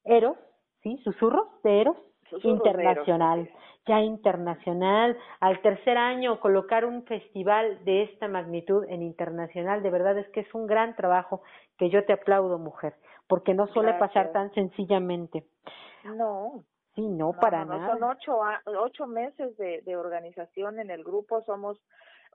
Eros, 0.04 0.38
¿sí? 0.84 0.98
Susurros 1.04 1.48
de 1.64 1.82
Eros. 1.82 1.98
Susurros 2.30 2.58
internacional, 2.58 3.44
de 3.46 3.50
Eros, 3.50 3.64
ya 3.88 4.02
internacional, 4.02 5.18
al 5.40 5.62
tercer 5.62 5.98
año 5.98 6.40
colocar 6.40 6.86
un 6.86 7.04
festival 7.06 7.84
de 7.86 8.04
esta 8.04 8.28
magnitud 8.28 8.86
en 8.88 9.02
internacional, 9.02 9.82
de 9.82 9.90
verdad 9.90 10.18
es 10.20 10.30
que 10.30 10.42
es 10.42 10.54
un 10.54 10.68
gran 10.68 10.96
trabajo 10.96 11.42
que 11.78 11.90
yo 11.90 12.06
te 12.06 12.14
aplaudo, 12.14 12.60
mujer, 12.60 12.94
porque 13.28 13.56
no 13.56 13.66
suele 13.68 13.94
pasar 13.96 14.32
tan 14.32 14.54
sencillamente. 14.54 15.46
No, 16.04 16.64
Sí, 16.96 17.02
no, 17.02 17.32
no, 17.32 17.40
para 17.40 17.66
no, 17.66 17.78
nada. 17.78 17.94
son 17.94 18.04
ocho, 18.04 18.40
ocho 18.66 19.08
meses 19.08 19.56
de, 19.58 19.82
de 19.82 19.96
organización 19.96 20.80
en 20.80 20.90
el 20.90 21.04
grupo, 21.04 21.42
somos 21.44 21.80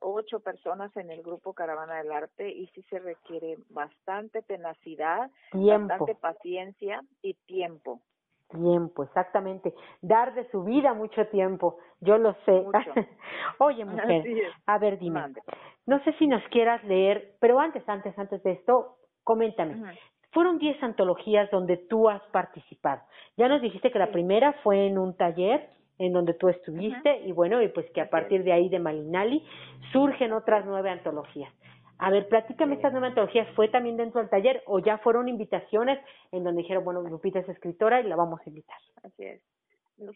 ocho 0.01 0.40
personas 0.40 0.97
en 0.97 1.11
el 1.11 1.22
grupo 1.22 1.53
Caravana 1.55 1.97
del 1.97 2.12
Arte 2.12 2.49
y 2.51 2.66
sí 2.68 2.82
se 2.84 2.99
requiere 2.99 3.59
bastante 3.70 4.42
tenacidad, 4.42 5.30
Tiempo. 5.51 5.88
bastante 5.88 6.14
paciencia 6.14 7.03
y 7.22 7.34
tiempo. 7.47 8.01
Tiempo, 8.49 9.03
exactamente. 9.03 9.74
Dar 10.01 10.34
de 10.34 10.49
su 10.51 10.64
vida 10.64 10.95
mucho 10.95 11.26
tiempo, 11.28 11.78
yo 12.01 12.18
lo 12.18 12.34
sé. 12.45 12.64
Oye, 13.59 13.84
mujer, 13.84 14.24
a 14.66 14.78
ver, 14.78 14.99
dime. 14.99 15.20
Mande. 15.20 15.42
No 15.86 16.03
sé 16.05 16.12
si 16.14 16.26
nos 16.26 16.42
quieras 16.49 16.82
leer, 16.84 17.34
pero 17.40 17.59
antes, 17.59 17.86
antes, 17.88 18.18
antes 18.18 18.42
de 18.42 18.53
esto, 18.53 18.97
coméntame. 19.22 19.97
Fueron 20.32 20.59
10 20.59 20.82
antologías 20.82 21.51
donde 21.51 21.76
tú 21.76 22.09
has 22.09 22.22
participado. 22.32 23.03
Ya 23.36 23.49
nos 23.49 23.62
dijiste 23.62 23.90
que 23.90 23.99
la 23.99 24.11
primera 24.11 24.53
fue 24.64 24.86
en 24.86 24.99
un 24.99 25.16
taller 25.16 25.70
en 25.99 26.12
donde 26.12 26.34
tú 26.34 26.49
estuviste 26.49 27.20
y 27.20 27.32
bueno, 27.32 27.62
y 27.62 27.68
pues 27.68 27.88
que 27.92 28.01
a 28.01 28.11
partir 28.11 28.42
de 28.42 28.53
ahí 28.53 28.68
de 28.68 28.80
Malinali 28.80 29.45
surgen 29.92 30.32
otras 30.32 30.64
nueve 30.66 30.90
antologías. 30.90 31.53
A 31.99 32.11
ver, 32.11 32.28
platícame 32.28 32.74
estas 32.74 32.92
nueve 32.92 33.09
antologías, 33.09 33.49
¿fue 33.55 33.68
también 33.68 33.97
dentro 33.97 34.20
del 34.20 34.28
taller 34.30 34.62
o 34.66 34.78
ya 34.80 34.99
fueron 34.99 35.28
invitaciones 35.28 35.99
en 36.32 36.45
donde 36.45 36.62
dijeron, 36.62 36.84
bueno, 36.84 37.01
Lupita 37.03 37.38
es 37.38 37.49
escritora 37.49 38.01
y 38.01 38.05
la 38.05 38.16
vamos 38.16 38.40
a 38.40 38.49
invitar? 38.49 38.78
Así 39.03 39.24
es. 39.24 39.42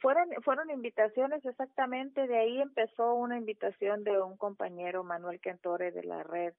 Fueron, 0.00 0.28
fueron 0.42 0.70
invitaciones 0.70 1.44
exactamente, 1.44 2.26
de 2.26 2.36
ahí 2.36 2.60
empezó 2.60 3.14
una 3.14 3.38
invitación 3.38 4.02
de 4.02 4.20
un 4.20 4.36
compañero, 4.36 5.04
Manuel 5.04 5.40
Cantore, 5.40 5.92
de 5.92 6.02
la 6.02 6.24
red 6.24 6.52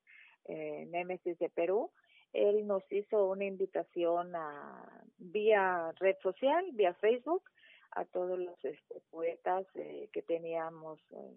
eh, 0.46 0.86
Némesis 0.90 1.38
de 1.38 1.50
Perú. 1.50 1.92
Él 2.32 2.66
nos 2.66 2.90
hizo 2.92 3.30
una 3.30 3.44
invitación 3.44 4.34
a, 4.36 5.04
vía 5.18 5.92
red 6.00 6.16
social, 6.22 6.64
vía 6.72 6.94
Facebook, 6.94 7.44
a 7.92 8.06
todos 8.06 8.40
los 8.40 8.64
este, 8.64 9.02
poetas 9.12 9.66
eh, 9.76 10.08
que 10.14 10.22
teníamos 10.22 11.00
eh, 11.12 11.34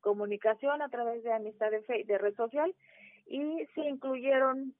comunicación 0.00 0.82
a 0.82 0.88
través 0.88 1.22
de 1.22 1.32
amistad 1.32 1.70
de, 1.70 1.82
fe- 1.82 2.04
de 2.04 2.18
red 2.18 2.34
social 2.34 2.74
y 3.26 3.66
se 3.74 3.80
incluyeron 3.82 4.74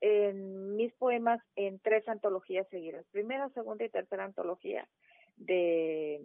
en 0.00 0.76
mis 0.76 0.92
poemas 0.94 1.40
en 1.56 1.80
tres 1.80 2.08
antologías 2.08 2.68
seguidas, 2.68 3.04
primera, 3.10 3.48
segunda 3.50 3.84
y 3.84 3.88
tercera 3.88 4.24
antología 4.24 4.88
de 5.36 6.20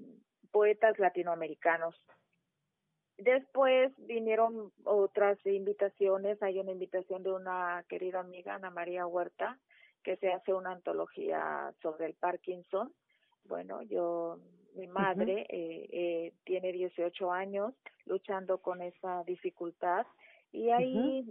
poetas 0.51 0.99
latinoamericanos. 0.99 1.95
Después 3.17 3.91
vinieron 3.97 4.71
otras 4.83 5.37
invitaciones, 5.45 6.41
hay 6.41 6.59
una 6.59 6.71
invitación 6.71 7.23
de 7.23 7.31
una 7.31 7.83
querida 7.87 8.19
amiga, 8.19 8.55
Ana 8.55 8.69
María 8.69 9.05
Huerta, 9.07 9.59
que 10.03 10.17
se 10.17 10.31
hace 10.31 10.53
una 10.53 10.71
antología 10.71 11.73
sobre 11.81 12.07
el 12.07 12.13
Parkinson. 12.15 12.93
Bueno, 13.45 13.81
yo, 13.83 14.39
mi 14.75 14.87
madre 14.87 15.45
eh, 15.49 15.87
eh, 15.91 16.33
tiene 16.43 16.71
18 16.71 17.31
años 17.31 17.73
luchando 18.05 18.57
con 18.59 18.81
esa 18.81 19.23
dificultad 19.23 20.05
y 20.53 20.69
ahí 20.69 21.23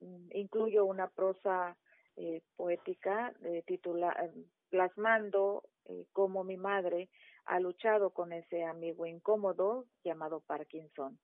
mm, 0.00 0.30
incluyo 0.32 0.84
una 0.84 1.08
prosa 1.08 1.76
eh, 2.16 2.42
poética 2.56 3.32
eh, 3.44 3.62
titula, 3.66 4.14
eh, 4.22 4.44
plasmando 4.68 5.62
eh, 5.86 6.06
cómo 6.12 6.44
mi 6.44 6.56
madre 6.56 7.08
ha 7.46 7.60
luchado 7.60 8.10
con 8.10 8.32
ese 8.32 8.64
amigo 8.64 9.06
incómodo 9.06 9.86
llamado 10.04 10.40
Parkinson. 10.40 11.18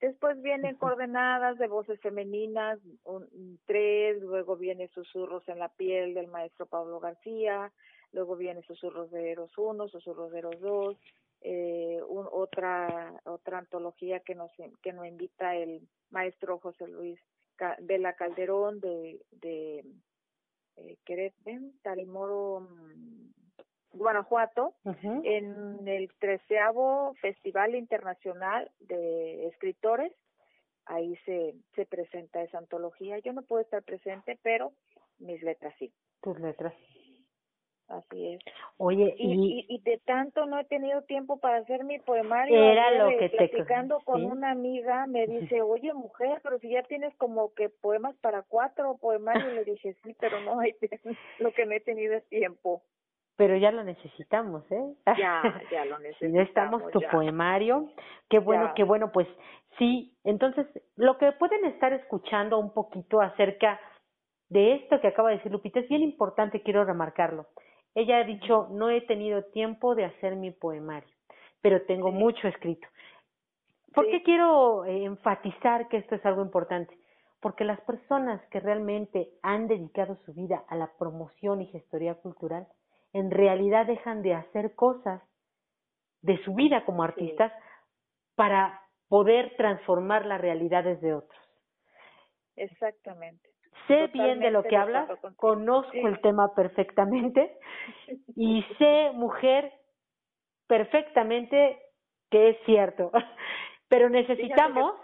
Después 0.00 0.40
vienen 0.40 0.76
coordenadas 0.76 1.58
de 1.58 1.68
voces 1.68 2.00
femeninas, 2.00 2.78
un, 3.04 3.28
un 3.32 3.60
tres, 3.66 4.20
luego 4.20 4.56
viene 4.56 4.88
Susurros 4.88 5.46
en 5.48 5.58
la 5.58 5.68
piel 5.68 6.14
del 6.14 6.26
maestro 6.26 6.66
Pablo 6.66 6.98
García, 6.98 7.72
luego 8.12 8.36
viene 8.36 8.62
Susurros 8.62 9.10
de 9.10 9.30
Eros 9.30 9.56
1, 9.56 9.88
Susurros 9.88 10.32
de 10.32 10.38
Eros 10.38 10.60
2, 10.60 10.96
eh, 11.42 12.00
un, 12.08 12.26
otra 12.30 13.20
otra 13.24 13.58
antología 13.58 14.20
que 14.20 14.34
nos 14.34 14.50
que 14.80 14.92
nos 14.92 15.06
invita 15.06 15.56
el 15.56 15.88
maestro 16.12 16.58
José 16.58 16.86
Luis 16.86 17.18
de 17.78 17.98
la 17.98 18.14
Calderón 18.14 18.80
de 18.80 19.20
de 19.32 19.84
eh, 20.76 20.96
Querétaro, 21.04 21.60
Tarimoro, 21.82 22.60
mm, 22.60 23.32
Guanajuato, 23.94 24.74
en 25.04 25.86
el 25.86 26.10
treceavo 26.18 27.14
Festival 27.20 27.74
Internacional 27.74 28.70
de 28.80 29.48
Escritores. 29.48 30.12
Ahí 30.86 31.14
se, 31.26 31.54
se 31.74 31.84
presenta 31.84 32.42
esa 32.42 32.56
antología. 32.56 33.18
Yo 33.18 33.34
no 33.34 33.42
puedo 33.42 33.60
estar 33.60 33.82
presente, 33.82 34.38
pero 34.42 34.72
mis 35.18 35.42
letras 35.42 35.74
sí. 35.78 35.92
Tus 36.22 36.40
letras. 36.40 36.72
Así 37.88 38.34
es. 38.34 38.40
Oye, 38.78 39.14
Y, 39.18 39.66
y, 39.68 39.78
de 39.80 39.98
tanto 40.06 40.46
no 40.46 40.58
he 40.58 40.64
tenido 40.64 41.02
tiempo 41.02 41.38
para 41.40 41.58
hacer 41.58 41.84
mi 41.84 41.98
poemario. 41.98 42.56
Era 42.56 42.88
Ayer, 42.88 43.02
lo 43.04 43.10
que 43.18 43.28
te- 43.28 43.36
Platicando 43.38 44.00
con 44.00 44.22
sí. 44.22 44.26
una 44.26 44.50
amiga, 44.52 45.06
me 45.06 45.26
dice, 45.26 45.60
oye, 45.62 45.92
mujer, 45.92 46.40
pero 46.42 46.58
si 46.58 46.70
ya 46.70 46.82
tienes 46.84 47.14
como 47.16 47.52
que 47.54 47.68
poemas 47.68 48.16
para 48.18 48.42
cuatro 48.42 48.96
poemarios. 48.98 49.52
Le 49.52 49.64
dije, 49.64 49.94
sí, 50.02 50.16
pero 50.20 50.40
no 50.40 50.60
hay 50.60 50.74
lo 51.38 51.52
que 51.52 51.66
no 51.66 51.72
he 51.74 51.80
tenido 51.80 52.14
es 52.14 52.26
tiempo. 52.28 52.82
pero 53.36 53.56
ya 53.56 53.72
lo 53.72 53.84
necesitamos, 53.84 54.64
¿eh? 54.70 54.94
Ya, 55.18 55.62
ya 55.70 55.84
lo 55.84 55.98
Si 56.18 56.26
necesitamos. 56.26 56.82
necesitamos 56.82 56.92
tu 56.92 57.00
ya. 57.00 57.10
poemario. 57.10 57.92
Qué 58.30 58.38
bueno, 58.38 58.66
Ya. 58.66 58.74
qué 58.74 58.84
bueno, 58.84 59.10
pues 59.12 59.28
sí. 59.78 60.16
Entonces, 60.24 60.66
lo 60.96 61.18
que 61.18 61.32
pueden 61.32 61.64
estar 61.66 61.92
escuchando 61.92 62.58
un 62.58 62.72
poquito 62.72 63.20
acerca 63.20 63.80
de 64.48 64.74
esto 64.74 65.00
que 65.00 65.08
acaba 65.08 65.30
de 65.30 65.36
decir 65.36 65.50
Lupita 65.52 65.80
es 65.80 65.88
bien 65.88 66.02
importante, 66.02 66.62
quiero 66.62 66.84
remarcarlo. 66.84 67.46
Ella 67.94 68.18
ha 68.18 68.24
dicho, 68.24 68.68
no 68.70 68.90
he 68.90 69.02
tenido 69.02 69.44
tiempo 69.52 69.94
de 69.94 70.04
hacer 70.04 70.36
mi 70.36 70.50
poemario, 70.50 71.14
pero 71.60 71.82
tengo 71.82 72.10
Sí. 72.10 72.16
mucho 72.18 72.48
escrito. 72.48 72.86
¿Por 73.92 74.04
Sí. 74.04 74.10
qué 74.10 74.22
quiero 74.22 74.84
eh, 74.84 75.04
enfatizar 75.04 75.88
que 75.88 75.98
esto 75.98 76.14
es 76.14 76.24
algo 76.24 76.42
importante? 76.42 76.98
Porque 77.40 77.64
las 77.64 77.80
personas 77.82 78.40
que 78.50 78.60
realmente 78.60 79.30
han 79.42 79.68
dedicado 79.68 80.16
su 80.24 80.32
vida 80.32 80.64
a 80.68 80.76
la 80.76 80.90
promoción 80.98 81.60
y 81.60 81.66
gestoría 81.66 82.14
cultural, 82.14 82.66
en 83.12 83.30
realidad 83.30 83.86
dejan 83.86 84.22
de 84.22 84.34
hacer 84.34 84.74
cosas 84.74 85.22
de 86.22 86.42
su 86.44 86.54
vida 86.54 86.84
como 86.84 87.02
artistas 87.02 87.52
para 88.36 88.80
poder 89.08 89.54
transformar 89.56 90.24
las 90.24 90.40
realidades 90.40 91.00
de 91.02 91.14
otros. 91.14 91.38
Exactamente. 92.56 93.51
Sé 93.86 94.08
bien 94.08 94.40
de 94.40 94.50
lo 94.50 94.62
que 94.62 94.76
hablas, 94.76 95.08
conozco 95.36 95.92
Sí. 95.92 96.00
el 96.00 96.20
tema 96.20 96.54
perfectamente 96.54 97.58
y 98.36 98.62
sé, 98.78 99.10
mujer, 99.14 99.72
perfectamente 100.66 101.78
que 102.30 102.50
es 102.50 102.56
cierto. 102.64 103.10
Pero 103.88 104.08
necesitamos 104.08 104.94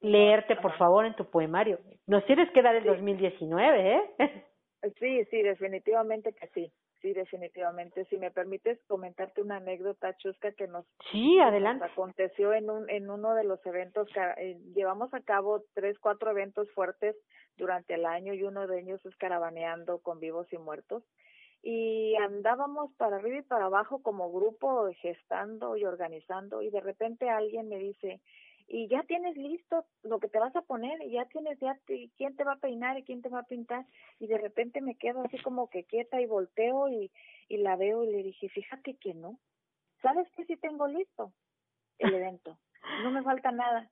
leerte, 0.00 0.56
por 0.56 0.76
favor, 0.78 1.04
en 1.04 1.14
tu 1.14 1.30
poemario. 1.30 1.78
Nos 2.06 2.24
tienes 2.24 2.50
que 2.52 2.62
dar 2.62 2.74
el 2.74 2.84
Sí. 2.84 2.88
2019, 2.88 3.96
¿eh? 3.96 4.44
Sí, 4.98 5.24
sí, 5.26 5.42
definitivamente 5.42 6.32
que 6.32 6.48
sí. 6.48 6.72
Sí, 7.00 7.14
definitivamente. 7.14 8.04
Si 8.06 8.18
me 8.18 8.30
permites 8.30 8.78
comentarte 8.86 9.40
una 9.40 9.56
anécdota 9.56 10.14
chusca 10.18 10.52
que 10.52 10.66
nos, 10.66 10.84
Sí, 11.10 11.36
que 11.36 11.42
adelante. 11.42 11.84
nos 11.84 11.92
aconteció 11.92 12.52
en 12.52 12.68
un 12.68 12.90
en 12.90 13.08
uno 13.10 13.34
de 13.34 13.44
los 13.44 13.64
eventos. 13.64 14.08
ca- 14.12 14.34
eh, 14.34 14.58
llevamos 14.74 15.12
a 15.14 15.20
cabo 15.20 15.64
tres, 15.74 15.98
cuatro 15.98 16.30
eventos 16.30 16.70
fuertes 16.72 17.16
durante 17.56 17.94
el 17.94 18.04
año 18.04 18.34
y 18.34 18.42
uno 18.42 18.66
de 18.66 18.80
ellos 18.80 19.04
es 19.06 19.16
caravaneando 19.16 20.00
con 20.00 20.20
vivos 20.20 20.46
y 20.52 20.58
muertos. 20.58 21.02
Y 21.62 22.14
andábamos 22.16 22.92
para 22.96 23.16
arriba 23.16 23.38
y 23.38 23.42
para 23.42 23.66
abajo 23.66 24.02
como 24.02 24.30
grupo, 24.32 24.88
gestando 25.00 25.76
y 25.76 25.84
organizando 25.84 26.62
y 26.62 26.70
de 26.70 26.80
repente 26.80 27.28
alguien 27.28 27.68
me 27.68 27.78
dice, 27.78 28.20
y 28.72 28.86
ya 28.86 29.02
tienes 29.02 29.36
listo 29.36 29.84
lo 30.04 30.20
que 30.20 30.28
te 30.28 30.38
vas 30.38 30.54
a 30.54 30.62
poner 30.62 31.02
y 31.02 31.10
ya 31.10 31.24
tienes 31.24 31.58
ya 31.58 31.76
quién 32.16 32.36
te 32.36 32.44
va 32.44 32.52
a 32.52 32.60
peinar 32.60 32.96
y 32.96 33.02
quién 33.02 33.20
te 33.20 33.28
va 33.28 33.40
a 33.40 33.48
pintar 33.48 33.84
y 34.20 34.28
de 34.28 34.38
repente 34.38 34.80
me 34.80 34.94
quedo 34.94 35.24
así 35.24 35.38
como 35.42 35.68
que 35.68 35.84
quieta 35.84 36.20
y 36.20 36.26
volteo 36.26 36.88
y, 36.88 37.10
y 37.48 37.56
la 37.56 37.74
veo 37.74 38.04
y 38.04 38.12
le 38.12 38.22
dije, 38.22 38.48
fíjate 38.48 38.94
que 38.94 39.12
no, 39.12 39.40
¿sabes 40.02 40.28
qué? 40.36 40.44
Sí 40.44 40.56
tengo 40.56 40.86
listo 40.86 41.32
el 41.98 42.14
evento, 42.14 42.58
no 43.02 43.10
me 43.10 43.24
falta 43.24 43.50
nada. 43.50 43.90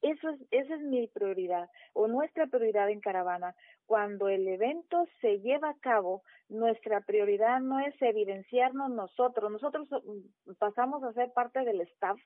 Eso 0.00 0.30
es, 0.30 0.40
esa 0.50 0.74
es 0.74 0.80
mi 0.80 1.08
prioridad 1.08 1.68
o 1.92 2.06
nuestra 2.06 2.46
prioridad 2.46 2.88
en 2.88 3.00
Caravana. 3.00 3.54
Cuando 3.86 4.28
el 4.28 4.48
evento 4.48 5.06
se 5.20 5.40
lleva 5.40 5.70
a 5.70 5.78
cabo, 5.80 6.22
nuestra 6.48 7.00
prioridad 7.02 7.60
no 7.60 7.80
es 7.80 7.94
evidenciarnos 8.00 8.90
nosotros. 8.90 9.50
Nosotros 9.50 9.88
mm, 9.90 10.52
pasamos 10.58 11.02
a 11.02 11.12
ser 11.12 11.32
parte 11.32 11.64
del 11.64 11.80
staff 11.82 12.18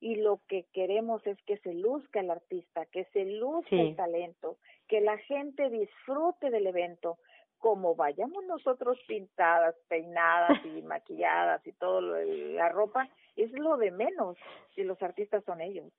y 0.00 0.16
lo 0.16 0.40
que 0.48 0.64
queremos 0.72 1.26
es 1.26 1.40
que 1.42 1.56
se 1.58 1.72
luzca 1.74 2.20
el 2.20 2.30
artista, 2.30 2.84
que 2.86 3.04
se 3.12 3.24
luzca 3.24 3.70
Sí. 3.70 3.80
el 3.80 3.96
talento, 3.96 4.56
que 4.88 5.00
la 5.00 5.16
gente 5.18 5.70
disfrute 5.70 6.50
del 6.50 6.66
evento. 6.66 7.18
Como 7.58 7.94
vayamos 7.94 8.44
nosotros 8.44 8.98
pintadas, 9.08 9.74
peinadas 9.88 10.62
y 10.64 10.82
maquilladas 10.82 11.66
y 11.66 11.72
todo 11.72 12.00
lo 12.02 12.16
la 12.22 12.68
ropa, 12.68 13.08
es 13.34 13.50
lo 13.52 13.76
de 13.78 13.90
menos 13.90 14.36
si 14.74 14.84
los 14.84 15.00
artistas 15.02 15.42
son 15.44 15.60
ellos. 15.62 15.90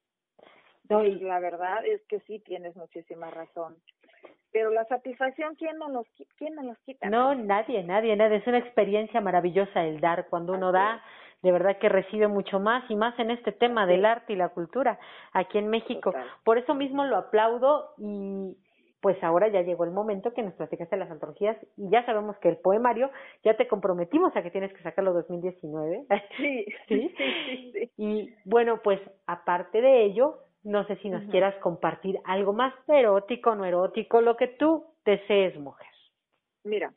No, 0.90 1.04
Y 1.04 1.16
la 1.20 1.40
verdad 1.40 1.86
es 1.86 2.02
que 2.06 2.20
sí 2.22 2.40
tienes 2.40 2.76
muchísima 2.76 3.30
razón. 3.32 3.76
Pero 4.52 4.70
la 4.70 4.86
satisfacción, 4.86 5.56
¿quién 5.56 5.78
nos, 5.78 5.92
los, 5.92 6.08
qui- 6.16 6.28
quién 6.38 6.56
nos 6.56 6.66
los 6.66 6.78
quita? 6.80 7.10
No, 7.10 7.36
nadie, 7.36 7.84
nadie, 7.84 8.16
nadie. 8.16 8.38
Es 8.38 8.48
una 8.48 8.60
experiencia 8.60 9.20
maravillosa 9.20 9.84
el 9.84 10.00
dar. 10.00 10.28
Cuando 10.30 10.54
uno 10.54 10.72
da, 10.72 11.04
de 11.42 11.52
verdad 11.52 11.78
que 11.78 11.90
recibe 11.90 12.28
mucho 12.28 12.60
más 12.60 12.90
y 12.90 12.96
más 12.96 13.18
en 13.20 13.32
este 13.32 13.52
tema 13.52 13.86
del 13.86 14.06
arte 14.06 14.34
y 14.34 14.36
la 14.36 14.50
cultura 14.50 15.00
aquí 15.34 15.58
en 15.58 15.70
México. 15.70 16.12
Total. 16.12 16.28
Por 16.44 16.58
eso 16.58 16.74
mismo 16.74 17.06
lo 17.06 17.18
aplaudo 17.18 17.94
y 17.98 18.58
pues 19.02 19.24
ahora 19.24 19.48
ya 19.48 19.62
llegó 19.62 19.84
el 19.84 19.92
momento 19.92 20.34
que 20.34 20.42
nos 20.42 20.54
platicaste 20.56 20.98
las 20.98 21.12
antologías 21.12 21.56
y 21.78 21.90
ya 21.90 22.06
sabemos 22.06 22.36
que 22.40 22.50
el 22.50 22.58
poemario 22.58 23.12
ya 23.44 23.56
te 23.56 23.68
comprometimos 23.68 24.36
a 24.36 24.42
que 24.42 24.52
tienes 24.52 24.74
que 24.74 24.82
sacarlo 24.82 25.14
2019. 25.14 26.06
Sí, 26.38 26.66
¿Sí? 26.88 27.14
sí, 27.16 27.34
sí, 27.46 27.72
sí. 27.74 27.92
Y 27.98 28.34
bueno, 28.46 28.82
pues 28.84 29.00
aparte 29.28 29.82
de 29.82 30.04
ello, 30.04 30.40
no 30.64 30.86
sé 30.88 30.96
si 30.98 31.10
nos 31.10 31.24
quieras 31.30 31.56
compartir 31.62 32.20
algo 32.26 32.54
más 32.54 32.74
erótico, 32.88 33.56
no 33.56 33.66
erótico, 33.66 34.22
lo 34.22 34.36
que 34.36 34.48
tú 34.48 34.86
desees, 35.06 35.58
mujer. 35.60 35.88
Mira, 36.64 36.92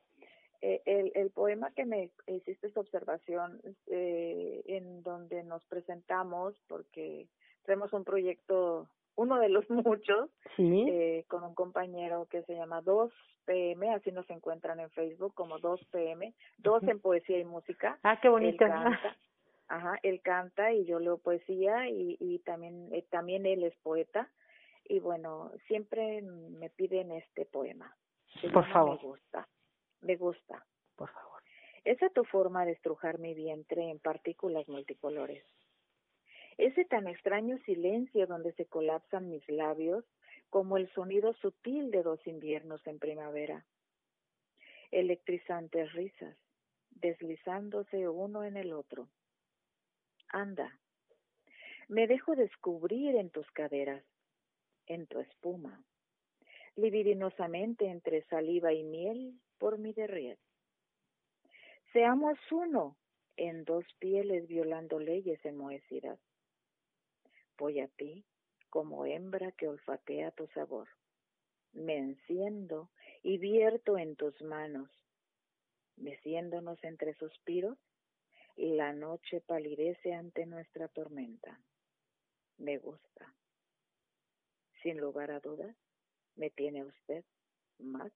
eh, 0.63 0.83
el, 0.85 1.13
el 1.15 1.31
poema 1.31 1.71
que 1.73 1.85
me 1.85 2.11
hiciste 2.27 2.67
esta 2.67 2.81
observación, 2.81 3.61
eh, 3.87 4.63
en 4.67 5.03
donde 5.03 5.43
nos 5.43 5.65
presentamos, 5.67 6.55
porque 6.69 7.29
tenemos 7.65 7.93
un 7.93 8.05
proyecto, 8.05 8.89
uno 9.17 9.39
de 9.39 9.49
los 9.49 9.69
muchos, 9.71 10.31
Sí. 10.57 10.87
eh, 10.89 11.25
con 11.29 11.43
un 11.45 11.55
compañero 11.55 12.27
que 12.27 12.43
se 12.43 12.55
llama 12.55 12.81
2 12.83 13.13
PM, 13.47 13.91
así 13.95 14.13
nos 14.13 14.29
encuentran 14.31 14.81
en 14.81 14.91
Facebook 14.91 15.35
como 15.35 15.59
2 15.59 15.85
PM, 15.91 16.35
2 16.59 16.83
Ujú. 16.83 16.91
en 16.91 17.01
poesía 17.01 17.39
y 17.39 17.45
música. 17.45 17.99
Ah, 18.03 18.19
qué 18.21 18.29
bonito. 18.29 18.65
Él 18.65 18.71
canta, 18.71 19.17
ajá, 19.69 19.99
él 20.03 20.21
canta 20.23 20.73
y 20.73 20.85
yo 20.85 20.99
leo 21.01 21.19
poesía 21.19 21.89
y, 21.89 22.17
y 22.21 22.39
también, 22.41 22.89
eh, 22.93 23.05
también 23.11 23.47
él 23.47 23.65
es 23.65 23.75
poeta. 23.79 24.31
Y 24.85 24.99
bueno, 24.99 25.53
siempre 25.69 26.21
me 26.23 26.69
piden 26.71 27.13
este 27.13 27.45
poema. 27.47 27.97
Por 28.53 28.67
favor. 28.73 28.97
Me 29.01 29.09
gusta, 29.09 29.49
me 30.01 30.17
gusta. 30.17 30.65
Por 30.97 31.11
favor. 31.11 31.43
Esa 31.85 32.11
tu 32.11 32.25
forma 32.25 32.65
de 32.65 32.73
estrujar 32.73 33.19
mi 33.19 33.35
vientre 33.35 33.91
en 33.91 33.99
partículas 33.99 34.69
multicolores. 34.69 35.45
Ese 36.59 36.85
tan 36.85 37.09
extraño 37.09 37.59
silencio 37.65 38.27
donde 38.27 38.53
se 38.53 38.67
colapsan 38.67 39.31
mis 39.31 39.49
labios 39.49 40.05
como 40.51 40.77
el 40.77 40.93
sonido 40.93 41.33
sutil 41.35 41.91
de 41.91 42.03
dos 42.03 42.27
inviernos 42.27 42.87
en 42.87 42.99
primavera. 42.99 43.65
Electrizantes 44.91 45.93
risas, 45.95 46.37
deslizándose 46.91 48.09
uno 48.09 48.45
en 48.45 48.57
el 48.57 48.73
otro. 48.73 49.09
Anda, 50.29 50.79
me 51.89 52.07
dejo 52.07 52.37
descubrir 52.37 53.17
en 53.17 53.31
tus 53.31 53.51
caderas, 53.53 54.05
en 54.87 55.07
tu 55.07 55.21
espuma, 55.21 55.83
libidinosamente 56.77 57.87
entre 57.87 58.23
saliva 58.25 58.73
y 58.73 58.83
miel 58.83 59.41
por 59.61 59.79
mi 59.79 59.93
derrier. 59.93 60.39
Seamos 61.93 62.39
uno 62.51 62.97
en 63.37 63.65
dos 63.65 63.85
pieles 63.99 64.49
violando 64.49 64.99
leyes 64.99 65.39
enmohecidas. 65.45 66.19
Voy 67.59 67.81
a 67.81 67.89
ti 67.89 68.25
como 68.71 69.05
hembra 69.05 69.53
que 69.53 69.69
olfatea 69.69 70.31
tu 70.31 70.47
sabor. 70.49 70.89
Me 71.73 71.99
enciendo 71.99 72.91
y 73.23 73.39
vierto 73.39 73.99
en 73.99 74.17
tus 74.17 74.41
manos. 74.43 74.89
Meciéndonos 75.97 76.83
entre 76.83 77.15
suspiros, 77.15 77.77
la 78.57 78.93
noche 78.93 79.43
palidece 79.43 80.15
ante 80.15 80.47
nuestra 80.47 80.89
tormenta. 80.89 81.61
Me 82.57 82.79
gusta. 82.79 83.35
Sin 84.83 84.99
lugar 84.99 85.31
a 85.31 85.41
dudas, 85.41 85.77
me 86.37 86.49
tiene 86.49 86.85
usted 86.85 87.25
más, 87.79 88.13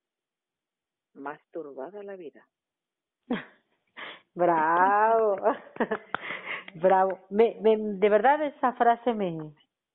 más 1.15 1.41
turbada 1.53 2.03
la 2.03 2.17
vida. 2.17 2.47
Bravo. 4.35 5.37
Bravo. 6.75 7.21
Me, 7.31 7.57
me, 7.61 7.77
de 7.79 8.09
verdad 8.09 8.45
esa 8.45 8.73
frase 8.75 9.15
me, 9.15 9.39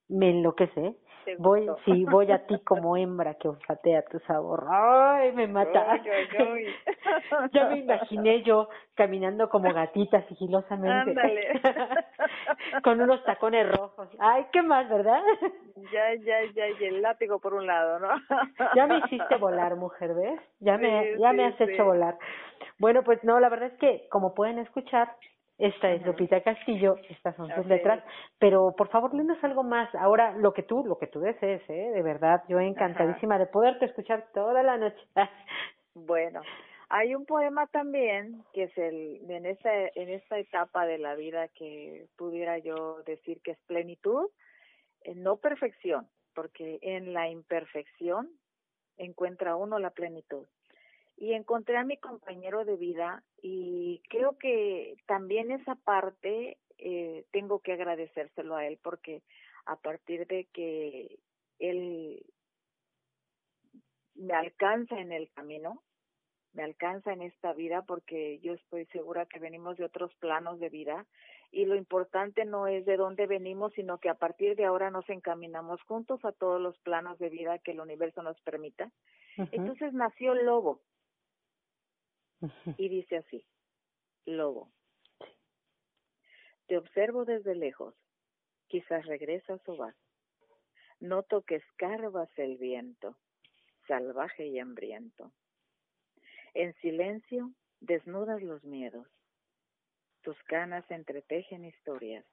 me 0.07 0.29
enloquece. 0.29 0.95
¿Te 1.35 1.41
Voy, 1.41 1.69
sí, 1.85 2.05
voy 2.05 2.31
a 2.31 2.45
ti 2.47 2.59
como 2.65 2.97
hembra 2.97 3.35
que 3.35 3.47
olfatea 3.47 4.03
tu 4.03 4.19
sabor. 4.19 4.65
Ay, 4.69 5.31
me 5.33 5.47
mata. 5.47 5.91
Ay. 5.91 6.01
Ya 7.53 7.65
me 7.65 7.77
imaginé 7.77 8.41
yo 8.43 8.69
caminando 8.95 9.49
como 9.49 9.71
gatita 9.73 10.21
sigilosamente. 10.27 11.11
Ándale. 11.11 11.61
Con 12.83 13.01
unos 13.01 13.23
tacones 13.23 13.69
rojos. 13.75 14.09
Ay, 14.19 14.45
¿qué 14.51 14.61
más, 14.61 14.89
verdad? 14.89 15.21
Ya, 15.91 16.13
ya, 16.15 16.43
ya, 16.53 16.67
y 16.69 16.85
el 16.85 17.01
látigo 17.01 17.39
por 17.39 17.53
un 17.53 17.65
lado, 17.67 17.99
¿no? 17.99 18.09
Ya 18.75 18.87
me 18.87 18.97
hiciste 18.99 19.35
volar, 19.37 19.75
mujer, 19.75 20.13
¿ves? 20.13 20.39
Ya 20.59 20.77
me, 20.77 21.13
Sí, 21.13 21.19
ya 21.19 21.31
sí, 21.31 21.37
me 21.37 21.45
has 21.45 21.55
sí. 21.57 21.63
hecho 21.63 21.85
volar. 21.85 22.17
Bueno, 22.79 23.03
pues 23.03 23.23
no, 23.23 23.39
la 23.39 23.49
verdad 23.49 23.69
es 23.71 23.79
que, 23.79 24.07
como 24.09 24.33
pueden 24.33 24.59
escuchar, 24.59 25.15
esta 25.59 25.91
es. 25.91 26.05
Lupita 26.05 26.41
Castillo, 26.41 26.95
estas 27.09 27.35
son 27.35 27.49
sus 27.53 27.65
letras, 27.65 28.01
pero 28.39 28.73
por 28.77 28.87
favor, 28.89 29.13
léenos 29.13 29.43
algo 29.43 29.63
más. 29.63 29.93
Ahora, 29.93 30.31
lo 30.31 30.53
que 30.53 30.63
tú, 30.63 30.85
lo 30.85 30.97
que 30.97 31.07
tú 31.07 31.19
desees, 31.19 31.61
¿eh? 31.69 31.91
De 31.91 32.01
verdad, 32.01 32.43
yo 32.47 32.59
encantadísima 32.59 33.37
de 33.37 33.45
poderte 33.45 33.85
escuchar 33.85 34.27
toda 34.33 34.63
la 34.63 34.77
noche. 34.77 35.01
Bueno, 35.95 36.41
hay 36.87 37.13
un 37.13 37.25
poema 37.25 37.67
también 37.67 38.43
que 38.53 38.63
es 38.63 38.77
el 38.77 39.29
en 39.29 39.45
esta 39.47 39.69
en 39.95 40.09
esta 40.09 40.37
etapa 40.37 40.85
de 40.85 40.97
la 40.97 41.15
vida 41.15 41.49
que 41.49 42.05
pudiera 42.15 42.57
yo 42.59 43.01
decir 43.05 43.41
que 43.41 43.51
es 43.51 43.59
plenitud, 43.67 44.29
eh, 45.01 45.15
no 45.15 45.37
perfección, 45.37 46.07
porque 46.33 46.79
en 46.83 47.11
la 47.13 47.27
imperfección 47.27 48.29
encuentra 48.97 49.55
uno 49.55 49.77
la 49.77 49.89
plenitud. 49.89 50.45
Y 51.21 51.33
encontré 51.33 51.75
a 51.75 51.83
mi 51.83 51.97
compañero 51.97 52.63
de 52.63 52.77
vida 52.77 53.23
y 53.41 54.01
creo 54.09 54.37
que 54.37 54.95
también 55.05 55.51
esa 55.51 55.75
parte 55.75 56.57
eh, 56.77 57.25
tengo 57.31 57.59
que 57.59 57.73
agradecérselo 57.73 58.55
a 58.55 58.65
él 58.65 58.79
porque 58.81 59.21
a 59.65 59.75
partir 59.75 60.25
de 60.27 60.45
que 60.45 61.19
él 61.59 62.25
me 64.15 64.33
alcanza 64.33 64.97
en 64.97 65.11
el 65.11 65.29
camino, 65.31 65.83
me 66.53 66.63
alcanza 66.63 67.11
en 67.11 67.21
esta 67.21 67.51
vida 67.51 67.81
porque 67.81 68.39
yo 68.39 68.53
estoy 68.53 68.85
segura 68.87 69.25
que 69.25 69.39
venimos 69.39 69.77
de 69.77 69.83
otros 69.83 70.15
planos 70.15 70.59
de 70.61 70.69
vida 70.69 71.05
y 71.51 71.65
lo 71.65 71.75
importante 71.75 72.45
no 72.45 72.67
es 72.67 72.85
de 72.85 72.95
dónde 72.95 73.27
venimos, 73.27 73.73
sino 73.73 73.97
que 73.97 74.09
a 74.09 74.15
partir 74.15 74.55
de 74.55 74.65
ahora 74.65 74.89
nos 74.89 75.09
encaminamos 75.09 75.81
juntos 75.83 76.23
a 76.23 76.31
todos 76.31 76.61
los 76.61 76.77
planos 76.79 77.19
de 77.19 77.29
vida 77.29 77.59
que 77.59 77.71
el 77.71 77.81
universo 77.81 78.23
nos 78.23 78.39
permita. 78.41 78.89
Entonces 79.51 79.93
nació 79.93 80.33
Lobo. 80.33 80.81
Y 82.77 82.89
dice 82.89 83.17
así, 83.17 83.45
Lobo, 84.25 84.71
te 86.67 86.77
observo 86.77 87.25
desde 87.25 87.55
lejos, 87.55 87.95
quizás 88.67 89.05
regresas 89.05 89.59
o 89.67 89.75
vas. 89.75 89.95
Noto 90.99 91.41
que 91.43 91.55
escarbas 91.55 92.29
el 92.37 92.57
viento, 92.57 93.17
salvaje 93.87 94.45
y 94.45 94.59
hambriento. 94.59 95.31
En 96.53 96.73
silencio 96.75 97.51
desnudas 97.79 98.41
los 98.43 98.63
miedos. 98.63 99.07
Tus 100.21 100.37
canas 100.43 100.83
entretejen 100.91 101.65
historias. 101.65 102.25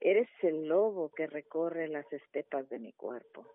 Eres 0.00 0.28
el 0.42 0.66
lobo 0.66 1.10
que 1.14 1.26
recorre 1.26 1.88
las 1.88 2.10
estepas 2.12 2.68
de 2.68 2.78
mi 2.78 2.92
cuerpo. 2.92 3.46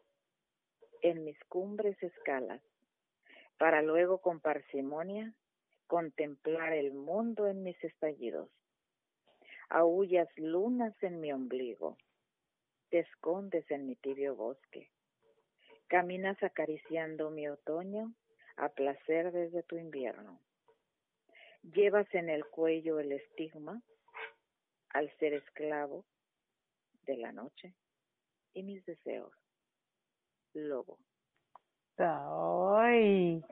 En 1.02 1.24
mis 1.26 1.38
cumbres 1.46 2.02
escalas, 2.02 2.62
para 3.60 3.82
luego 3.82 4.22
con 4.22 4.40
parsimonia 4.40 5.34
contemplar 5.86 6.72
el 6.72 6.94
mundo 6.94 7.46
en 7.46 7.62
mis 7.62 7.84
estallidos. 7.84 8.50
Aullas 9.70 10.30
lunas 10.38 10.96
en 11.04 11.20
mi 11.20 11.32
ombligo. 11.32 11.98
te 12.90 13.00
escondes 13.00 13.70
en 13.70 13.86
mi 13.86 13.96
tibio 13.98 14.36
bosque. 14.36 14.90
Caminas 15.88 16.42
acariciando 16.42 17.30
mi 17.30 17.48
otoño 17.48 18.16
a 18.56 18.70
placer 18.70 19.32
desde 19.32 19.62
tu 19.62 19.78
invierno. 19.78 20.40
Llevas 21.62 22.08
en 22.16 22.30
el 22.30 22.46
cuello 22.46 23.00
el 23.00 23.12
estigma 23.12 23.84
al 24.90 25.12
ser 25.18 25.34
esclavo 25.34 26.06
de 27.04 27.18
la 27.18 27.32
noche 27.32 27.76
y 28.54 28.64
mis 28.64 28.84
deseos. 28.86 29.34
Lobo. 30.54 30.98
Ay. 32.80 33.44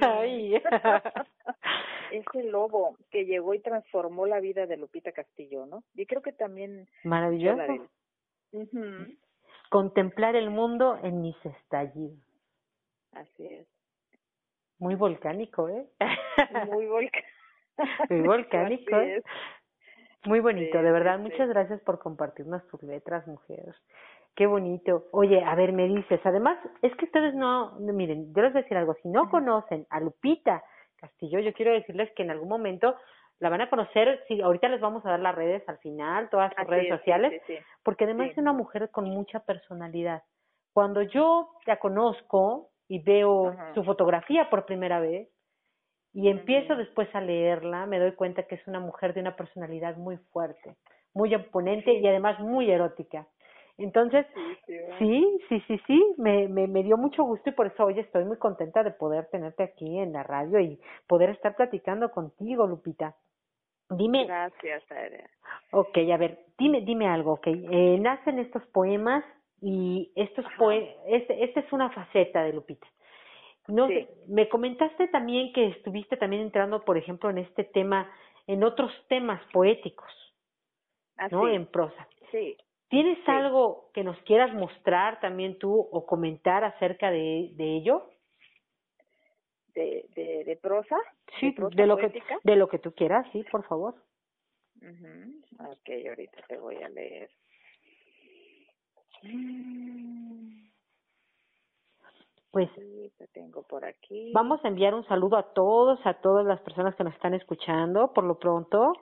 Ay. 0.00 0.54
Ese 2.12 2.42
lobo 2.44 2.96
que 3.10 3.24
llegó 3.24 3.54
y 3.54 3.60
transformó 3.60 4.26
la 4.26 4.40
vida 4.40 4.66
de 4.66 4.76
Lupita 4.76 5.12
Castillo, 5.12 5.66
¿no? 5.66 5.84
Y 5.94 6.06
creo 6.06 6.22
que 6.22 6.32
también 6.32 6.88
Maravilloso. 7.04 7.62
él. 7.62 7.82
Ujú, 8.52 9.14
Contemplar 9.70 10.34
el 10.34 10.50
mundo 10.50 10.98
en 11.04 11.20
mis 11.22 11.36
estallidos. 11.46 12.18
Así 13.12 13.46
es. 13.46 13.66
Muy 14.78 14.96
volcánico, 14.96 15.68
¿eh? 15.68 15.86
Muy 16.66 16.86
volcánico. 16.86 17.28
Muy 18.10 18.20
volcánico, 18.22 18.96
¿eh? 18.96 19.22
Muy 20.26 20.40
bonito, 20.40 20.78
Sí, 20.78 20.84
de 20.84 20.88
sí, 20.88 20.92
verdad. 20.92 21.16
sí. 21.16 21.22
Muchas 21.22 21.48
gracias 21.48 21.80
por 21.82 21.98
compartirnos 22.00 22.66
tus 22.68 22.82
letras, 22.82 23.26
mujer. 23.26 23.74
Qué 24.36 24.46
bonito. 24.46 25.04
Oye, 25.12 25.42
a 25.44 25.54
ver, 25.54 25.72
me 25.72 25.86
dices, 25.86 26.20
además, 26.24 26.58
es 26.82 26.94
que 26.96 27.04
ustedes 27.04 27.34
no, 27.34 27.72
miren, 27.80 28.32
yo 28.34 28.42
les 28.42 28.52
voy 28.52 28.60
a 28.60 28.62
decir 28.62 28.76
algo, 28.76 28.94
si 29.02 29.08
no 29.08 29.28
conocen 29.28 29.86
a 29.90 30.00
Lupita 30.00 30.62
Castillo, 30.96 31.40
yo 31.40 31.52
quiero 31.52 31.72
decirles 31.72 32.10
que 32.16 32.22
en 32.22 32.30
algún 32.30 32.48
momento 32.48 32.94
la 33.38 33.48
van 33.48 33.62
a 33.62 33.70
conocer, 33.70 34.22
si 34.28 34.40
ahorita 34.40 34.68
les 34.68 34.80
vamos 34.80 35.04
a 35.04 35.10
dar 35.10 35.20
las 35.20 35.34
redes 35.34 35.66
al 35.68 35.78
final, 35.78 36.28
todas 36.30 36.50
sus 36.50 36.58
Así 36.58 36.70
redes 36.70 36.84
es, 36.84 36.90
sí, 36.90 36.98
sociales, 36.98 37.42
sí, 37.46 37.54
sí. 37.54 37.58
porque 37.82 38.04
además 38.04 38.26
Sí. 38.26 38.32
es 38.32 38.38
una 38.38 38.52
mujer 38.52 38.90
con 38.90 39.04
mucha 39.08 39.40
personalidad. 39.40 40.22
Cuando 40.72 41.02
yo 41.02 41.48
la 41.66 41.78
conozco 41.78 42.68
y 42.88 43.02
veo 43.02 43.48
Ajá. 43.48 43.74
su 43.74 43.82
fotografía 43.84 44.48
por 44.50 44.66
primera 44.66 45.00
vez 45.00 45.28
y 46.12 46.28
empiezo 46.28 46.76
después 46.76 47.08
a 47.14 47.20
leerla, 47.20 47.86
me 47.86 47.98
doy 47.98 48.12
cuenta 48.12 48.42
que 48.44 48.56
es 48.56 48.66
una 48.66 48.80
mujer 48.80 49.14
de 49.14 49.20
una 49.20 49.36
personalidad 49.36 49.96
muy 49.96 50.16
fuerte, 50.32 50.76
muy 51.14 51.32
imponente 51.34 51.92
y 51.94 52.06
además 52.06 52.38
muy 52.40 52.70
erótica. 52.70 53.26
Entonces, 53.80 54.26
Sí, 54.98 55.38
sí, 55.48 55.62
sí, 55.66 55.80
sí, 55.86 56.14
me, 56.18 56.46
me, 56.48 56.66
me 56.66 56.82
dio 56.82 56.96
mucho 56.96 57.24
gusto 57.24 57.48
y 57.48 57.52
por 57.52 57.66
eso 57.66 57.84
hoy 57.86 57.98
estoy 57.98 58.24
muy 58.24 58.36
contenta 58.36 58.82
de 58.82 58.90
poder 58.90 59.26
tenerte 59.26 59.62
aquí 59.62 59.98
en 59.98 60.12
la 60.12 60.22
radio 60.22 60.60
y 60.60 60.78
poder 61.06 61.30
estar 61.30 61.56
platicando 61.56 62.10
contigo, 62.10 62.66
Lupita. 62.66 63.16
Dime, 63.88 64.26
Gracias, 64.26 64.82
Aria. 64.92 65.28
Ok, 65.72 65.96
a 66.12 66.16
ver, 66.16 66.46
dime, 66.58 66.82
dime 66.82 67.08
algo, 67.08 67.32
ok. 67.32 67.46
Eh, 67.46 67.98
nacen 68.00 68.38
estos 68.38 68.64
poemas 68.66 69.24
y 69.60 70.12
estos 70.14 70.44
poe 70.58 70.96
este, 71.06 71.44
esta 71.44 71.60
es 71.60 71.72
una 71.72 71.90
faceta 71.90 72.42
de 72.44 72.52
Lupita. 72.52 72.86
No 73.68 73.88
Sí. 73.88 74.06
me 74.28 74.48
comentaste 74.48 75.08
también 75.08 75.52
que 75.52 75.66
estuviste 75.68 76.16
también 76.16 76.42
entrando, 76.42 76.84
por 76.84 76.96
ejemplo, 76.98 77.30
en 77.30 77.38
este 77.38 77.64
tema, 77.64 78.10
en 78.46 78.64
otros 78.64 78.92
temas 79.08 79.40
poéticos, 79.52 80.10
Así, 81.16 81.34
¿no? 81.34 81.48
En 81.48 81.66
prosa. 81.66 82.06
sí. 82.30 82.56
¿Tienes 82.90 83.18
Sí. 83.18 83.30
algo 83.30 83.88
que 83.94 84.02
nos 84.02 84.18
quieras 84.22 84.52
mostrar 84.52 85.20
también 85.20 85.58
tú 85.58 85.72
o 85.92 86.04
comentar 86.06 86.64
acerca 86.64 87.10
de, 87.10 87.50
de 87.54 87.76
ello? 87.76 88.10
De, 89.74 90.06
de, 90.16 90.44
de 90.44 90.56
prosa. 90.56 90.96
Sí, 91.38 91.52
prosa 91.52 91.76
de 91.76 91.86
lo 91.86 91.96
que 91.96 92.12
de 92.42 92.56
lo 92.56 92.68
que 92.68 92.80
tú 92.80 92.92
quieras, 92.92 93.24
sí, 93.32 93.44
por 93.50 93.64
favor. 93.66 93.94
Ujú. 94.82 95.70
Ok, 95.70 95.88
ahorita 96.08 96.42
te 96.48 96.58
voy 96.58 96.76
a 96.82 96.88
leer. 96.88 97.30
Pues 102.50 102.68
Sí, 102.74 103.12
te 103.16 103.28
tengo 103.28 103.62
por 103.62 103.84
aquí. 103.84 104.32
Vamos 104.34 104.64
a 104.64 104.68
enviar 104.68 104.94
un 104.94 105.04
saludo 105.06 105.36
a 105.36 105.52
todos, 105.52 106.04
a 106.04 106.14
todas 106.14 106.44
las 106.44 106.60
personas 106.62 106.96
que 106.96 107.04
nos 107.04 107.14
están 107.14 107.34
escuchando 107.34 108.12
por 108.12 108.24
lo 108.24 108.38
pronto. 108.38 108.92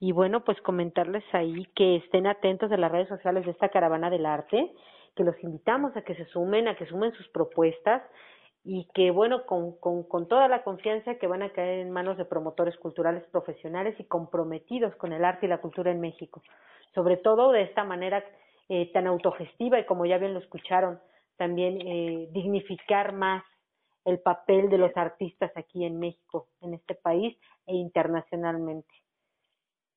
Y 0.00 0.12
bueno, 0.12 0.44
pues 0.44 0.58
comentarles 0.62 1.22
ahí 1.32 1.66
que 1.76 1.96
estén 1.96 2.26
atentos 2.26 2.70
de 2.70 2.78
las 2.78 2.90
redes 2.90 3.08
sociales 3.08 3.44
de 3.44 3.50
esta 3.50 3.68
caravana 3.68 4.08
del 4.08 4.24
arte, 4.24 4.72
que 5.14 5.24
los 5.24 5.36
invitamos 5.42 5.94
a 5.94 6.02
que 6.02 6.14
se 6.14 6.24
sumen, 6.26 6.68
a 6.68 6.76
que 6.76 6.86
sumen 6.86 7.12
sus 7.12 7.28
propuestas 7.28 8.02
y 8.64 8.88
que 8.94 9.10
bueno, 9.10 9.44
con, 9.44 9.76
con, 9.78 10.04
con 10.04 10.26
toda 10.26 10.48
la 10.48 10.62
confianza 10.62 11.16
que 11.16 11.26
van 11.26 11.42
a 11.42 11.52
caer 11.52 11.80
en 11.80 11.90
manos 11.90 12.16
de 12.16 12.24
promotores 12.24 12.76
culturales 12.78 13.24
profesionales 13.30 13.94
y 13.98 14.04
comprometidos 14.04 14.94
con 14.96 15.12
el 15.12 15.22
arte 15.22 15.44
y 15.44 15.50
la 15.50 15.60
cultura 15.60 15.90
en 15.90 16.00
México. 16.00 16.42
Sobre 16.94 17.18
todo 17.18 17.52
de 17.52 17.62
esta 17.62 17.84
manera 17.84 18.24
eh, 18.70 18.90
tan 18.92 19.06
autogestiva 19.06 19.78
y 19.78 19.84
como 19.84 20.06
ya 20.06 20.16
bien 20.16 20.32
lo 20.32 20.40
escucharon, 20.40 20.98
también 21.36 21.78
eh, 21.86 22.28
dignificar 22.32 23.12
más 23.12 23.44
el 24.06 24.18
papel 24.20 24.70
de 24.70 24.78
los 24.78 24.96
artistas 24.96 25.52
aquí 25.56 25.84
en 25.84 25.98
México, 25.98 26.48
en 26.62 26.72
este 26.72 26.94
país 26.94 27.36
e 27.66 27.74
internacionalmente. 27.74 28.99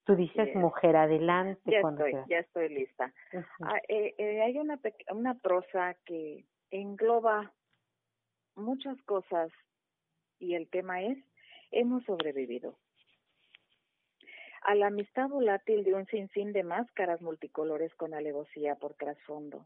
Tú 0.05 0.15
dices, 0.15 0.45
Bien. 0.45 0.59
mujer, 0.59 0.95
adelante 0.95 1.71
Ya 1.71 1.81
cuando 1.81 2.05
estoy, 2.05 2.23
ya 2.27 2.39
estoy 2.39 2.69
lista. 2.69 3.13
Ah, 3.61 3.79
eh, 3.87 4.13
eh, 4.17 4.41
hay 4.41 4.57
una, 4.57 4.79
una 5.11 5.35
prosa 5.35 5.95
que 6.05 6.45
engloba 6.71 7.53
muchas 8.55 9.01
cosas 9.03 9.51
y 10.39 10.55
el 10.55 10.67
tema 10.67 11.01
es, 11.03 11.17
hemos 11.71 12.03
sobrevivido. 12.03 12.77
A 14.61 14.75
la 14.75 14.87
amistad 14.87 15.29
volátil 15.29 15.83
de 15.83 15.93
un 15.93 16.05
sinfín 16.07 16.53
de 16.53 16.63
máscaras 16.63 17.21
multicolores 17.21 17.93
con 17.95 18.13
alevosía 18.13 18.75
por 18.75 18.93
trasfondo. 18.93 19.65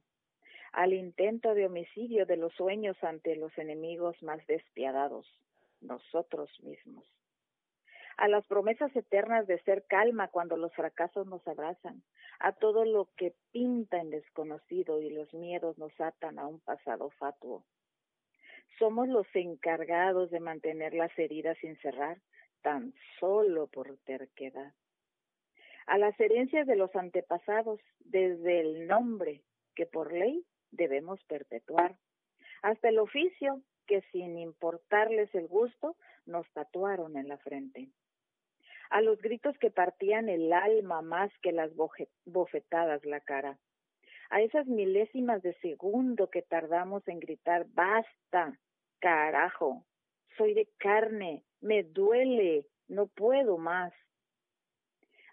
Al 0.71 0.93
intento 0.93 1.53
de 1.53 1.65
homicidio 1.65 2.25
de 2.25 2.37
los 2.37 2.53
sueños 2.53 2.97
ante 3.03 3.35
los 3.35 3.55
enemigos 3.57 4.21
más 4.21 4.45
despiadados, 4.47 5.27
nosotros 5.81 6.49
mismos. 6.61 7.05
A 8.17 8.27
las 8.27 8.47
promesas 8.47 8.95
eternas 8.95 9.45
de 9.45 9.59
ser 9.59 9.85
calma 9.85 10.29
cuando 10.29 10.57
los 10.57 10.73
fracasos 10.73 11.27
nos 11.27 11.47
abrazan, 11.47 12.01
a 12.39 12.51
todo 12.51 12.83
lo 12.83 13.09
que 13.15 13.35
pinta 13.51 13.99
en 13.99 14.09
desconocido 14.09 14.99
y 15.01 15.11
los 15.11 15.31
miedos 15.35 15.77
nos 15.77 15.91
atan 16.01 16.39
a 16.39 16.47
un 16.47 16.59
pasado 16.59 17.11
fatuo. 17.11 17.63
Somos 18.79 19.07
los 19.07 19.27
encargados 19.35 20.31
de 20.31 20.39
mantener 20.39 20.95
las 20.95 21.11
heridas 21.19 21.59
sin 21.59 21.77
cerrar, 21.77 22.19
tan 22.63 22.95
solo 23.19 23.67
por 23.67 23.95
terquedad. 23.97 24.73
A 25.85 25.99
las 25.99 26.19
herencias 26.19 26.65
de 26.65 26.75
los 26.75 26.95
antepasados, 26.95 27.79
desde 27.99 28.61
el 28.61 28.87
nombre 28.87 29.43
que 29.75 29.85
por 29.85 30.11
ley 30.11 30.43
debemos 30.71 31.23
perpetuar, 31.25 31.97
hasta 32.63 32.89
el 32.89 32.97
oficio 32.97 33.61
que 33.85 34.01
sin 34.11 34.39
importarles 34.39 35.33
el 35.35 35.47
gusto 35.47 35.95
nos 36.25 36.51
tatuaron 36.53 37.15
en 37.15 37.27
la 37.27 37.37
frente. 37.37 37.89
A 38.89 39.01
los 39.01 39.21
gritos 39.21 39.57
que 39.59 39.69
partían 39.69 40.29
el 40.29 40.51
alma 40.53 41.01
más 41.01 41.31
que 41.41 41.51
las 41.51 41.71
bofetadas 42.25 43.05
la 43.05 43.19
cara. 43.19 43.57
A 44.29 44.41
esas 44.41 44.67
milésimas 44.67 45.41
de 45.41 45.53
segundo 45.61 46.29
que 46.29 46.41
tardamos 46.41 47.07
en 47.07 47.19
gritar 47.19 47.65
basta, 47.69 48.59
carajo, 48.99 49.85
soy 50.37 50.53
de 50.53 50.67
carne, 50.77 51.43
me 51.61 51.83
duele, 51.83 52.65
no 52.87 53.07
puedo 53.07 53.57
más. 53.57 53.93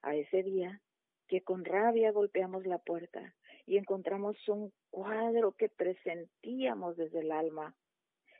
A 0.02 0.14
ese 0.14 0.42
día 0.42 0.80
que 1.28 1.42
con 1.42 1.64
rabia 1.64 2.12
golpeamos 2.12 2.66
la 2.66 2.78
puerta 2.78 3.34
y 3.66 3.78
encontramos 3.78 4.36
un 4.48 4.72
cuadro 4.90 5.52
que 5.52 5.68
presentíamos 5.68 6.96
desde 6.96 7.20
el 7.20 7.32
alma 7.32 7.74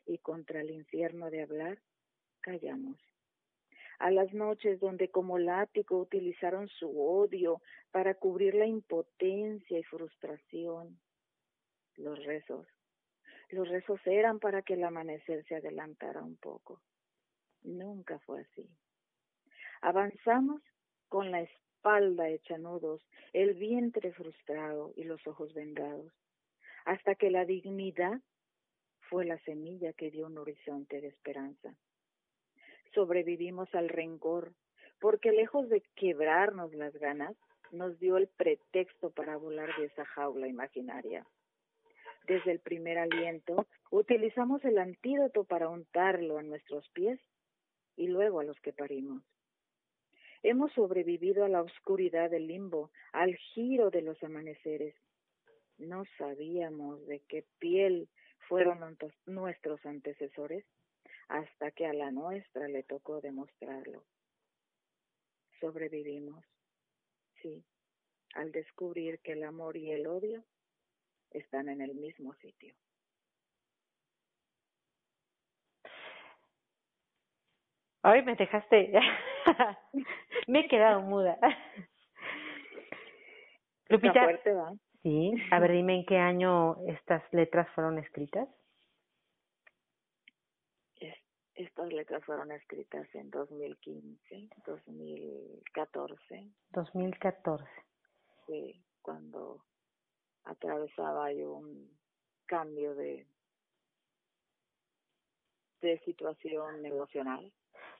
y 0.07 0.19
contra 0.19 0.61
el 0.61 0.71
infierno 0.71 1.31
de 1.31 1.43
hablar 1.43 1.79
callamos. 2.41 2.99
A 3.99 4.11
las 4.11 4.33
noches 4.33 4.81
donde 4.81 5.09
como 5.09 5.39
látigo 5.39 5.99
utilizaron 5.99 6.69
su 6.69 7.01
odio 7.01 7.63
para 7.91 8.15
cubrir 8.15 8.55
la 8.55 8.67
impotencia 8.67 9.79
y 9.79 9.83
frustración. 9.85 10.99
Los 11.97 12.23
rezos. 12.25 12.67
Los 13.51 13.69
rezos 13.69 14.01
eran 14.05 14.41
para 14.41 14.63
que 14.63 14.75
el 14.75 14.85
amanecer 14.85 15.45
se 15.47 15.57
adelantara 15.57 16.23
un 16.23 16.37
poco. 16.37 16.81
Nunca 17.63 18.19
fue 18.21 18.41
así. 18.41 18.69
Avanzamos 19.81 20.63
con 21.09 21.31
la 21.31 21.43
espalda 21.43 22.29
hecha 22.29 22.59
nudos, 22.59 23.07
el 23.33 23.55
vientre 23.55 24.13
frustrado 24.13 24.93
y 24.97 25.05
los 25.05 25.25
ojos 25.27 25.53
vendados, 25.55 26.13
hasta 26.85 27.15
que 27.15 27.31
la 27.31 27.45
dignidad 27.45 28.21
fue 29.09 29.25
la 29.25 29.39
semilla 29.41 29.93
que 29.93 30.11
dio 30.11 30.27
un 30.27 30.39
horizonte 30.39 31.01
de 31.01 31.09
esperanza. 31.09 31.77
Sobrevivimos 32.95 33.75
al 33.75 33.89
rencor, 33.89 34.53
porque 35.01 35.33
lejos 35.33 35.69
de 35.69 35.83
quebrarnos 35.97 36.73
las 36.75 36.95
ganas, 36.95 37.37
nos 37.73 37.99
dio 37.99 38.17
el 38.17 38.29
pretexto 38.29 39.11
para 39.11 39.37
volar 39.37 39.75
de 39.77 39.87
esa 39.87 40.05
jaula 40.05 40.47
imaginaria. 40.47 41.27
Desde 42.27 42.53
el 42.53 42.61
primer 42.61 42.99
aliento, 42.99 43.67
utilizamos 43.91 44.65
el 44.65 44.79
antídoto 44.79 45.45
para 45.45 45.69
untarlo 45.69 46.39
a 46.39 46.43
nuestros 46.43 46.89
pies 46.91 47.21
y 47.97 48.07
luego 48.07 48.41
a 48.41 48.45
los 48.45 48.59
que 48.61 48.73
parimos. 48.73 49.23
Hemos 50.43 50.73
sobrevivido 50.73 51.45
a 51.45 51.49
la 51.49 51.63
oscuridad 51.63 52.31
del 52.31 52.47
limbo, 52.47 52.91
al 53.13 53.35
giro 53.35 53.91
de 53.91 54.03
los 54.03 54.23
amaneceres. 54.23 54.95
no 55.77 56.05
sabíamos 56.19 57.05
de 57.09 57.19
qué 57.29 57.45
piel 57.59 58.09
fueron 58.49 58.79
nuestros- 59.27 59.85
antecesores 59.85 60.65
hasta 61.35 61.73
que 61.73 61.85
a 61.85 61.93
la 61.93 62.13
nuestra 62.13 62.69
le 62.69 62.85
tocó 62.85 63.21
demostrarlo. 63.21 64.05
Sobrevivimos, 65.61 66.45
sí, 67.43 67.65
al 68.35 68.53
descubrir 68.53 69.19
que 69.19 69.33
el 69.33 69.43
amor 69.43 69.77
y 69.77 69.91
el 69.91 70.07
odio 70.07 70.45
están 71.31 71.69
en 71.69 71.81
el 71.81 71.97
mismo 71.97 72.35
sitio. 72.35 72.73
Ay, 78.03 78.23
me 78.23 78.37
dejaste. 78.37 78.93
me 80.47 80.61
he 80.61 80.69
quedado 80.69 81.01
muda. 81.01 81.37
Lupita, 83.89 84.41
sí, 85.03 85.35
a 85.51 85.59
ver, 85.59 85.73
dime 85.73 85.97
en 85.97 86.07
qué 86.07 86.17
año 86.17 86.77
estas 86.87 87.25
letras 87.33 87.69
fueron 87.75 87.99
escritas. 87.99 88.49
Es- 91.55 91.67
Estas 91.69 91.93
letras 91.93 92.25
fueron 92.25 92.51
escritas 92.53 93.07
en 93.15 93.31
2015, 93.31 94.49
2014, 94.67 96.51
2014. 96.71 97.65
sí, 98.47 98.83
cuando 99.03 99.65
atravesaba 100.45 101.33
yo 101.33 101.55
un 101.55 101.91
cambio 102.47 102.95
de 102.95 103.27
de 105.81 105.99
situación 106.01 106.85
emocional. 106.87 107.53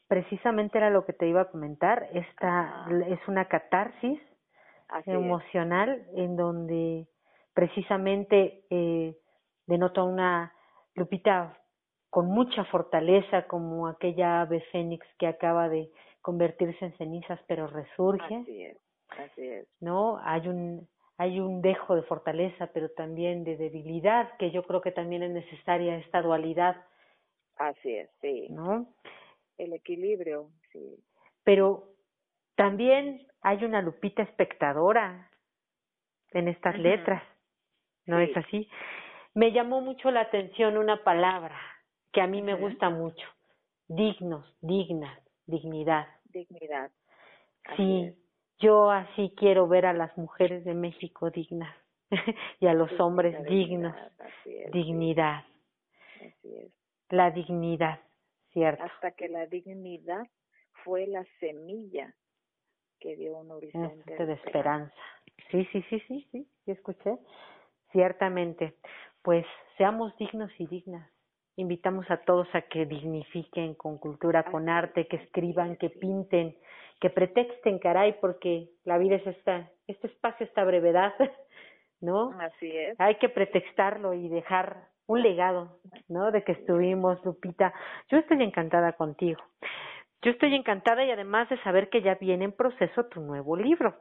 Precisamente 0.09 0.79
era 0.79 0.89
lo 0.91 1.05
que 1.05 1.13
te 1.13 1.29
iba 1.29 1.43
a 1.43 1.51
comentar. 1.51 2.09
Esta 2.15 2.87
es 3.09 3.21
una 3.29 3.47
catarsis 3.47 4.19
Así 4.89 5.11
es. 5.11 5.17
emocional 5.17 6.07
en 6.15 6.35
donde 6.37 7.07
precisamente 7.53 8.65
eh, 8.71 9.19
denota 9.67 10.03
una 10.03 10.55
Lupita 10.95 11.59
con 12.15 12.27
mucha 12.27 12.65
fortaleza 12.67 13.49
como 13.49 13.89
aquella 13.89 14.43
ave 14.43 14.61
fénix 14.71 15.05
que 15.19 15.27
acaba 15.27 15.69
de 15.69 15.91
convertirse 16.23 16.85
en 16.85 16.97
cenizas 16.97 17.41
pero 17.49 17.67
resurge, 17.67 18.37
Así 18.37 18.63
es, 18.63 18.79
así 19.19 19.45
es. 19.49 19.67
¿no? 19.81 20.21
Hay 20.23 20.47
un 20.47 20.87
hay 21.19 21.41
un 21.41 21.61
dejo 21.61 21.97
de 21.97 22.03
fortaleza 22.05 22.69
pero 22.73 22.89
también 22.91 23.43
de 23.43 23.57
debilidad 23.57 24.37
que 24.37 24.53
yo 24.53 24.63
creo 24.63 24.81
que 24.81 24.93
también 24.93 25.25
es 25.25 25.33
necesaria 25.33 25.97
esta 25.97 26.23
dualidad, 26.23 26.77
Así 27.57 27.97
es, 27.97 28.09
sí. 28.21 28.47
¿no? 28.49 28.87
El 29.59 29.73
equilibrio, 29.73 30.51
sí. 30.71 31.03
Pero 31.43 31.89
también 32.55 33.27
hay 33.43 33.65
una 33.65 33.83
Lupita 33.83 34.23
espectadora 34.23 35.31
en 36.31 36.47
estas 36.47 36.79
letras, 36.79 37.25
¿no 38.07 38.19
Sí. 38.19 38.31
es 38.31 38.37
así? 38.37 38.69
Me 39.35 39.51
llamó 39.51 39.81
mucho 39.81 40.13
la 40.13 40.21
atención 40.21 40.79
una 40.79 41.03
palabra 41.03 41.59
que 42.15 42.21
a 42.23 42.27
mí 42.27 42.41
me 42.43 42.55
gusta 42.55 42.89
mucho, 42.91 43.27
dignos, 43.89 44.47
dignas, 44.63 45.19
dignidad. 45.47 46.07
Dignidad. 46.27 46.91
Así 47.65 47.77
Sí, 47.77 48.05
es. 48.05 48.15
yo 48.61 48.91
así 48.91 49.35
quiero 49.37 49.67
ver 49.69 49.87
a 49.87 49.93
las 49.93 50.17
mujeres 50.17 50.65
de 50.65 50.75
México 50.75 51.31
dignas 51.31 51.75
y 52.61 52.67
a 52.67 52.75
los 52.75 52.91
hombres 53.01 53.35
dignos, 53.47 53.95
dignidad, 53.95 54.13
Así 54.21 54.51
dignidad, 54.73 55.45
así 56.17 56.57
es. 56.57 56.73
la 57.11 57.31
dignidad, 57.31 58.01
¿cierto? 58.53 58.85
Hasta 58.85 59.11
que 59.13 59.29
la 59.29 59.47
dignidad 59.47 60.27
fue 60.85 61.07
la 61.07 61.25
semilla 61.41 62.15
que 63.01 63.17
dio 63.17 63.37
un 63.39 63.51
horizonte 63.51 63.89
horizonte 63.89 64.27
de 64.27 64.33
esperanza. 64.35 64.95
Sí, 65.51 65.67
sí, 65.73 65.83
sí, 65.91 66.01
sí, 66.09 66.29
sí, 66.31 66.49
sí 66.65 66.71
escuché. 66.71 67.19
Ciertamente. 67.93 68.77
Pues 69.23 69.45
seamos 69.77 70.17
dignos 70.19 70.51
y 70.59 70.67
dignas. 70.67 71.11
Invitamos 71.57 72.11
a 72.11 72.19
todos 72.19 72.49
a 72.55 72.63
que 72.63 72.87
dignifiquen 72.87 73.75
con 73.75 73.99
cultura, 73.99 74.43
con 74.45 74.69
arte, 74.69 75.07
que 75.07 75.17
escriban, 75.17 75.73
es, 75.73 75.79
que 75.79 75.91
pinten, 75.91 76.57
que 77.01 77.11
pretexten, 77.11 77.79
caray, 77.79 78.17
porque 78.21 78.71
la 78.85 78.99
vida 78.99 79.17
es 79.17 79.27
esta, 79.27 79.71
este 79.87 80.09
espacio, 80.09 80.47
esta 80.47 80.65
brevedad, 80.65 81.13
¿no? 82.01 82.33
Así 82.41 82.77
es. 82.77 82.99
Hay 82.99 83.17
que 83.17 83.29
pretextarlo 83.29 84.15
y 84.15 84.29
dejar 84.29 84.89
un 85.07 85.23
legado, 85.23 85.79
¿no? 86.09 86.31
De 86.31 86.43
que 86.43 86.53
estuvimos, 86.53 87.25
Lupita. 87.25 87.73
Yo 88.09 88.19
estoy 88.19 88.43
encantada 88.43 88.93
contigo. 88.93 89.41
Yo 90.23 90.31
estoy 90.31 90.55
encantada 90.55 91.05
y 91.05 91.11
además 91.11 91.49
de 91.51 91.63
saber 91.63 91.91
que 91.91 92.01
ya 92.01 92.15
viene 92.15 92.47
en 92.47 92.53
proceso 92.53 93.05
tu 93.07 93.21
nuevo 93.21 93.57
libro. 93.57 94.01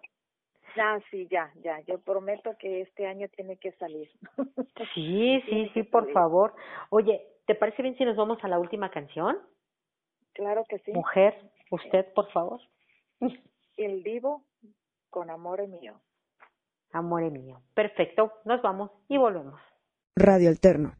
Ah, 0.75 0.99
sí, 1.11 1.27
ya, 1.29 1.51
ya. 1.61 1.79
Yo 1.81 1.99
prometo 1.99 2.55
que 2.57 2.81
este 2.81 3.05
año 3.07 3.27
tiene 3.29 3.57
que 3.57 3.71
salir. 3.73 4.09
Sí, 4.95 5.41
sí, 5.47 5.71
sí, 5.73 5.83
por 5.83 6.11
favor. 6.11 6.53
Oye, 6.89 7.25
¿te 7.45 7.55
parece 7.55 7.81
bien 7.81 7.95
si 7.95 8.03
nos 8.05 8.15
vamos 8.15 8.43
a 8.43 8.47
la 8.47 8.59
última 8.59 8.89
canción? 8.89 9.37
Claro 10.33 10.65
que 10.67 10.79
sí. 10.79 10.91
Mujer, 10.91 11.35
usted, 11.71 12.11
por 12.13 12.29
favor. 12.31 12.59
El 13.77 14.03
divo 14.03 14.43
con 15.09 15.29
amor 15.29 15.65
mío. 15.67 15.99
Amore 16.91 17.29
mío. 17.29 17.61
Perfecto, 17.73 18.33
nos 18.45 18.61
vamos 18.61 18.91
y 19.07 19.17
volvemos. 19.17 19.59
Radio 20.15 20.49
Alterno. 20.49 20.93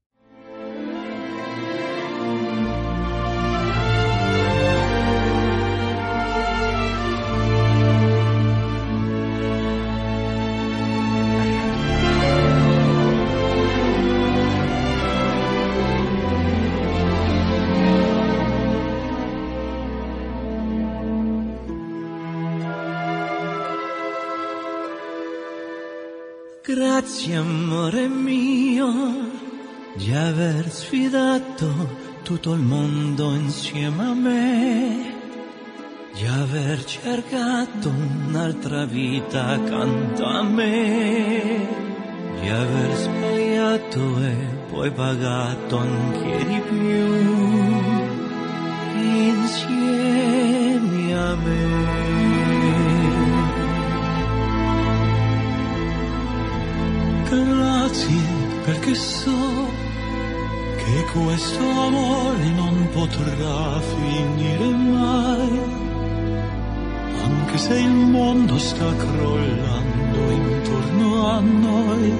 Grazie 26.75 27.35
amore 27.35 28.07
mio 28.07 28.89
di 29.93 30.11
aver 30.11 30.71
sfidato 30.71 31.67
tutto 32.23 32.53
il 32.53 32.61
mondo 32.61 33.31
insieme 33.35 34.03
a 34.03 34.13
me, 34.15 35.13
di 36.15 36.25
aver 36.25 36.83
cercato 36.83 37.89
un'altra 37.89 38.85
vita 38.85 39.49
accanto 39.49 40.25
a 40.25 40.41
me, 40.41 41.67
di 42.41 42.49
aver 42.49 42.95
sbagliato 42.95 44.23
e 44.23 44.35
poi 44.71 44.91
pagato 44.91 45.77
anche 45.77 46.45
di 46.47 46.59
più 46.69 47.13
insieme 49.35 51.13
a 51.13 51.35
me. 51.35 52.02
Grazie 57.33 58.21
perché 58.63 58.93
so 58.93 59.31
che 60.77 61.05
questo 61.13 61.63
amore 61.63 62.45
non 62.51 62.87
potrà 62.93 63.79
finire 63.81 64.69
mai, 64.69 65.59
anche 67.23 67.57
se 67.57 67.79
il 67.79 67.89
mondo 67.89 68.55
sta 68.59 68.95
crollando 68.95 70.31
intorno 70.31 71.27
a 71.27 71.39
noi, 71.39 72.13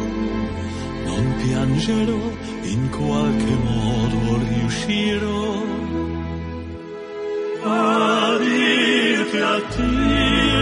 non 1.05 1.36
piangerò, 1.43 2.20
in 2.64 2.89
qualche 2.89 3.55
modo 3.64 4.39
riuscirò 4.49 5.64
a 7.66 8.38
dirti 8.39 9.38
addio. 9.38 10.43
Ma 10.43 10.53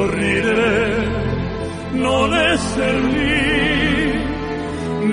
sorridere, 0.00 1.06
non 1.92 2.34
essere 2.34 3.00
lì 3.00 4.24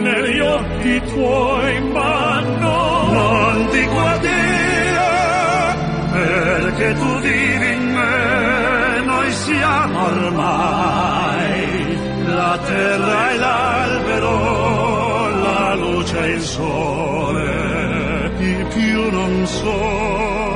negli 0.02 0.40
occhi 0.40 1.02
tuoi, 1.12 1.82
ma 1.92 2.40
no, 2.60 3.12
non 3.12 3.68
ti 3.72 3.86
guardire 3.86 5.08
perché 6.12 6.94
tu 6.94 7.20
vivi 7.20 7.74
in 7.74 7.92
me, 7.92 9.02
noi 9.06 9.32
siamo 9.32 10.06
ormai 10.06 11.56
la 12.28 12.60
terra 12.66 13.32
e 13.32 13.38
l'albero, 13.38 14.32
la 15.42 15.76
luce 15.76 16.24
e 16.24 16.32
il 16.32 16.42
sole, 16.42 18.32
di 18.38 18.66
più 18.74 19.12
non 19.12 19.46
so. 19.48 20.47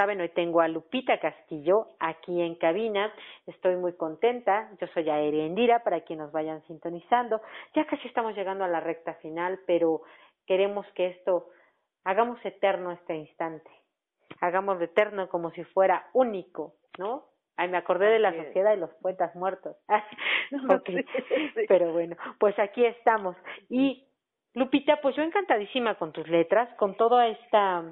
Saben, 0.00 0.18
hoy 0.22 0.30
tengo 0.30 0.62
a 0.62 0.68
Lupita 0.68 1.20
Castillo 1.20 1.88
aquí 1.98 2.40
en 2.40 2.54
cabina. 2.54 3.12
Estoy 3.46 3.76
muy 3.76 3.92
contenta. 3.92 4.70
Yo 4.80 4.86
soy 4.94 5.10
Aérea 5.10 5.44
Indira 5.44 5.84
para 5.84 6.00
quienes 6.00 6.24
nos 6.24 6.32
vayan 6.32 6.62
sintonizando. 6.66 7.42
Ya 7.74 7.84
casi 7.84 8.08
estamos 8.08 8.34
llegando 8.34 8.64
a 8.64 8.68
la 8.68 8.80
recta 8.80 9.12
final, 9.16 9.60
pero 9.66 10.00
queremos 10.46 10.86
que 10.94 11.08
esto 11.08 11.50
hagamos 12.04 12.42
eterno 12.46 12.92
este 12.92 13.14
instante. 13.14 13.70
Hagámoslo 14.40 14.82
eterno 14.86 15.28
como 15.28 15.50
si 15.50 15.64
fuera 15.64 16.08
único, 16.14 16.76
¿no? 16.96 17.26
Ay, 17.58 17.68
me 17.68 17.76
acordé 17.76 18.06
de 18.06 18.20
la 18.20 18.32
sociedad 18.32 18.70
de 18.70 18.78
los 18.78 18.94
poetas 19.02 19.36
muertos. 19.36 19.76
Ok. 20.70 20.86
Sí, 20.86 21.50
sí. 21.54 21.66
Pero 21.68 21.92
bueno, 21.92 22.16
pues 22.38 22.58
aquí 22.58 22.86
estamos. 22.86 23.36
Y 23.68 24.08
Lupita, 24.54 24.98
pues 25.02 25.14
yo 25.14 25.22
encantadísima 25.22 25.96
con 25.96 26.10
tus 26.12 26.26
letras, 26.26 26.74
con 26.78 26.96
toda 26.96 27.28
esta, 27.28 27.84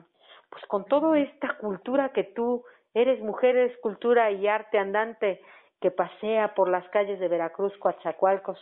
pues 0.50 0.64
con 0.66 0.84
toda 0.86 1.18
esta 1.18 1.56
cultura 1.58 2.10
que 2.10 2.24
tú 2.24 2.64
eres 2.94 3.20
mujer, 3.20 3.56
eres 3.56 3.78
cultura 3.80 4.30
y 4.30 4.46
arte 4.48 4.78
andante 4.78 5.40
que 5.80 5.90
pasea 5.90 6.54
por 6.54 6.68
las 6.68 6.88
calles 6.88 7.20
de 7.20 7.28
Veracruz, 7.28 7.76
Coatzacoalcos. 7.78 8.58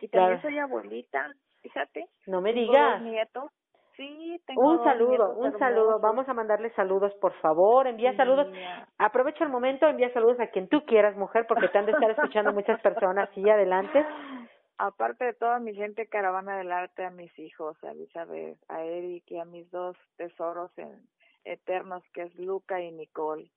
Y 0.00 0.08
también 0.08 0.40
soy 0.42 0.58
abuelita, 0.58 1.32
fíjate. 1.62 2.08
No 2.26 2.40
me 2.40 2.52
digas. 2.52 3.02
nietos. 3.02 3.50
Sí, 3.96 4.38
tengo 4.46 4.60
Un 4.60 4.84
saludo, 4.84 5.30
un 5.36 5.58
saludo. 5.58 5.98
Vamos 6.00 6.28
a 6.28 6.34
mandarle 6.34 6.70
saludos, 6.74 7.14
por 7.14 7.32
favor. 7.40 7.86
Envía 7.86 8.10
Sí, 8.10 8.18
saludos. 8.18 8.48
mira. 8.50 8.86
Aprovecha 8.98 9.42
el 9.42 9.50
momento, 9.50 9.86
envía 9.86 10.12
saludos 10.12 10.38
a 10.38 10.48
quien 10.48 10.68
tú 10.68 10.84
quieras, 10.84 11.16
mujer, 11.16 11.46
porque 11.48 11.68
te 11.68 11.78
han 11.78 11.86
de 11.86 11.92
estar 11.92 12.10
escuchando 12.10 12.52
muchas 12.52 12.78
personas. 12.82 13.30
Sí, 13.34 13.48
adelante. 13.48 14.04
Aparte 14.78 15.24
de 15.24 15.34
toda 15.34 15.58
mi 15.58 15.74
gente 15.74 16.06
caravana 16.06 16.58
del 16.58 16.70
arte, 16.70 17.04
a 17.04 17.10
mis 17.10 17.36
hijos, 17.38 17.82
a 17.82 17.92
Elizabeth, 17.92 18.58
a 18.68 18.82
Eric 18.84 19.24
y 19.28 19.38
a 19.38 19.44
mis 19.44 19.70
dos 19.70 19.96
tesoros 20.16 20.70
en, 20.76 21.06
eternos, 21.46 22.02
que 22.12 22.22
es 22.22 22.34
Luca 22.36 22.80
y 22.80 22.92
Nicole. 22.92 23.50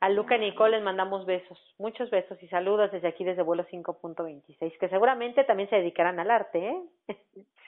A 0.00 0.08
Luca 0.08 0.36
y 0.36 0.40
Nicole 0.40 0.76
les 0.76 0.84
mandamos 0.84 1.26
besos, 1.26 1.58
muchos 1.76 2.08
besos 2.10 2.40
y 2.40 2.48
saludos 2.48 2.92
desde 2.92 3.08
aquí, 3.08 3.24
desde 3.24 3.42
vuelo 3.42 3.66
5.26, 3.66 4.78
que 4.78 4.88
seguramente 4.88 5.42
también 5.42 5.68
se 5.68 5.76
dedicarán 5.76 6.20
al 6.20 6.30
arte, 6.30 6.68
¿eh? 6.68 7.16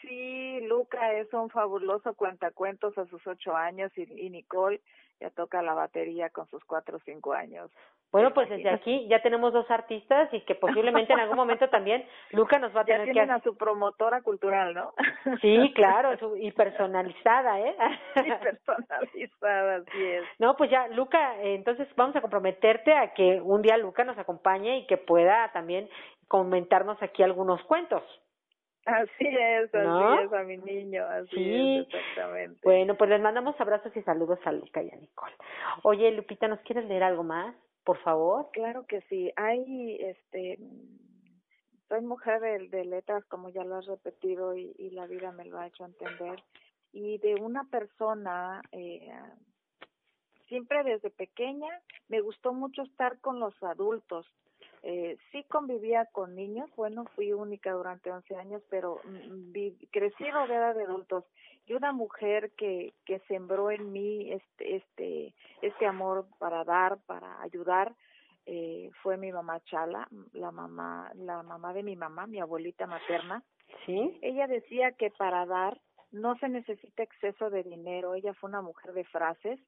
Sí, 0.00 0.60
Luca 0.62 1.14
es 1.14 1.32
un 1.34 1.50
fabuloso 1.50 2.14
cuentacuentos 2.14 2.96
a 2.98 3.06
sus 3.06 3.26
ocho 3.26 3.56
años 3.56 3.90
y, 3.96 4.02
y 4.02 4.30
Nicole 4.30 4.80
ya 5.20 5.30
toca 5.30 5.62
la 5.62 5.74
batería 5.74 6.30
con 6.30 6.46
sus 6.48 6.64
cuatro 6.64 6.96
o 6.96 7.00
cinco 7.00 7.32
años. 7.32 7.70
Bueno, 8.12 8.34
pues 8.34 8.48
desde 8.48 8.70
aquí 8.70 9.06
ya 9.08 9.22
tenemos 9.22 9.52
dos 9.52 9.70
artistas 9.70 10.28
y 10.34 10.40
que 10.40 10.56
posiblemente 10.56 11.12
en 11.12 11.20
algún 11.20 11.36
momento 11.36 11.68
también 11.68 12.04
Luca 12.32 12.58
nos 12.58 12.74
va 12.74 12.80
a 12.80 12.84
Ya 12.86 12.94
tener 12.94 13.06
que... 13.06 13.12
tienen 13.12 13.30
a 13.30 13.40
su 13.40 13.56
promotora 13.56 14.20
cultural, 14.22 14.74
¿no? 14.74 14.92
Sí, 15.40 15.72
claro, 15.76 16.16
su- 16.18 16.36
y 16.36 16.50
personalizada, 16.50 17.60
¿eh? 17.60 17.76
Y 18.16 18.32
personalizada, 18.32 19.76
así 19.76 20.02
es. 20.04 20.24
No, 20.40 20.56
pues 20.56 20.70
ya, 20.70 20.88
Luca, 20.88 21.36
eh, 21.42 21.54
entonces 21.54 21.86
vamos 21.94 22.16
a 22.16 22.20
comprometerte 22.20 22.92
a 22.94 23.12
que 23.14 23.40
un 23.40 23.62
día 23.62 23.76
Luca 23.76 24.02
nos 24.02 24.18
acompañe 24.18 24.78
y 24.78 24.86
que 24.86 24.96
pueda 24.96 25.52
también 25.52 25.88
comentarnos 26.26 27.00
aquí 27.02 27.22
algunos 27.22 27.62
cuentos. 27.64 28.02
Así 28.86 29.26
es, 29.26 29.74
así 29.74 30.24
es, 30.24 30.32
a 30.32 30.42
mi 30.42 30.56
niño, 30.56 31.04
así 31.04 31.28
Sí. 31.36 31.78
es, 31.80 31.86
exactamente. 31.86 32.60
Bueno, 32.64 32.96
pues 32.96 33.10
les 33.10 33.20
mandamos 33.20 33.60
abrazos 33.60 33.94
y 33.96 34.02
saludos 34.02 34.38
a 34.44 34.52
Luca 34.52 34.82
y 34.82 34.90
a 34.90 34.96
Nicole. 34.96 35.34
Oye, 35.82 36.10
Lupita, 36.12 36.48
¿nos 36.48 36.60
quieres 36.60 36.86
leer 36.86 37.02
algo 37.02 37.22
más, 37.22 37.54
por 37.84 37.98
favor? 37.98 38.48
Claro 38.52 38.86
que 38.86 39.02
sí. 39.02 39.30
Hay, 39.36 39.96
este, 40.00 40.58
soy 41.88 42.00
mujer 42.00 42.40
de, 42.40 42.68
de 42.68 42.84
letras, 42.86 43.24
como 43.26 43.50
ya 43.50 43.64
lo 43.64 43.76
has 43.76 43.86
repetido, 43.86 44.56
y, 44.56 44.74
y 44.78 44.90
la 44.90 45.06
vida 45.06 45.30
me 45.30 45.44
lo 45.44 45.58
ha 45.58 45.66
hecho 45.66 45.84
entender. 45.84 46.42
Y 46.92 47.18
de 47.18 47.34
una 47.34 47.64
persona, 47.64 48.62
eh, 48.72 49.12
siempre 50.48 50.82
desde 50.84 51.10
pequeña, 51.10 51.68
me 52.08 52.20
gustó 52.20 52.52
mucho 52.52 52.82
estar 52.82 53.20
con 53.20 53.38
los 53.40 53.54
adultos. 53.62 54.26
Eh, 54.82 55.18
sí 55.30 55.44
convivía 55.44 56.06
con 56.06 56.34
niños, 56.34 56.70
bueno, 56.74 57.04
fui 57.14 57.32
única 57.32 57.72
durante 57.72 58.10
11 58.10 58.36
años, 58.36 58.62
pero 58.70 59.00
mm, 59.04 59.52
vi, 59.52 59.76
crecí 59.90 60.30
rodeada 60.30 60.72
de 60.72 60.84
adultos. 60.84 61.24
Y 61.66 61.74
una 61.74 61.92
mujer 61.92 62.52
que, 62.56 62.94
que 63.04 63.20
sembró 63.28 63.70
en 63.70 63.92
mí 63.92 64.32
este, 64.32 64.76
este, 64.76 65.34
este 65.60 65.86
amor 65.86 66.26
para 66.38 66.64
dar, 66.64 66.98
para 67.06 67.42
ayudar, 67.42 67.94
eh, 68.46 68.90
fue 69.02 69.16
mi 69.18 69.30
mamá 69.30 69.60
Chala, 69.64 70.08
la 70.32 70.50
mamá, 70.50 71.12
la 71.14 71.42
mamá 71.42 71.72
de 71.74 71.82
mi 71.82 71.94
mamá, 71.94 72.26
mi 72.26 72.40
abuelita 72.40 72.86
materna. 72.86 73.42
¿Sí? 73.86 74.18
Ella 74.22 74.46
decía 74.46 74.92
que 74.92 75.10
para 75.10 75.46
dar 75.46 75.80
no 76.10 76.36
se 76.38 76.48
necesita 76.48 77.02
exceso 77.02 77.50
de 77.50 77.62
dinero. 77.62 78.14
Ella 78.14 78.34
fue 78.34 78.48
una 78.48 78.62
mujer 78.62 78.92
de 78.94 79.04
frases 79.04 79.60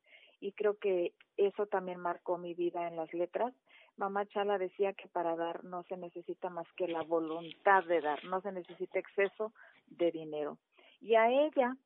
y 0.42 0.52
creo 0.52 0.76
que 0.76 1.14
eso 1.36 1.66
también 1.66 2.00
marcó 2.00 2.36
mi 2.36 2.52
vida 2.52 2.88
en 2.88 2.96
las 2.96 3.14
letras. 3.14 3.54
Mamá 3.96 4.26
Chala 4.26 4.58
decía 4.58 4.92
que 4.92 5.06
para 5.06 5.36
dar 5.36 5.62
no 5.62 5.84
se 5.84 5.96
necesita 5.96 6.50
más 6.50 6.66
que 6.76 6.88
la 6.88 7.02
voluntad 7.02 7.84
de 7.84 8.00
dar, 8.00 8.24
no 8.24 8.40
se 8.40 8.50
necesita 8.50 8.98
exceso 8.98 9.52
de 9.86 10.10
dinero. 10.10 10.58
Y 11.00 11.14
a 11.14 11.30
ella 11.30 11.76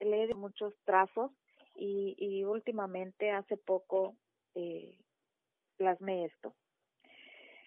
le 0.00 0.24
he 0.24 0.34
muchos 0.34 0.74
trazos 0.84 1.30
y, 1.76 2.16
y 2.18 2.44
últimamente, 2.44 3.30
hace 3.30 3.56
poco, 3.56 4.16
eh, 4.56 4.98
plasmé 5.76 6.24
esto. 6.24 6.52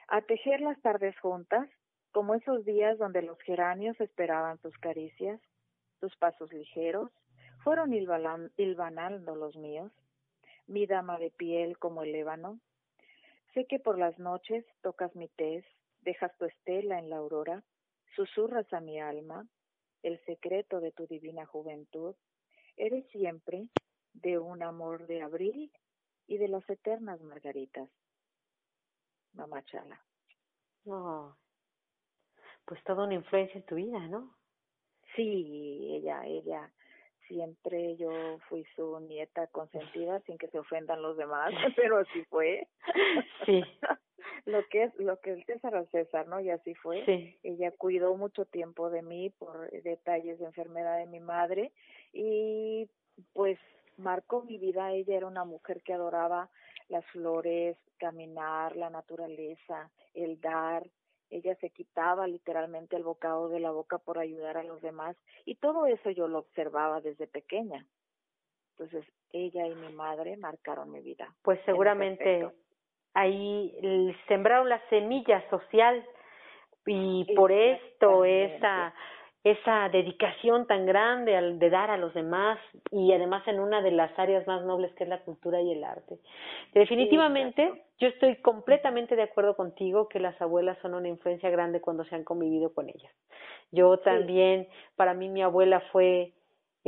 A 0.10 0.22
tejer 0.22 0.60
las 0.60 0.80
tardes 0.82 1.18
juntas, 1.20 1.70
como 2.12 2.36
esos 2.36 2.66
días 2.66 2.98
donde 2.98 3.22
los 3.22 3.40
geranios 3.40 4.00
esperaban 4.02 4.58
tus 4.58 4.78
caricias, 4.78 5.40
tus 6.02 6.16
pasos 6.18 6.52
ligeros, 6.52 7.12
fueron 7.64 7.94
hilvanando 7.94 9.36
los 9.36 9.56
míos, 9.56 9.92
mi 10.68 10.86
dama 10.86 11.18
de 11.18 11.32
piel 11.32 11.78
como 11.78 12.04
el 12.04 12.14
ébano. 12.14 12.60
Sé 13.54 13.66
que 13.66 13.80
por 13.80 13.98
las 13.98 14.20
noches 14.20 14.66
tocas 14.82 15.16
mi 15.16 15.28
tez, 15.30 15.66
dejas 16.02 16.36
tu 16.38 16.46
estela 16.46 17.00
en 17.00 17.10
la 17.10 17.18
aurora, 17.18 17.64
susurras 18.16 18.72
a 18.74 18.80
mi 18.80 19.00
alma 19.00 19.48
el 20.04 20.24
secreto 20.26 20.80
de 20.80 20.92
tu 20.92 21.08
divina 21.08 21.46
juventud. 21.46 22.16
Eres 22.76 23.08
siempre 23.10 23.68
de 24.14 24.38
un 24.38 24.62
amor 24.64 25.08
de 25.08 25.22
abril 25.22 25.72
y 26.28 26.38
de 26.38 26.48
las 26.48 26.70
eternas 26.70 27.22
margaritas. 27.22 27.90
Mamá 29.34 29.64
Chala. 29.66 30.02
No. 30.86 31.38
Pues 32.66 32.84
toda 32.84 33.06
una 33.06 33.16
influencia 33.16 33.58
en 33.58 33.66
tu 33.66 33.76
vida, 33.76 34.00
¿no? 34.08 34.36
Sí, 35.16 35.96
ella, 35.96 36.26
ella, 36.26 36.72
siempre 37.28 37.96
yo 37.98 38.10
fui 38.50 38.66
su 38.76 39.00
nieta 39.02 39.48
consentida 39.48 40.20
sin 40.22 40.38
que 40.38 40.48
se 40.48 40.60
ofendan 40.60 41.02
los 41.02 41.18
demás, 41.18 41.52
pero 41.76 41.98
así 42.00 42.24
fue. 42.30 42.68
Sí. 43.46 43.64
lo 44.46 44.66
que 44.70 44.84
es, 44.84 44.96
lo 45.00 45.20
que 45.20 45.32
el 45.32 45.46
César 45.46 45.76
al 45.76 45.90
César, 45.90 46.28
¿no? 46.28 46.40
Y 46.40 46.50
así 46.50 46.74
fue. 46.76 47.06
Sí. 47.06 47.38
Ella 47.44 47.72
cuidó 47.72 48.16
mucho 48.16 48.46
tiempo 48.46 48.90
de 48.90 49.02
mí 49.02 49.30
por 49.30 49.70
detalles 49.84 50.40
de 50.40 50.46
enfermedad 50.46 50.98
de 50.98 51.08
mi 51.08 51.20
madre 51.20 51.72
y 52.14 52.90
pues 53.34 53.60
marcó 53.98 54.44
mi 54.44 54.58
vida. 54.58 54.92
Ella 54.94 55.18
era 55.18 55.28
una 55.28 55.44
mujer 55.44 55.82
que 55.84 55.94
adoraba 55.94 56.50
las 56.90 57.06
flores, 57.08 57.78
caminar, 57.98 58.76
la 58.76 58.90
naturaleza, 58.90 59.90
el 60.14 60.40
dar 60.40 60.88
ella 61.30 61.56
se 61.56 61.70
quitaba 61.70 62.28
literalmente 62.28 62.96
el 62.96 63.04
bocado 63.04 63.50
de 63.50 63.60
la 63.60 63.72
boca 63.72 63.98
por 63.98 64.18
ayudar 64.20 64.58
a 64.58 64.64
los 64.64 64.82
demás 64.82 65.16
y 65.46 65.56
todo 65.56 65.86
eso 65.86 66.10
yo 66.12 66.28
lo 66.28 66.40
observaba 66.40 67.02
desde 67.02 67.28
pequeña. 67.28 67.86
Entonces, 68.72 69.06
ella 69.32 69.68
y 69.68 69.76
mi 69.76 69.92
madre 69.94 70.38
marcaron 70.38 70.92
mi 70.92 71.02
vida. 71.02 71.34
Pues 71.42 71.60
seguramente 71.66 72.48
ahí 73.14 73.76
sembraron 74.28 74.70
la 74.70 74.82
semilla 74.90 75.48
social 75.50 76.06
y 76.86 77.26
por 77.36 77.52
esto 77.52 78.24
esa 78.24 78.94
esa 79.44 79.88
dedicación 79.90 80.68
tan 80.68 80.86
grande 80.86 81.36
al 81.36 81.58
de 81.60 81.70
dar 81.70 81.90
a 81.90 81.98
los 81.98 82.14
demás 82.14 82.60
y 82.92 83.14
además 83.14 83.48
en 83.48 83.60
una 83.60 83.82
de 83.82 83.92
las 83.92 84.18
áreas 84.20 84.46
más 84.46 84.64
nobles 84.66 84.94
que 84.96 85.04
es 85.06 85.10
la 85.10 85.22
cultura 85.22 85.62
y 85.62 85.72
el 85.72 85.84
arte. 85.84 86.20
Definitivamente, 86.74 87.86
yo 88.00 88.08
estoy 88.08 88.36
completamente 88.38 89.16
de 89.16 89.24
acuerdo 89.24 89.56
contigo 89.56 90.08
que 90.08 90.20
las 90.20 90.40
abuelas 90.42 90.78
son 90.82 90.94
una 90.94 91.08
influencia 91.08 91.50
grande 91.50 91.82
cuando 91.82 92.06
se 92.06 92.16
han 92.16 92.24
convivido 92.24 92.74
con 92.74 92.90
ellas. 92.90 93.12
Yo 93.72 93.98
también, 94.00 94.68
para 94.96 95.14
mí 95.14 95.30
mi 95.30 95.42
abuela 95.42 95.82
fue 95.92 96.34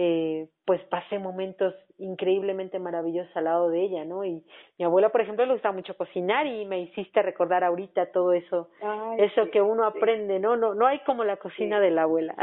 eh, 0.02 0.48
pues 0.64 0.82
pasé 0.84 1.20
momentos 1.20 1.76
increíblemente 1.98 2.80
maravillosos 2.80 3.36
al 3.36 3.44
lado 3.44 3.70
de 3.70 3.82
ella, 3.82 4.06
¿no? 4.06 4.24
Y 4.24 4.46
mi 4.78 4.86
abuela, 4.86 5.10
por 5.10 5.20
ejemplo, 5.20 5.46
le 5.46 5.52
gustaba 5.52 5.76
mucho 5.76 5.98
cocinar 5.98 6.48
y 6.48 6.64
me 6.64 6.80
hiciste 6.80 7.22
recordar 7.22 7.66
ahorita 7.66 8.10
todo 8.14 8.32
eso, 8.32 8.70
eso 9.18 9.52
que 9.52 9.62
uno 9.62 9.84
aprende, 9.84 10.40
¿no? 10.40 10.56
No 10.56 10.74
no 10.74 10.88
hay 10.88 11.00
como 11.00 11.26
la 11.26 11.36
cocina 11.36 11.82
de 11.82 11.92
la 11.92 12.04
abuela. 12.04 12.34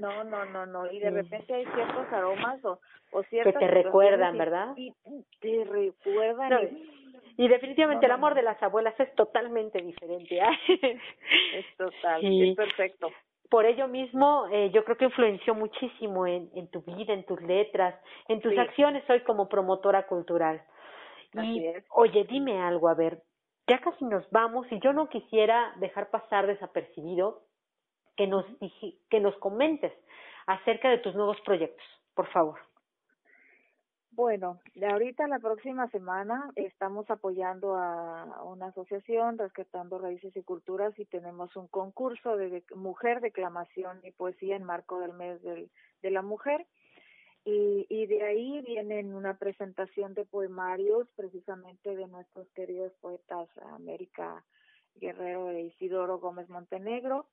no, 0.00 0.24
no, 0.24 0.44
no, 0.46 0.66
no, 0.66 0.90
y 0.92 0.98
de 0.98 1.10
repente 1.10 1.54
hay 1.54 1.64
ciertos 1.66 2.12
aromas 2.12 2.64
o, 2.64 2.80
o 3.12 3.22
ciertas 3.22 3.52
que 3.52 3.58
te 3.60 3.68
recuerdan, 3.68 4.36
¿verdad? 4.36 4.74
Y, 4.76 4.92
te 5.40 5.64
recuerdan. 5.64 6.70
y, 6.72 6.99
definitivamente 7.48 8.06
el 8.06 8.12
amor 8.12 8.34
de 8.34 8.42
las 8.42 8.62
abuelas 8.62 8.98
es 8.98 9.14
totalmente 9.14 9.80
diferente. 9.80 10.40
es 10.68 11.76
total, 11.76 12.20
es 12.22 12.56
perfecto 12.56 13.10
por 13.50 13.66
ello 13.66 13.88
mismo, 13.88 14.46
eh, 14.52 14.70
yo 14.72 14.84
creo 14.84 14.96
que 14.96 15.06
influenció 15.06 15.54
muchísimo 15.54 16.26
en, 16.26 16.48
en 16.54 16.68
tu 16.68 16.82
vida, 16.82 17.12
en 17.12 17.26
tus 17.26 17.42
letras, 17.42 18.00
en 18.28 18.40
tus 18.40 18.56
acciones 18.56 19.08
hoy 19.10 19.20
como 19.22 19.48
promotora 19.48 20.06
cultural. 20.06 20.62
y, 21.34 21.66
oye, 21.90 22.24
dime 22.24 22.62
algo, 22.62 22.88
a 22.88 22.94
ver, 22.94 23.22
ya 23.68 23.80
casi 23.80 24.04
nos 24.04 24.28
vamos 24.30 24.66
y 24.70 24.78
yo 24.80 24.92
no 24.92 25.08
quisiera 25.08 25.74
dejar 25.76 26.10
pasar 26.10 26.46
desapercibido 26.46 27.42
que 28.16 28.28
nos, 28.28 28.44
que 29.10 29.20
nos 29.20 29.36
comentes 29.38 29.92
acerca 30.46 30.88
de 30.88 30.98
tus 30.98 31.14
nuevos 31.14 31.40
proyectos, 31.40 31.84
por 32.14 32.28
favor. 32.28 32.58
Bueno, 34.12 34.58
de 34.74 34.86
ahorita 34.86 35.28
la 35.28 35.38
próxima 35.38 35.88
semana 35.90 36.50
estamos 36.56 37.08
apoyando 37.10 37.76
a 37.76 38.42
una 38.44 38.66
asociación 38.66 39.38
Rescatando 39.38 39.98
Raíces 39.98 40.36
y 40.36 40.42
Culturas 40.42 40.92
y 40.98 41.04
tenemos 41.04 41.54
un 41.54 41.68
concurso 41.68 42.36
de 42.36 42.64
mujer, 42.74 43.20
declamación 43.20 44.00
y 44.02 44.10
poesía 44.10 44.56
en 44.56 44.64
marco 44.64 44.98
del 44.98 45.12
mes 45.12 45.40
del, 45.42 45.70
de 46.02 46.10
la 46.10 46.22
mujer. 46.22 46.66
Y, 47.44 47.86
y 47.88 48.06
de 48.06 48.22
ahí 48.24 48.60
vienen 48.62 49.14
una 49.14 49.38
presentación 49.38 50.12
de 50.14 50.26
poemarios 50.26 51.08
precisamente 51.14 51.94
de 51.94 52.08
nuestros 52.08 52.50
queridos 52.50 52.92
poetas 53.00 53.48
América 53.72 54.44
Guerrero 54.96 55.50
e 55.50 55.62
Isidoro 55.62 56.18
Gómez 56.18 56.48
Montenegro. 56.48 57.26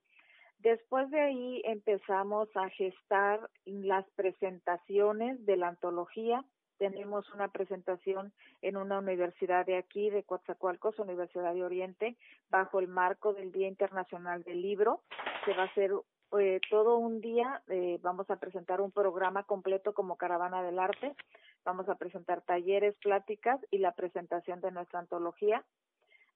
Después 0.59 1.09
de 1.09 1.21
ahí 1.21 1.61
empezamos 1.65 2.49
a 2.55 2.69
gestar 2.69 3.49
las 3.65 4.07
presentaciones 4.11 5.43
de 5.45 5.57
la 5.57 5.69
antología 5.69 6.45
tenemos 6.77 7.29
una 7.33 7.49
presentación 7.49 8.31
en 8.61 8.77
una 8.77 8.99
universidad 8.99 9.65
de 9.65 9.77
aquí, 9.77 10.09
de 10.09 10.23
Coatzacoalcos, 10.23 10.99
Universidad 10.99 11.53
de 11.53 11.63
Oriente, 11.63 12.17
bajo 12.49 12.79
el 12.79 12.87
marco 12.87 13.33
del 13.33 13.51
Día 13.51 13.67
Internacional 13.67 14.43
del 14.43 14.61
Libro. 14.61 15.01
Se 15.45 15.53
va 15.53 15.63
a 15.63 15.67
hacer 15.67 15.91
eh, 16.37 16.59
todo 16.69 16.97
un 16.97 17.21
día, 17.21 17.61
eh, 17.67 17.99
vamos 18.01 18.29
a 18.29 18.35
presentar 18.35 18.81
un 18.81 18.91
programa 18.91 19.43
completo 19.43 19.93
como 19.93 20.17
Caravana 20.17 20.61
del 20.61 20.77
Arte, 20.77 21.15
vamos 21.63 21.87
a 21.87 21.95
presentar 21.95 22.41
talleres, 22.41 22.95
pláticas 22.97 23.59
y 23.71 23.77
la 23.77 23.93
presentación 23.93 24.59
de 24.59 24.71
nuestra 24.71 24.99
antología. 24.99 25.63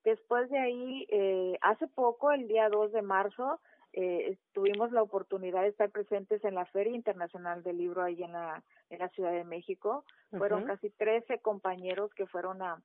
Después 0.04 0.50
de 0.50 0.60
ahí, 0.60 1.08
eh, 1.10 1.58
hace 1.62 1.88
poco, 1.88 2.32
el 2.32 2.48
día 2.48 2.70
2 2.70 2.94
de 2.94 3.02
marzo, 3.02 3.60
eh, 3.94 4.38
tuvimos 4.54 4.92
la 4.92 5.02
oportunidad 5.02 5.64
de 5.64 5.70
estar 5.70 5.90
presentes 5.90 6.44
en 6.46 6.56
la 6.56 6.66
Feria 6.66 6.96
Internacional 6.96 7.62
del 7.64 7.78
Libro 7.78 8.04
ahí 8.04 8.24
en 8.24 8.32
la, 8.32 8.64
en 8.90 9.00
la 9.00 9.10
Ciudad 9.10 9.32
de 9.32 9.44
México. 9.44 10.06
Fueron 10.38 10.66
casi 10.66 10.90
13 10.92 11.40
compañeros 11.40 12.14
que 12.14 12.26
fueron 12.26 12.62
a, 12.62 12.82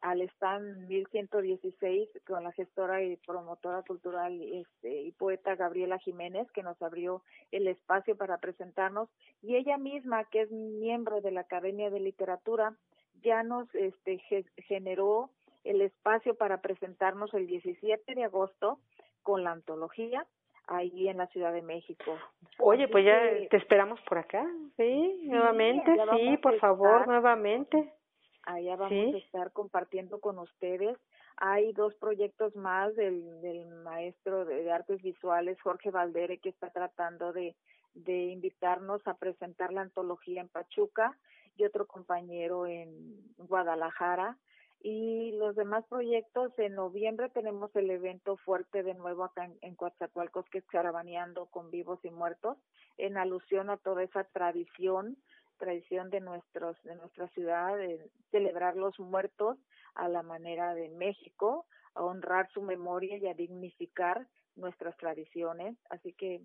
al 0.00 0.20
stand 0.22 0.88
1116 0.88 2.08
con 2.26 2.42
la 2.42 2.52
gestora 2.52 3.02
y 3.02 3.16
promotora 3.18 3.82
cultural 3.82 4.40
este, 4.42 5.02
y 5.02 5.12
poeta 5.12 5.54
Gabriela 5.54 5.98
Jiménez 5.98 6.50
que 6.52 6.62
nos 6.62 6.80
abrió 6.82 7.22
el 7.52 7.68
espacio 7.68 8.16
para 8.16 8.38
presentarnos. 8.38 9.08
Y 9.42 9.54
ella 9.56 9.78
misma 9.78 10.24
que 10.24 10.42
es 10.42 10.50
miembro 10.50 11.20
de 11.20 11.30
la 11.30 11.42
Academia 11.42 11.90
de 11.90 12.00
Literatura 12.00 12.76
ya 13.22 13.44
nos 13.44 13.72
este, 13.74 14.20
generó 14.66 15.30
el 15.62 15.82
espacio 15.82 16.34
para 16.36 16.60
presentarnos 16.60 17.32
el 17.34 17.46
17 17.46 18.14
de 18.14 18.24
agosto 18.24 18.80
con 19.22 19.44
la 19.44 19.52
antología 19.52 20.26
ahí 20.68 21.08
en 21.08 21.16
la 21.16 21.26
Ciudad 21.28 21.52
de 21.52 21.62
México. 21.62 22.16
Oye, 22.58 22.88
pues 22.88 23.04
ya 23.04 23.18
te 23.48 23.56
esperamos 23.56 24.00
por 24.02 24.18
acá, 24.18 24.46
sí, 24.76 25.22
nuevamente, 25.24 25.96
sí, 26.16 26.36
por 26.38 26.58
favor, 26.58 27.06
nuevamente. 27.06 27.92
Allá 28.44 28.76
vamos 28.76 29.14
a 29.14 29.18
estar 29.18 29.52
compartiendo 29.52 30.20
con 30.20 30.38
ustedes. 30.38 30.96
Hay 31.36 31.72
dos 31.72 31.94
proyectos 31.96 32.56
más 32.56 32.94
del, 32.96 33.40
del 33.42 33.68
maestro 33.82 34.44
de, 34.44 34.70
artes 34.72 35.02
visuales, 35.02 35.60
Jorge 35.60 35.90
Valdere, 35.90 36.38
que 36.38 36.48
está 36.48 36.70
tratando 36.70 37.32
de, 37.32 37.54
de 37.94 38.26
invitarnos 38.26 39.06
a 39.06 39.14
presentar 39.14 39.72
la 39.72 39.82
antología 39.82 40.40
en 40.40 40.48
Pachuca 40.48 41.16
y 41.56 41.64
otro 41.64 41.86
compañero 41.86 42.66
en 42.66 42.88
Guadalajara 43.36 44.36
y 44.80 45.32
los 45.32 45.56
demás 45.56 45.84
proyectos, 45.88 46.52
en 46.58 46.74
noviembre 46.74 47.28
tenemos 47.30 47.74
el 47.74 47.90
evento 47.90 48.36
fuerte 48.36 48.82
de 48.82 48.94
nuevo 48.94 49.24
acá 49.24 49.44
en, 49.44 49.58
en 49.60 49.74
Coatzacoalcos, 49.74 50.48
que 50.50 50.58
es 50.58 50.66
Carabaneando 50.66 51.46
con 51.46 51.70
vivos 51.70 51.98
y 52.04 52.10
muertos, 52.10 52.56
en 52.96 53.16
alusión 53.16 53.70
a 53.70 53.76
toda 53.76 54.04
esa 54.04 54.24
tradición, 54.24 55.16
tradición 55.58 56.10
de 56.10 56.20
nuestros, 56.20 56.80
de 56.84 56.94
nuestra 56.94 57.28
ciudad, 57.28 57.76
de 57.76 58.08
celebrar 58.30 58.76
los 58.76 58.98
muertos 59.00 59.58
a 59.94 60.08
la 60.08 60.22
manera 60.22 60.74
de 60.74 60.88
México, 60.90 61.66
a 61.94 62.04
honrar 62.04 62.48
su 62.52 62.62
memoria 62.62 63.16
y 63.18 63.26
a 63.26 63.34
dignificar 63.34 64.28
nuestras 64.54 64.96
tradiciones. 64.96 65.76
Así 65.90 66.12
que 66.12 66.40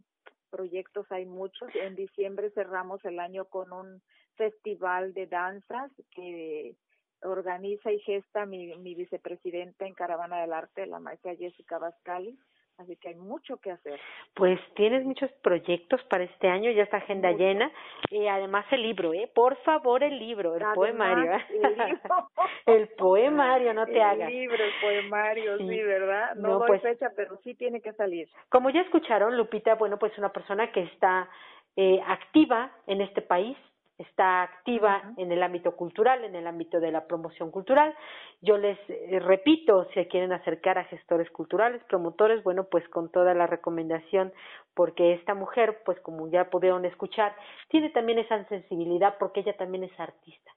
proyectos 0.49 1.05
hay 1.11 1.26
muchos. 1.26 1.69
En 1.76 1.95
diciembre 1.95 2.49
cerramos 2.51 3.03
el 3.05 3.19
año 3.19 3.45
con 3.45 3.72
un 3.72 4.01
festival 4.35 5.14
de 5.14 5.27
danzas 5.27 5.91
que 6.15 6.76
organiza 7.23 7.91
y 7.91 7.99
gesta 7.99 8.45
mi, 8.45 8.75
mi 8.77 8.95
vicepresidenta 8.95 9.85
en 9.85 9.93
Caravana 9.93 10.41
del 10.41 10.53
Arte, 10.53 10.85
la 10.85 10.99
maestra 10.99 11.35
Jessica 11.35 11.77
Vascali. 11.77 12.37
Así 12.77 12.95
que 12.95 13.09
hay 13.09 13.15
mucho 13.15 13.57
que 13.57 13.71
hacer. 13.71 13.99
Pues 14.33 14.59
tienes 14.75 15.05
muchos 15.05 15.31
proyectos 15.43 16.03
para 16.05 16.23
este 16.23 16.47
año, 16.47 16.71
ya 16.71 16.83
está 16.83 16.97
agenda 16.97 17.31
llena. 17.31 17.71
Y 18.09 18.25
además 18.27 18.65
el 18.71 18.81
libro, 18.81 19.13
¿eh? 19.13 19.29
Por 19.33 19.55
favor, 19.57 20.03
el 20.03 20.17
libro, 20.17 20.55
el 20.55 20.63
poemario. 20.73 21.31
El, 22.65 22.87
poemario, 22.89 23.73
no 23.73 23.85
te 23.85 24.01
hagas. 24.01 24.29
El 24.29 24.35
libro, 24.35 24.63
el 24.63 24.71
poemario, 24.81 25.57
sí, 25.57 25.83
¿verdad? 25.83 26.35
No, 26.35 26.59
doy 26.59 26.67
pues 26.67 26.81
fecha, 26.81 27.11
pero 27.15 27.37
sí 27.43 27.55
tiene 27.55 27.81
que 27.81 27.91
salir. 27.93 28.29
Como 28.49 28.69
ya 28.69 28.81
escucharon, 28.81 29.37
Lupita, 29.37 29.75
bueno, 29.75 29.99
pues 29.99 30.17
una 30.17 30.29
persona 30.29 30.71
que 30.71 30.83
está 30.83 31.29
eh, 31.75 31.99
activa 32.07 32.71
en 32.87 33.01
este 33.01 33.21
país, 33.21 33.57
está 33.98 34.41
activa 34.41 35.14
en 35.18 35.32
el 35.32 35.44
ámbito 35.44 35.76
cultural, 35.76 36.24
en 36.24 36.36
el 36.36 36.48
ámbito 36.48 36.80
de 36.80 36.91
la 36.91 37.06
promoción 37.06 37.52
cultural. 37.52 37.94
Yo 38.41 38.57
les 38.57 38.78
eh, 38.90 39.20
repito, 39.20 39.88
si 39.94 40.06
quieren 40.06 40.34
acercar 40.34 40.78
a 40.78 40.86
gestores 40.86 41.30
culturales, 41.32 41.84
promotores, 41.86 42.44
bueno, 42.44 42.65
pues 42.65 42.88
con 42.90 43.11
toda 43.11 43.34
la 43.34 43.48
recomendación, 43.48 44.34
porque 44.74 45.14
esta 45.14 45.36
mujer, 45.36 45.82
pues 45.86 45.99
como 46.02 46.30
ya 46.30 46.49
pudieron 46.49 46.86
escuchar, 46.86 47.36
tiene 47.70 47.90
también 47.91 48.20
esa 48.20 48.44
sensibilidad 48.45 49.15
porque 49.20 49.41
ella 49.41 49.56
también 49.56 49.84
es 49.84 49.99
artista. 49.99 50.52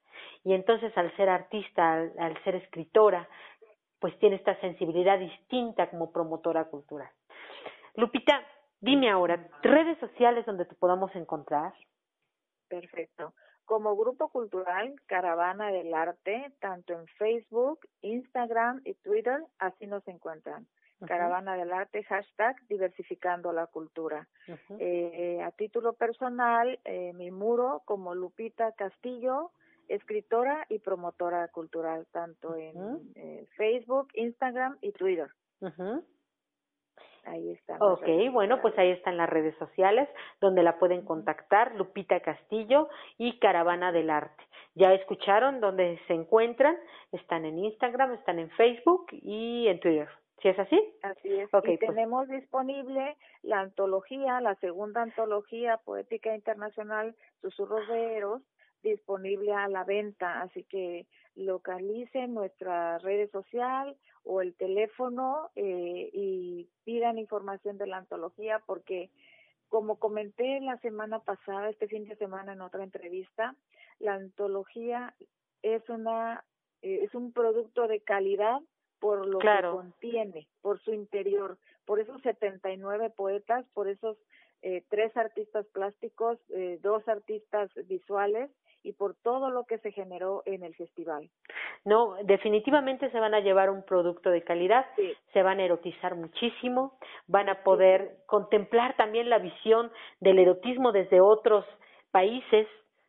Y 0.44 0.54
entonces 0.54 0.96
al 0.96 1.14
ser 1.16 1.28
artista, 1.28 1.94
al 2.18 2.42
ser 2.44 2.54
escritora, 2.56 3.28
pues 4.00 4.18
tiene 4.18 4.36
esta 4.36 4.58
sensibilidad 4.60 5.18
distinta 5.18 5.90
como 5.90 6.12
promotora 6.12 6.64
cultural. 6.64 7.08
Lupita, 7.96 8.42
dime 8.80 9.10
ahora, 9.10 9.48
redes 9.62 9.98
sociales 9.98 10.44
donde 10.46 10.66
te 10.66 10.74
podamos 10.74 11.14
encontrar. 11.16 11.72
Perfecto. 12.68 13.34
Como 13.64 13.96
grupo 13.96 14.28
cultural 14.28 14.94
Caravana 15.06 15.72
del 15.72 15.92
Arte, 15.92 16.52
tanto 16.60 16.92
en 16.92 17.06
Facebook, 17.18 17.80
Instagram 18.02 18.80
y 18.84 18.94
Twitter, 18.94 19.40
así 19.58 19.86
nos 19.86 20.06
encuentran. 20.06 20.66
Caravana 21.04 21.56
del 21.56 21.72
Arte, 21.72 22.02
hashtag 22.04 22.56
diversificando 22.68 23.52
la 23.52 23.66
cultura. 23.66 24.26
eh, 24.78 25.42
a 25.42 25.50
título 25.50 25.92
personal, 25.92 26.78
eh, 26.84 27.12
mi 27.12 27.30
muro 27.30 27.82
como 27.84 28.14
Lupita 28.14 28.72
Castillo, 28.72 29.50
escritora 29.88 30.64
y 30.68 30.78
promotora 30.78 31.48
cultural, 31.48 32.06
tanto 32.12 32.56
en 32.56 33.12
eh, 33.14 33.46
Facebook, 33.56 34.08
Instagram 34.14 34.78
y 34.80 34.92
Twitter. 34.92 35.28
Ahí 37.26 37.50
está. 37.52 37.76
Ok, 37.80 38.06
bueno, 38.32 38.60
pues 38.62 38.78
ahí 38.78 38.90
están 38.90 39.16
las 39.16 39.28
redes 39.28 39.56
sociales 39.58 40.08
donde 40.40 40.62
la 40.62 40.78
pueden 40.78 41.04
contactar, 41.04 41.74
Lupita 41.74 42.20
Castillo 42.20 42.88
y 43.18 43.38
Caravana 43.40 43.90
del 43.92 44.10
Arte. 44.10 44.44
Ya 44.74 44.92
escucharon 44.92 45.60
dónde 45.60 45.98
se 46.06 46.14
encuentran, 46.14 46.76
están 47.12 47.44
en 47.44 47.58
Instagram, 47.58 48.14
están 48.14 48.38
en 48.38 48.50
Facebook 48.50 49.06
y 49.10 49.66
en 49.68 49.80
Twitter. 49.80 50.08
¿Sí 50.42 50.48
es 50.48 50.58
así? 50.58 50.80
Así 51.02 51.32
es. 51.32 51.52
Ok, 51.52 51.64
y 51.68 51.78
pues- 51.78 51.90
tenemos 51.90 52.28
disponible 52.28 53.16
la 53.42 53.60
antología, 53.60 54.40
la 54.40 54.54
segunda 54.56 55.02
antología 55.02 55.78
poética 55.78 56.34
internacional, 56.34 57.16
Susurros 57.40 57.88
de 57.88 58.16
Eros, 58.16 58.42
disponible 58.90 59.52
a 59.52 59.68
la 59.68 59.84
venta. 59.84 60.42
Así 60.42 60.64
que 60.64 61.06
localicen 61.34 62.34
nuestra 62.34 62.98
red 62.98 63.30
social 63.30 63.96
o 64.24 64.40
el 64.40 64.54
teléfono 64.54 65.50
eh, 65.54 66.10
y 66.12 66.68
pidan 66.84 67.18
información 67.18 67.78
de 67.78 67.86
la 67.86 67.98
antología 67.98 68.62
porque 68.66 69.10
como 69.68 69.96
comenté 69.98 70.60
la 70.60 70.78
semana 70.78 71.18
pasada, 71.20 71.68
este 71.68 71.88
fin 71.88 72.06
de 72.06 72.16
semana 72.16 72.52
en 72.52 72.60
otra 72.60 72.84
entrevista, 72.84 73.54
la 73.98 74.14
antología 74.14 75.14
es 75.62 75.88
una 75.88 76.44
eh, 76.82 77.00
es 77.02 77.14
un 77.14 77.32
producto 77.32 77.88
de 77.88 78.00
calidad 78.00 78.60
por 79.00 79.26
lo 79.26 79.38
Claro. 79.38 79.72
que 79.72 79.76
contiene, 79.76 80.48
por 80.62 80.80
su 80.80 80.92
interior, 80.92 81.58
por 81.84 82.00
esos 82.00 82.20
79 82.22 83.10
poetas, 83.10 83.66
por 83.74 83.88
esos 83.88 84.16
eh, 84.62 84.84
tres 84.88 85.16
artistas 85.16 85.66
plásticos, 85.66 86.38
eh, 86.50 86.78
dos 86.82 87.06
artistas 87.08 87.70
visuales 87.86 88.50
y 88.86 88.92
por 88.92 89.14
todo 89.16 89.50
lo 89.50 89.64
que 89.64 89.78
se 89.78 89.90
generó 89.92 90.42
en 90.46 90.62
el 90.62 90.74
festival. 90.74 91.28
No, 91.84 92.14
definitivamente 92.24 93.10
se 93.10 93.20
van 93.20 93.34
a 93.34 93.40
llevar 93.40 93.70
un 93.70 93.82
producto 93.82 94.30
de 94.30 94.42
calidad, 94.42 94.86
Sí. 94.96 95.12
se 95.32 95.42
van 95.42 95.58
a 95.60 95.64
erotizar 95.64 96.14
muchísimo, 96.14 96.98
van 97.26 97.48
a 97.48 97.62
poder 97.62 98.18
contemplar 98.26 98.96
también 98.96 99.28
la 99.28 99.38
visión 99.38 99.90
del 100.20 100.38
erotismo 100.38 100.92
desde 100.92 101.20
otros 101.20 101.64
países, 102.12 102.66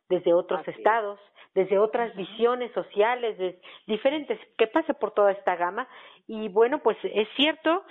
desde 0.08 0.34
otros 0.34 0.60
Así 0.60 0.70
estados, 0.72 1.20
desde 1.54 1.78
otras 1.78 2.14
visiones 2.16 2.72
sociales, 2.72 3.36
de 3.38 3.60
diferentes, 3.86 4.38
que 4.56 4.66
pase 4.66 4.94
por 4.94 5.12
toda 5.12 5.32
esta 5.32 5.56
gama. 5.56 5.88
Y 6.26 6.48
bueno, 6.48 6.80
pues 6.80 6.96
es 7.02 7.28
cierto, 7.36 7.84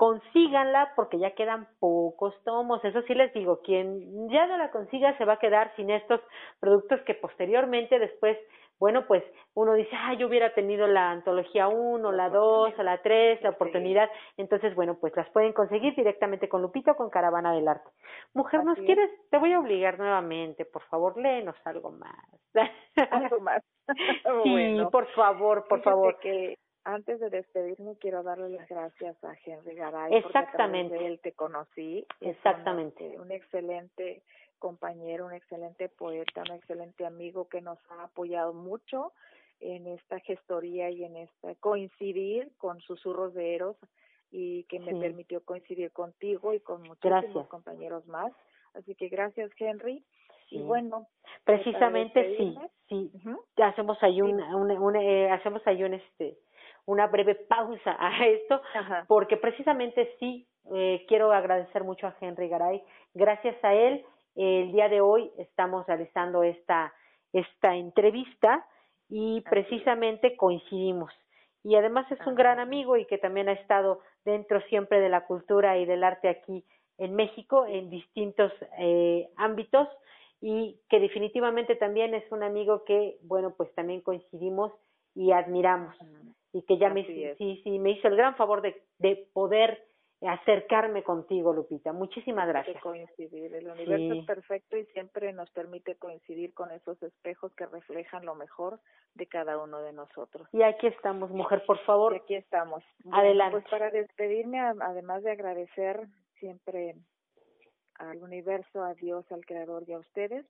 consíganla 0.00 0.94
porque 0.96 1.18
ya 1.18 1.32
quedan 1.32 1.68
pocos 1.78 2.34
tomos. 2.42 2.82
Eso 2.82 3.02
sí 3.02 3.12
les 3.12 3.34
digo, 3.34 3.60
quien 3.60 4.30
ya 4.30 4.46
no 4.46 4.56
la 4.56 4.70
consiga 4.70 5.14
se 5.18 5.26
va 5.26 5.34
a 5.34 5.38
quedar 5.38 5.76
sin 5.76 5.90
estos 5.90 6.22
productos 6.58 7.02
que 7.02 7.12
posteriormente 7.12 7.98
después, 7.98 8.38
bueno, 8.78 9.04
pues 9.06 9.22
uno 9.52 9.74
dice, 9.74 9.90
ah, 9.94 10.14
yo 10.14 10.28
hubiera 10.28 10.54
tenido 10.54 10.86
la 10.86 11.10
antología 11.10 11.68
1, 11.68 12.12
la 12.12 12.30
2, 12.30 12.78
o 12.78 12.82
la 12.82 13.02
3, 13.02 13.42
la 13.42 13.50
oportunidad. 13.50 14.08
Entonces, 14.38 14.74
bueno, 14.74 14.96
pues 14.98 15.14
las 15.16 15.28
pueden 15.32 15.52
conseguir 15.52 15.94
directamente 15.94 16.48
con 16.48 16.62
Lupito 16.62 16.92
o 16.92 16.96
con 16.96 17.10
Caravana 17.10 17.52
del 17.52 17.68
Arte. 17.68 17.90
Mujer, 18.32 18.64
¿nos 18.64 18.78
quieres? 18.78 19.10
Te 19.30 19.36
voy 19.36 19.52
a 19.52 19.60
obligar 19.60 19.98
nuevamente, 19.98 20.64
por 20.64 20.82
favor, 20.84 21.20
léenos 21.20 21.56
algo 21.66 21.90
más. 21.90 22.16
Algo 23.10 23.40
más. 23.40 23.62
sí, 24.44 24.50
Bueno, 24.50 24.90
por 24.90 25.06
favor, 25.08 25.66
por 25.68 25.80
fíjate 25.80 25.90
favor. 25.90 26.18
que 26.20 26.56
antes 26.84 27.20
de 27.20 27.30
despedirme 27.30 27.96
quiero 27.96 28.22
darle 28.22 28.48
las 28.50 28.68
gracias 28.68 29.22
a 29.24 29.34
Henry 29.44 29.74
Garay 29.76 30.10
porque 30.22 30.38
a 30.38 30.40
Exactamente. 30.42 30.94
de 30.98 31.06
él 31.06 31.20
te 31.20 31.32
conocí. 31.32 32.06
Exactamente. 32.20 33.06
este, 33.06 33.20
un 33.20 33.30
excelente 33.32 34.22
compañero, 34.58 35.26
un 35.26 35.32
excelente 35.32 35.88
poeta, 35.88 36.42
un 36.48 36.56
excelente 36.56 37.06
amigo 37.06 37.48
que 37.48 37.60
nos 37.60 37.78
ha 37.90 38.04
apoyado 38.04 38.52
mucho 38.52 39.12
en 39.60 39.86
esta 39.86 40.18
gestoría 40.20 40.90
y 40.90 41.04
en 41.04 41.16
esta 41.16 41.54
coincidir 41.56 42.50
con 42.58 42.80
susurros 42.80 43.34
de 43.34 43.54
Eros 43.54 43.76
y 44.30 44.64
que 44.64 44.78
me 44.80 44.92
Sí. 44.92 45.00
permitió 45.00 45.44
coincidir 45.44 45.90
contigo 45.92 46.54
y 46.54 46.60
con 46.60 46.82
muchísimos 46.82 47.22
Gracias. 47.22 47.46
compañeros 47.48 48.06
más. 48.06 48.32
Así 48.74 48.94
que 48.94 49.08
gracias 49.08 49.50
Henry. 49.58 50.04
Sí. 50.48 50.56
Y 50.58 50.62
bueno, 50.62 51.06
Precisamente 51.44 52.36
sí, 52.36 52.58
sí. 52.88 53.10
Hacemos 53.62 54.00
ahí 54.02 54.20
un, 54.22 54.40
un, 54.42 54.70
un, 54.70 54.96
eh, 54.96 55.30
hacemos 55.30 55.62
ahí 55.66 55.82
un 55.82 55.94
este 55.94 56.38
una 56.90 57.06
breve 57.06 57.36
pausa 57.36 57.96
a 57.98 58.26
esto 58.26 58.60
Ajá. 58.74 59.04
porque 59.06 59.36
precisamente 59.36 60.16
sí 60.18 60.46
eh, 60.74 61.04
quiero 61.08 61.32
agradecer 61.32 61.84
mucho 61.84 62.06
a 62.06 62.16
Henry 62.20 62.48
Garay. 62.48 62.82
Gracias 63.14 63.56
a 63.64 63.74
él, 63.74 64.04
eh, 64.36 64.62
el 64.62 64.72
día 64.72 64.88
de 64.88 65.00
hoy 65.00 65.30
estamos 65.38 65.86
realizando 65.86 66.42
esta, 66.42 66.92
esta 67.32 67.76
entrevista 67.76 68.66
y 69.08 69.40
precisamente 69.42 70.36
coincidimos. 70.36 71.12
Y 71.62 71.76
además 71.76 72.10
es 72.10 72.26
un 72.26 72.34
gran 72.34 72.58
amigo 72.58 72.96
y 72.96 73.04
que 73.06 73.18
también 73.18 73.48
ha 73.48 73.52
estado 73.52 74.00
dentro 74.24 74.60
siempre 74.62 75.00
de 75.00 75.10
la 75.10 75.26
cultura 75.26 75.78
y 75.78 75.84
del 75.84 76.02
arte 76.02 76.28
aquí 76.28 76.64
en 76.98 77.14
México 77.14 77.66
en 77.66 77.88
distintos 77.88 78.52
eh, 78.78 79.28
ámbitos 79.36 79.88
y 80.40 80.80
que 80.88 80.98
definitivamente 80.98 81.76
también 81.76 82.14
es 82.14 82.24
un 82.32 82.42
amigo 82.42 82.84
que, 82.84 83.18
bueno, 83.22 83.54
pues 83.56 83.72
también 83.74 84.00
coincidimos 84.00 84.72
y 85.14 85.32
admiramos. 85.32 85.94
Y 86.52 86.62
que 86.62 86.78
ya 86.78 86.88
me, 86.90 87.02
Así 87.02 87.34
sí, 87.38 87.60
sí, 87.64 87.78
me 87.78 87.90
hizo 87.92 88.08
el 88.08 88.16
gran 88.16 88.36
favor 88.36 88.60
de, 88.62 88.82
de 88.98 89.28
poder 89.32 89.86
acercarme 90.22 91.02
contigo, 91.02 91.52
Lupita. 91.54 91.92
Muchísimas 91.92 92.46
de 92.46 92.52
gracias. 92.52 92.82
coincidir. 92.82 93.54
El 93.54 93.68
universo 93.70 94.12
Sí. 94.12 94.18
es 94.18 94.26
perfecto 94.26 94.76
y 94.76 94.84
siempre 94.86 95.32
nos 95.32 95.50
permite 95.50 95.94
coincidir 95.96 96.52
con 96.52 96.70
esos 96.72 97.02
espejos 97.02 97.54
que 97.54 97.64
reflejan 97.66 98.26
lo 98.26 98.34
mejor 98.34 98.80
de 99.14 99.26
cada 99.26 99.56
uno 99.58 99.80
de 99.80 99.92
nosotros. 99.94 100.46
Y 100.52 100.62
aquí 100.62 100.88
estamos, 100.88 101.30
mujer, 101.30 101.64
por 101.66 101.76
Y 101.76 101.84
favor. 101.86 102.14
aquí 102.14 102.34
estamos. 102.34 102.84
Bueno, 103.02 103.16
Adelante. 103.18 103.60
Pues 103.60 103.70
para 103.70 103.90
despedirme, 103.90 104.60
además 104.60 105.22
de 105.22 105.30
agradecer 105.30 106.06
siempre 106.38 106.96
al 107.94 108.22
universo, 108.22 108.82
a 108.82 108.92
Dios, 108.94 109.30
al 109.32 109.44
Creador 109.46 109.84
y 109.86 109.92
a 109.92 109.98
ustedes, 109.98 110.44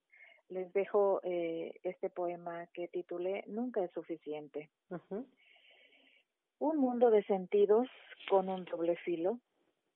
les 0.48 0.72
dejo 0.72 1.20
eh, 1.22 1.74
este 1.85 2.10
poema 2.10 2.66
que 2.74 2.89
titulé 2.89 3.44
Nunca 3.47 3.85
es 3.85 3.90
suficiente. 3.93 4.68
Ujú. 4.90 5.24
Un 6.60 6.76
mundo 6.76 7.10
de 7.10 7.22
sentidos 7.22 7.88
con 8.28 8.50
un 8.50 8.66
doble 8.66 8.94
filo. 8.96 9.40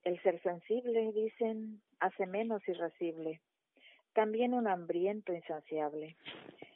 El 0.03 0.19
ser 0.23 0.41
sensible, 0.41 1.13
dicen, 1.13 1.83
hace 2.01 2.25
menos 2.25 2.67
irascible. 2.67 3.43
También 4.15 4.55
un 4.55 4.67
hambriento 4.67 5.35
insaciable. 5.35 6.17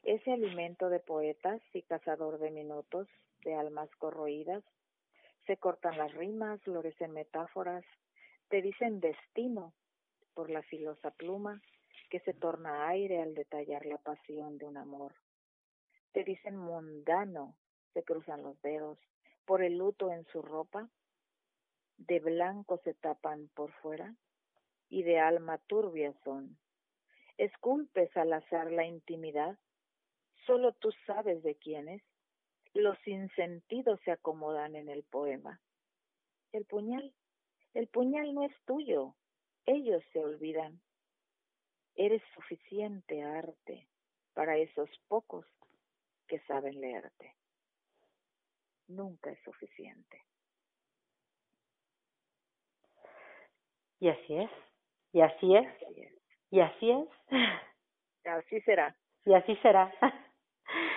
Ese 0.03 0.31
alimento 0.31 0.91
de 0.91 1.01
poetas 1.01 1.63
y 1.73 1.81
cazador 1.81 2.39
de 2.39 2.51
minutos, 2.51 3.09
de 3.45 3.55
almas 3.55 3.89
corroídas. 3.97 4.63
Se 5.47 5.57
cortan 5.57 5.97
las 5.97 6.13
rimas, 6.13 6.61
florecen 6.61 7.13
metáforas, 7.13 7.83
te 8.51 8.61
dicen 8.61 9.01
destino 9.01 9.73
por 10.35 10.51
la 10.51 10.61
filosa 10.65 11.13
pluma 11.13 11.63
que 12.11 12.21
se 12.21 12.35
torna 12.35 12.89
aire 12.89 13.23
al 13.23 13.35
detallar 13.35 13.87
la 13.87 13.97
pasión 13.97 14.59
de 14.59 14.67
un 14.67 14.77
amor. 14.77 15.15
Te 16.13 16.25
dicen 16.25 16.59
mundano, 16.59 17.55
se 17.95 18.03
cruzan 18.03 18.43
los 18.43 18.61
dedos, 18.61 18.99
por 19.49 19.63
el 19.63 19.79
luto 19.79 20.13
en 20.13 20.27
su 20.27 20.43
ropa, 20.43 20.91
de 21.97 22.21
blanco 22.21 22.83
se 22.85 22.93
tapan 22.93 23.49
por 23.55 23.73
fuera 23.81 24.15
y 24.91 25.05
de 25.05 25.21
alma 25.21 25.57
turbia 25.57 26.13
son. 26.23 26.59
Esculpes 27.39 28.15
al 28.15 28.35
azar 28.35 28.71
la 28.71 28.85
intimidad, 28.85 29.59
solo 30.45 30.75
tú 30.75 30.91
sabes 31.07 31.43
de 31.43 31.55
quién 31.55 31.89
es. 31.89 32.03
Los 32.75 32.99
sinsentidos 32.99 33.99
se 34.05 34.11
acomodan 34.11 34.77
en 34.77 34.91
el 34.91 35.03
poema. 35.05 35.63
El 36.53 36.67
puñal, 36.67 37.15
el 37.73 37.89
puñal 37.89 38.35
no 38.35 38.43
es 38.43 38.53
tuyo, 38.67 39.17
ellos 39.65 40.05
se 40.13 40.23
olvidan. 40.23 40.79
Eres 41.95 42.23
suficiente 42.35 43.23
arte 43.23 43.89
para 44.35 44.59
esos 44.59 44.91
pocos 45.09 45.47
que 46.27 46.39
saben 46.41 46.79
leerte 46.83 47.38
nunca 48.89 49.31
es 49.31 49.39
suficiente. 49.45 50.23
Y 54.01 54.09
así 54.09 54.37
es, 54.37 54.51
y 55.13 55.21
así 55.23 55.57
es, 55.57 55.67
Así 55.67 56.01
es. 56.03 56.13
y 56.51 56.61
así 56.61 56.91
es, 56.91 57.09
Así 58.25 58.61
será. 58.63 58.97
y 59.25 59.35
así 59.35 59.57
será. 59.57 59.93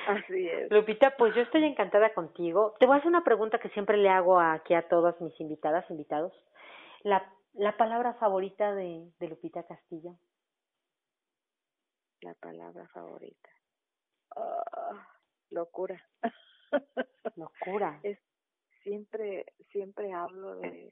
Así 0.07 0.47
es. 0.47 0.69
Lupita, 0.71 1.15
pues 1.17 1.33
yo 1.35 1.41
estoy 1.41 1.63
encantada 1.63 2.13
contigo. 2.13 2.75
Te 2.79 2.85
voy 2.85 2.95
a 2.95 2.97
hacer 2.97 3.07
una 3.07 3.23
pregunta 3.23 3.59
que 3.59 3.69
siempre 3.69 3.97
le 3.97 4.09
hago 4.09 4.39
aquí 4.39 4.73
a 4.73 4.87
todas 4.87 5.19
mis 5.21 5.39
invitadas, 5.39 5.89
invitados. 5.89 6.33
La, 7.03 7.33
la 7.53 7.77
palabra 7.77 8.13
favorita 8.15 8.73
de, 8.75 9.11
de 9.19 9.27
Lupita 9.27 9.63
Castillo. 9.65 10.17
La 12.21 12.33
palabra 12.35 12.87
favorita. 12.89 13.49
Ah, 14.35 15.07
locura. 15.49 16.03
Locura. 17.35 17.99
es 18.03 18.17
siempre 18.83 19.45
siempre 19.71 20.11
hablo 20.13 20.55
de 20.55 20.91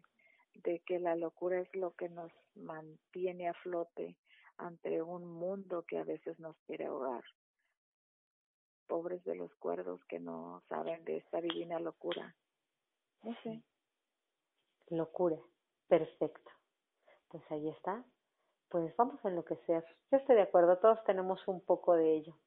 de 0.64 0.80
que 0.80 1.00
la 1.00 1.16
locura 1.16 1.60
es 1.60 1.74
lo 1.76 1.96
que 1.96 2.10
nos 2.10 2.32
mantiene 2.56 3.48
a 3.50 3.54
flote 3.54 4.18
ante 4.58 5.02
un 5.02 5.26
mundo 5.26 5.86
que 5.88 5.98
a 5.98 6.04
veces 6.04 6.38
nos 6.40 6.58
quiere 6.66 6.86
ahogar. 6.86 7.24
Pobres 8.88 9.24
de 9.24 9.36
los 9.36 9.54
cuerdos 9.56 10.04
que 10.06 10.20
no 10.20 10.62
saben 10.68 11.04
de 11.06 11.18
esta 11.18 11.40
divina 11.40 11.80
locura. 11.80 12.36
No 13.24 13.36
sé, 13.44 13.62
Locura. 14.90 15.38
Perfecto. 15.88 16.52
Pues 17.30 17.44
ahí 17.52 17.70
está. 17.70 18.04
Pues 18.70 18.96
vamos 18.98 19.24
a 19.24 19.30
enloquecer. 19.30 19.86
Yo 20.12 20.18
estoy 20.18 20.36
de 20.36 20.44
acuerdo, 20.44 20.78
todos 20.80 21.04
tenemos 21.04 21.48
un 21.48 21.62
poco 21.62 21.96
de 21.96 22.16
ello. 22.16 22.38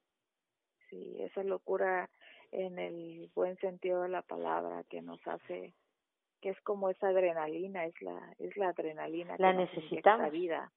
Sí, 0.89 1.21
esa 1.21 1.43
locura 1.43 2.09
en 2.53 2.77
el 2.79 3.29
buen 3.35 3.57
sentido 3.57 4.01
de 4.03 4.09
la 4.09 4.21
palabra 4.21 4.83
que 4.85 5.01
nos 5.01 5.19
hace 5.27 5.73
que 6.41 6.49
es 6.49 6.61
como 6.61 6.89
esa 6.89 7.07
adrenalina, 7.07 7.85
es 7.85 8.01
la 8.01 8.35
es 8.37 8.55
la 8.57 8.69
adrenalina 8.69 9.35
La 9.39 9.51
que 9.51 9.57
nos 9.59 9.69
necesitamos. 9.73 10.19
inyecta 10.19 10.29
vida. 10.29 10.71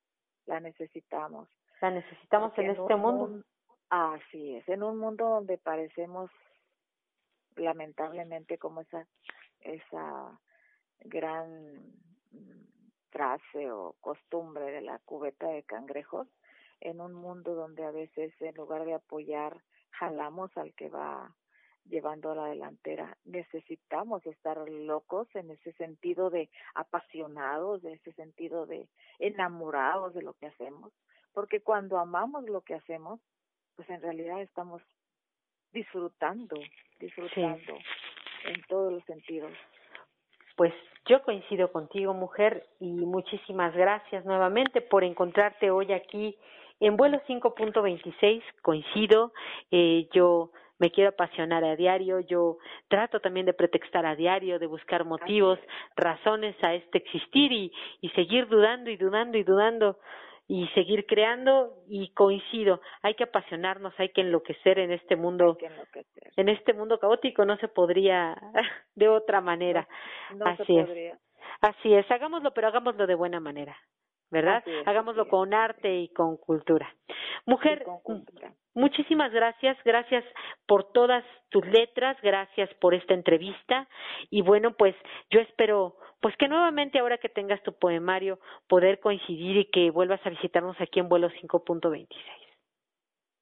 La 0.47 0.61
necesitamos. 0.61 1.49
La 1.81 1.91
necesitamos 1.91 2.51
Porque 2.51 2.63
en 2.63 2.71
este 2.71 2.95
un 2.95 3.01
mundo. 3.01 3.29
mun- 3.29 3.45
Así 3.91 4.57
es, 4.57 4.69
en 4.69 4.83
un 4.83 4.99
mundo 4.99 5.29
donde 5.29 5.59
parecemos 5.59 6.31
lamentablemente 7.57 8.59
como 8.59 8.81
esa 8.83 9.07
esa 9.61 10.39
gran 11.01 11.93
frase 13.11 13.71
o 13.73 13.95
costumbre 14.01 14.71
de 14.71 14.83
la 14.83 14.99
cubeta 15.01 15.49
de 15.49 15.63
cangrejos 15.65 16.29
en 16.81 17.01
un 17.01 17.15
mundo 17.15 17.55
donde 17.55 17.85
a 17.85 17.91
veces 17.91 18.33
en 18.41 18.55
lugar 18.55 18.85
de 18.85 18.95
apoyar 18.95 19.63
jalamos 19.93 20.55
al 20.57 20.75
que 20.75 20.89
va 20.91 21.35
llevando 21.89 22.31
a 22.31 22.35
la 22.35 22.47
delantera. 22.47 23.17
Necesitamos 23.25 24.25
estar 24.27 24.57
locos 24.69 25.29
en 25.35 25.51
ese 25.51 25.73
sentido 25.73 26.31
de 26.31 26.49
apasionados, 26.75 27.83
de 27.83 27.95
ese 27.95 28.13
sentido 28.13 28.67
de 28.67 28.89
enamorados 29.19 30.15
de 30.15 30.23
lo 30.23 30.35
que 30.35 30.47
hacemos, 30.47 30.93
porque 31.33 31.61
cuando 31.61 31.99
amamos 31.99 32.45
lo 32.45 32.61
que 32.63 32.75
hacemos, 32.75 33.21
pues 33.77 33.89
en 33.91 34.01
realidad 34.01 34.41
estamos 34.41 34.83
disfrutando, 35.73 36.57
disfrutando 36.99 37.79
en 38.47 38.63
todos 38.69 38.93
los 38.93 39.05
sentidos. 39.05 39.53
Pues 40.57 40.73
yo 41.05 41.23
coincido 41.23 41.71
contigo, 41.71 42.15
mujer, 42.15 42.67
y 42.81 42.91
muchísimas 42.91 43.75
gracias 43.75 44.25
nuevamente 44.25 44.81
por 44.81 45.05
encontrarte 45.05 45.71
hoy 45.71 45.93
aquí 45.93 46.37
en 46.81 46.97
vuelo 46.97 47.21
5.26. 47.29 48.43
Coincido, 48.63 49.33
eh, 49.71 50.09
yo 50.13 50.51
me 50.79 50.91
quiero 50.91 51.11
apasionar 51.11 51.65
a 51.65 51.77
diario, 51.77 52.21
yo 52.21 52.59
trato 52.89 53.21
también 53.21 53.47
de 53.47 53.55
pretextar 53.55 54.05
a 54.07 54.15
diario, 54.15 54.59
de 54.59 54.67
buscar 54.67 55.05
motivos, 55.05 55.59
razones 55.97 56.57
a 56.63 56.75
este 56.75 56.99
existir 56.99 57.53
y, 57.53 57.73
y 58.01 58.09
seguir 58.11 58.47
dudando 58.49 58.91
y 58.91 58.97
dudando 58.97 59.39
y 59.39 59.43
dudando 59.45 59.99
y 60.49 60.69
seguir 60.69 61.07
creando 61.07 61.75
y 61.89 62.13
coincido, 62.13 62.81
hay 63.03 63.15
que 63.15 63.25
apasionarnos, 63.25 63.93
hay 63.99 64.11
que 64.11 64.21
enloquecer 64.21 64.79
en 64.79 64.93
este 64.93 65.17
mundo, 65.17 65.59
en 66.37 66.49
este 66.49 66.73
mundo 66.73 66.99
caótico 67.01 67.45
no 67.45 67.57
se 67.57 67.69
podría 67.69 68.37
de 68.95 69.09
otra 69.09 69.41
manera. 69.41 69.89
No 70.37 70.47
Así 70.47 70.65
se 70.67 70.81
es. 70.81 70.87
podría. 70.87 71.19
Así 71.61 71.95
es, 71.95 72.09
hagámoslo, 72.11 72.53
pero 72.53 72.69
hagámoslo 72.69 73.07
de 73.07 73.15
buena 73.15 73.41
manera, 73.41 73.77
¿verdad? 74.31 74.63
Es, 74.67 74.87
hagámoslo 74.87 75.27
con 75.29 75.53
arte 75.53 75.97
y 75.97 76.09
con 76.11 76.37
cultura. 76.37 76.95
Mujer, 77.45 77.81
Y 77.83 77.85
con 77.85 78.01
cultura. 78.03 78.53
Muchísimas 78.77 79.33
gracias, 79.33 79.77
gracias 79.85 80.25
por 80.67 80.93
todas 80.93 81.25
tus 81.49 81.67
letras, 81.67 82.17
gracias 82.23 82.73
por 82.75 82.95
esta 82.95 83.15
entrevista 83.15 83.89
y 84.31 84.43
bueno, 84.43 84.77
pues 84.77 84.95
yo 85.31 85.41
espero 85.41 85.97
pues 86.21 86.37
que 86.37 86.49
nuevamente 86.49 86.99
ahora 86.99 87.19
que 87.19 87.29
tengas 87.29 87.63
tu 87.63 87.73
poemario 87.73 88.39
poder 88.69 89.01
coincidir 89.01 89.57
y 89.57 89.71
que 89.71 89.91
vuelvas 89.91 90.25
a 90.25 90.31
visitarnos 90.31 90.81
aquí 90.81 91.01
en 91.01 91.09
vuelo 91.09 91.31
5.26. 91.31 92.07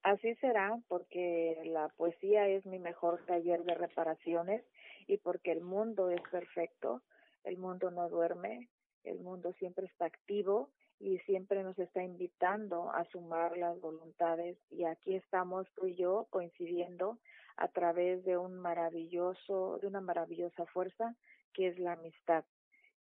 Así 0.02 0.34
será, 0.36 0.76
porque 0.88 1.62
la 1.64 1.88
poesía 1.96 2.46
es 2.48 2.64
mi 2.66 2.78
mejor 2.78 3.24
taller 3.26 3.64
de 3.64 3.74
reparaciones 3.74 4.62
y 5.06 5.16
porque 5.16 5.50
el 5.50 5.62
mundo 5.62 6.10
es 6.10 6.20
perfecto, 6.30 7.02
el 7.42 7.56
mundo 7.56 7.90
no 7.90 8.08
duerme, 8.08 8.68
el 9.04 9.20
mundo 9.20 9.52
siempre 9.54 9.86
está 9.86 10.06
activo 10.06 10.70
y 11.00 11.18
siempre 11.20 11.62
nos 11.62 11.78
está 11.78 12.02
invitando 12.02 12.90
a 12.90 13.04
sumar 13.06 13.56
las 13.56 13.80
voluntades 13.80 14.56
y 14.70 14.84
aquí 14.84 15.14
estamos 15.16 15.66
tú 15.74 15.86
y 15.86 15.96
yo 15.96 16.26
coincidiendo 16.30 17.18
a 17.56 17.68
través 17.68 18.24
de 18.24 18.36
un 18.36 18.58
maravilloso, 18.58 19.78
de 19.80 19.86
una 19.86 20.00
maravillosa 20.00 20.66
fuerza 20.66 21.14
que 21.52 21.68
es 21.68 21.78
la 21.78 21.92
amistad 21.92 22.44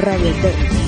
Radio. 0.00 0.87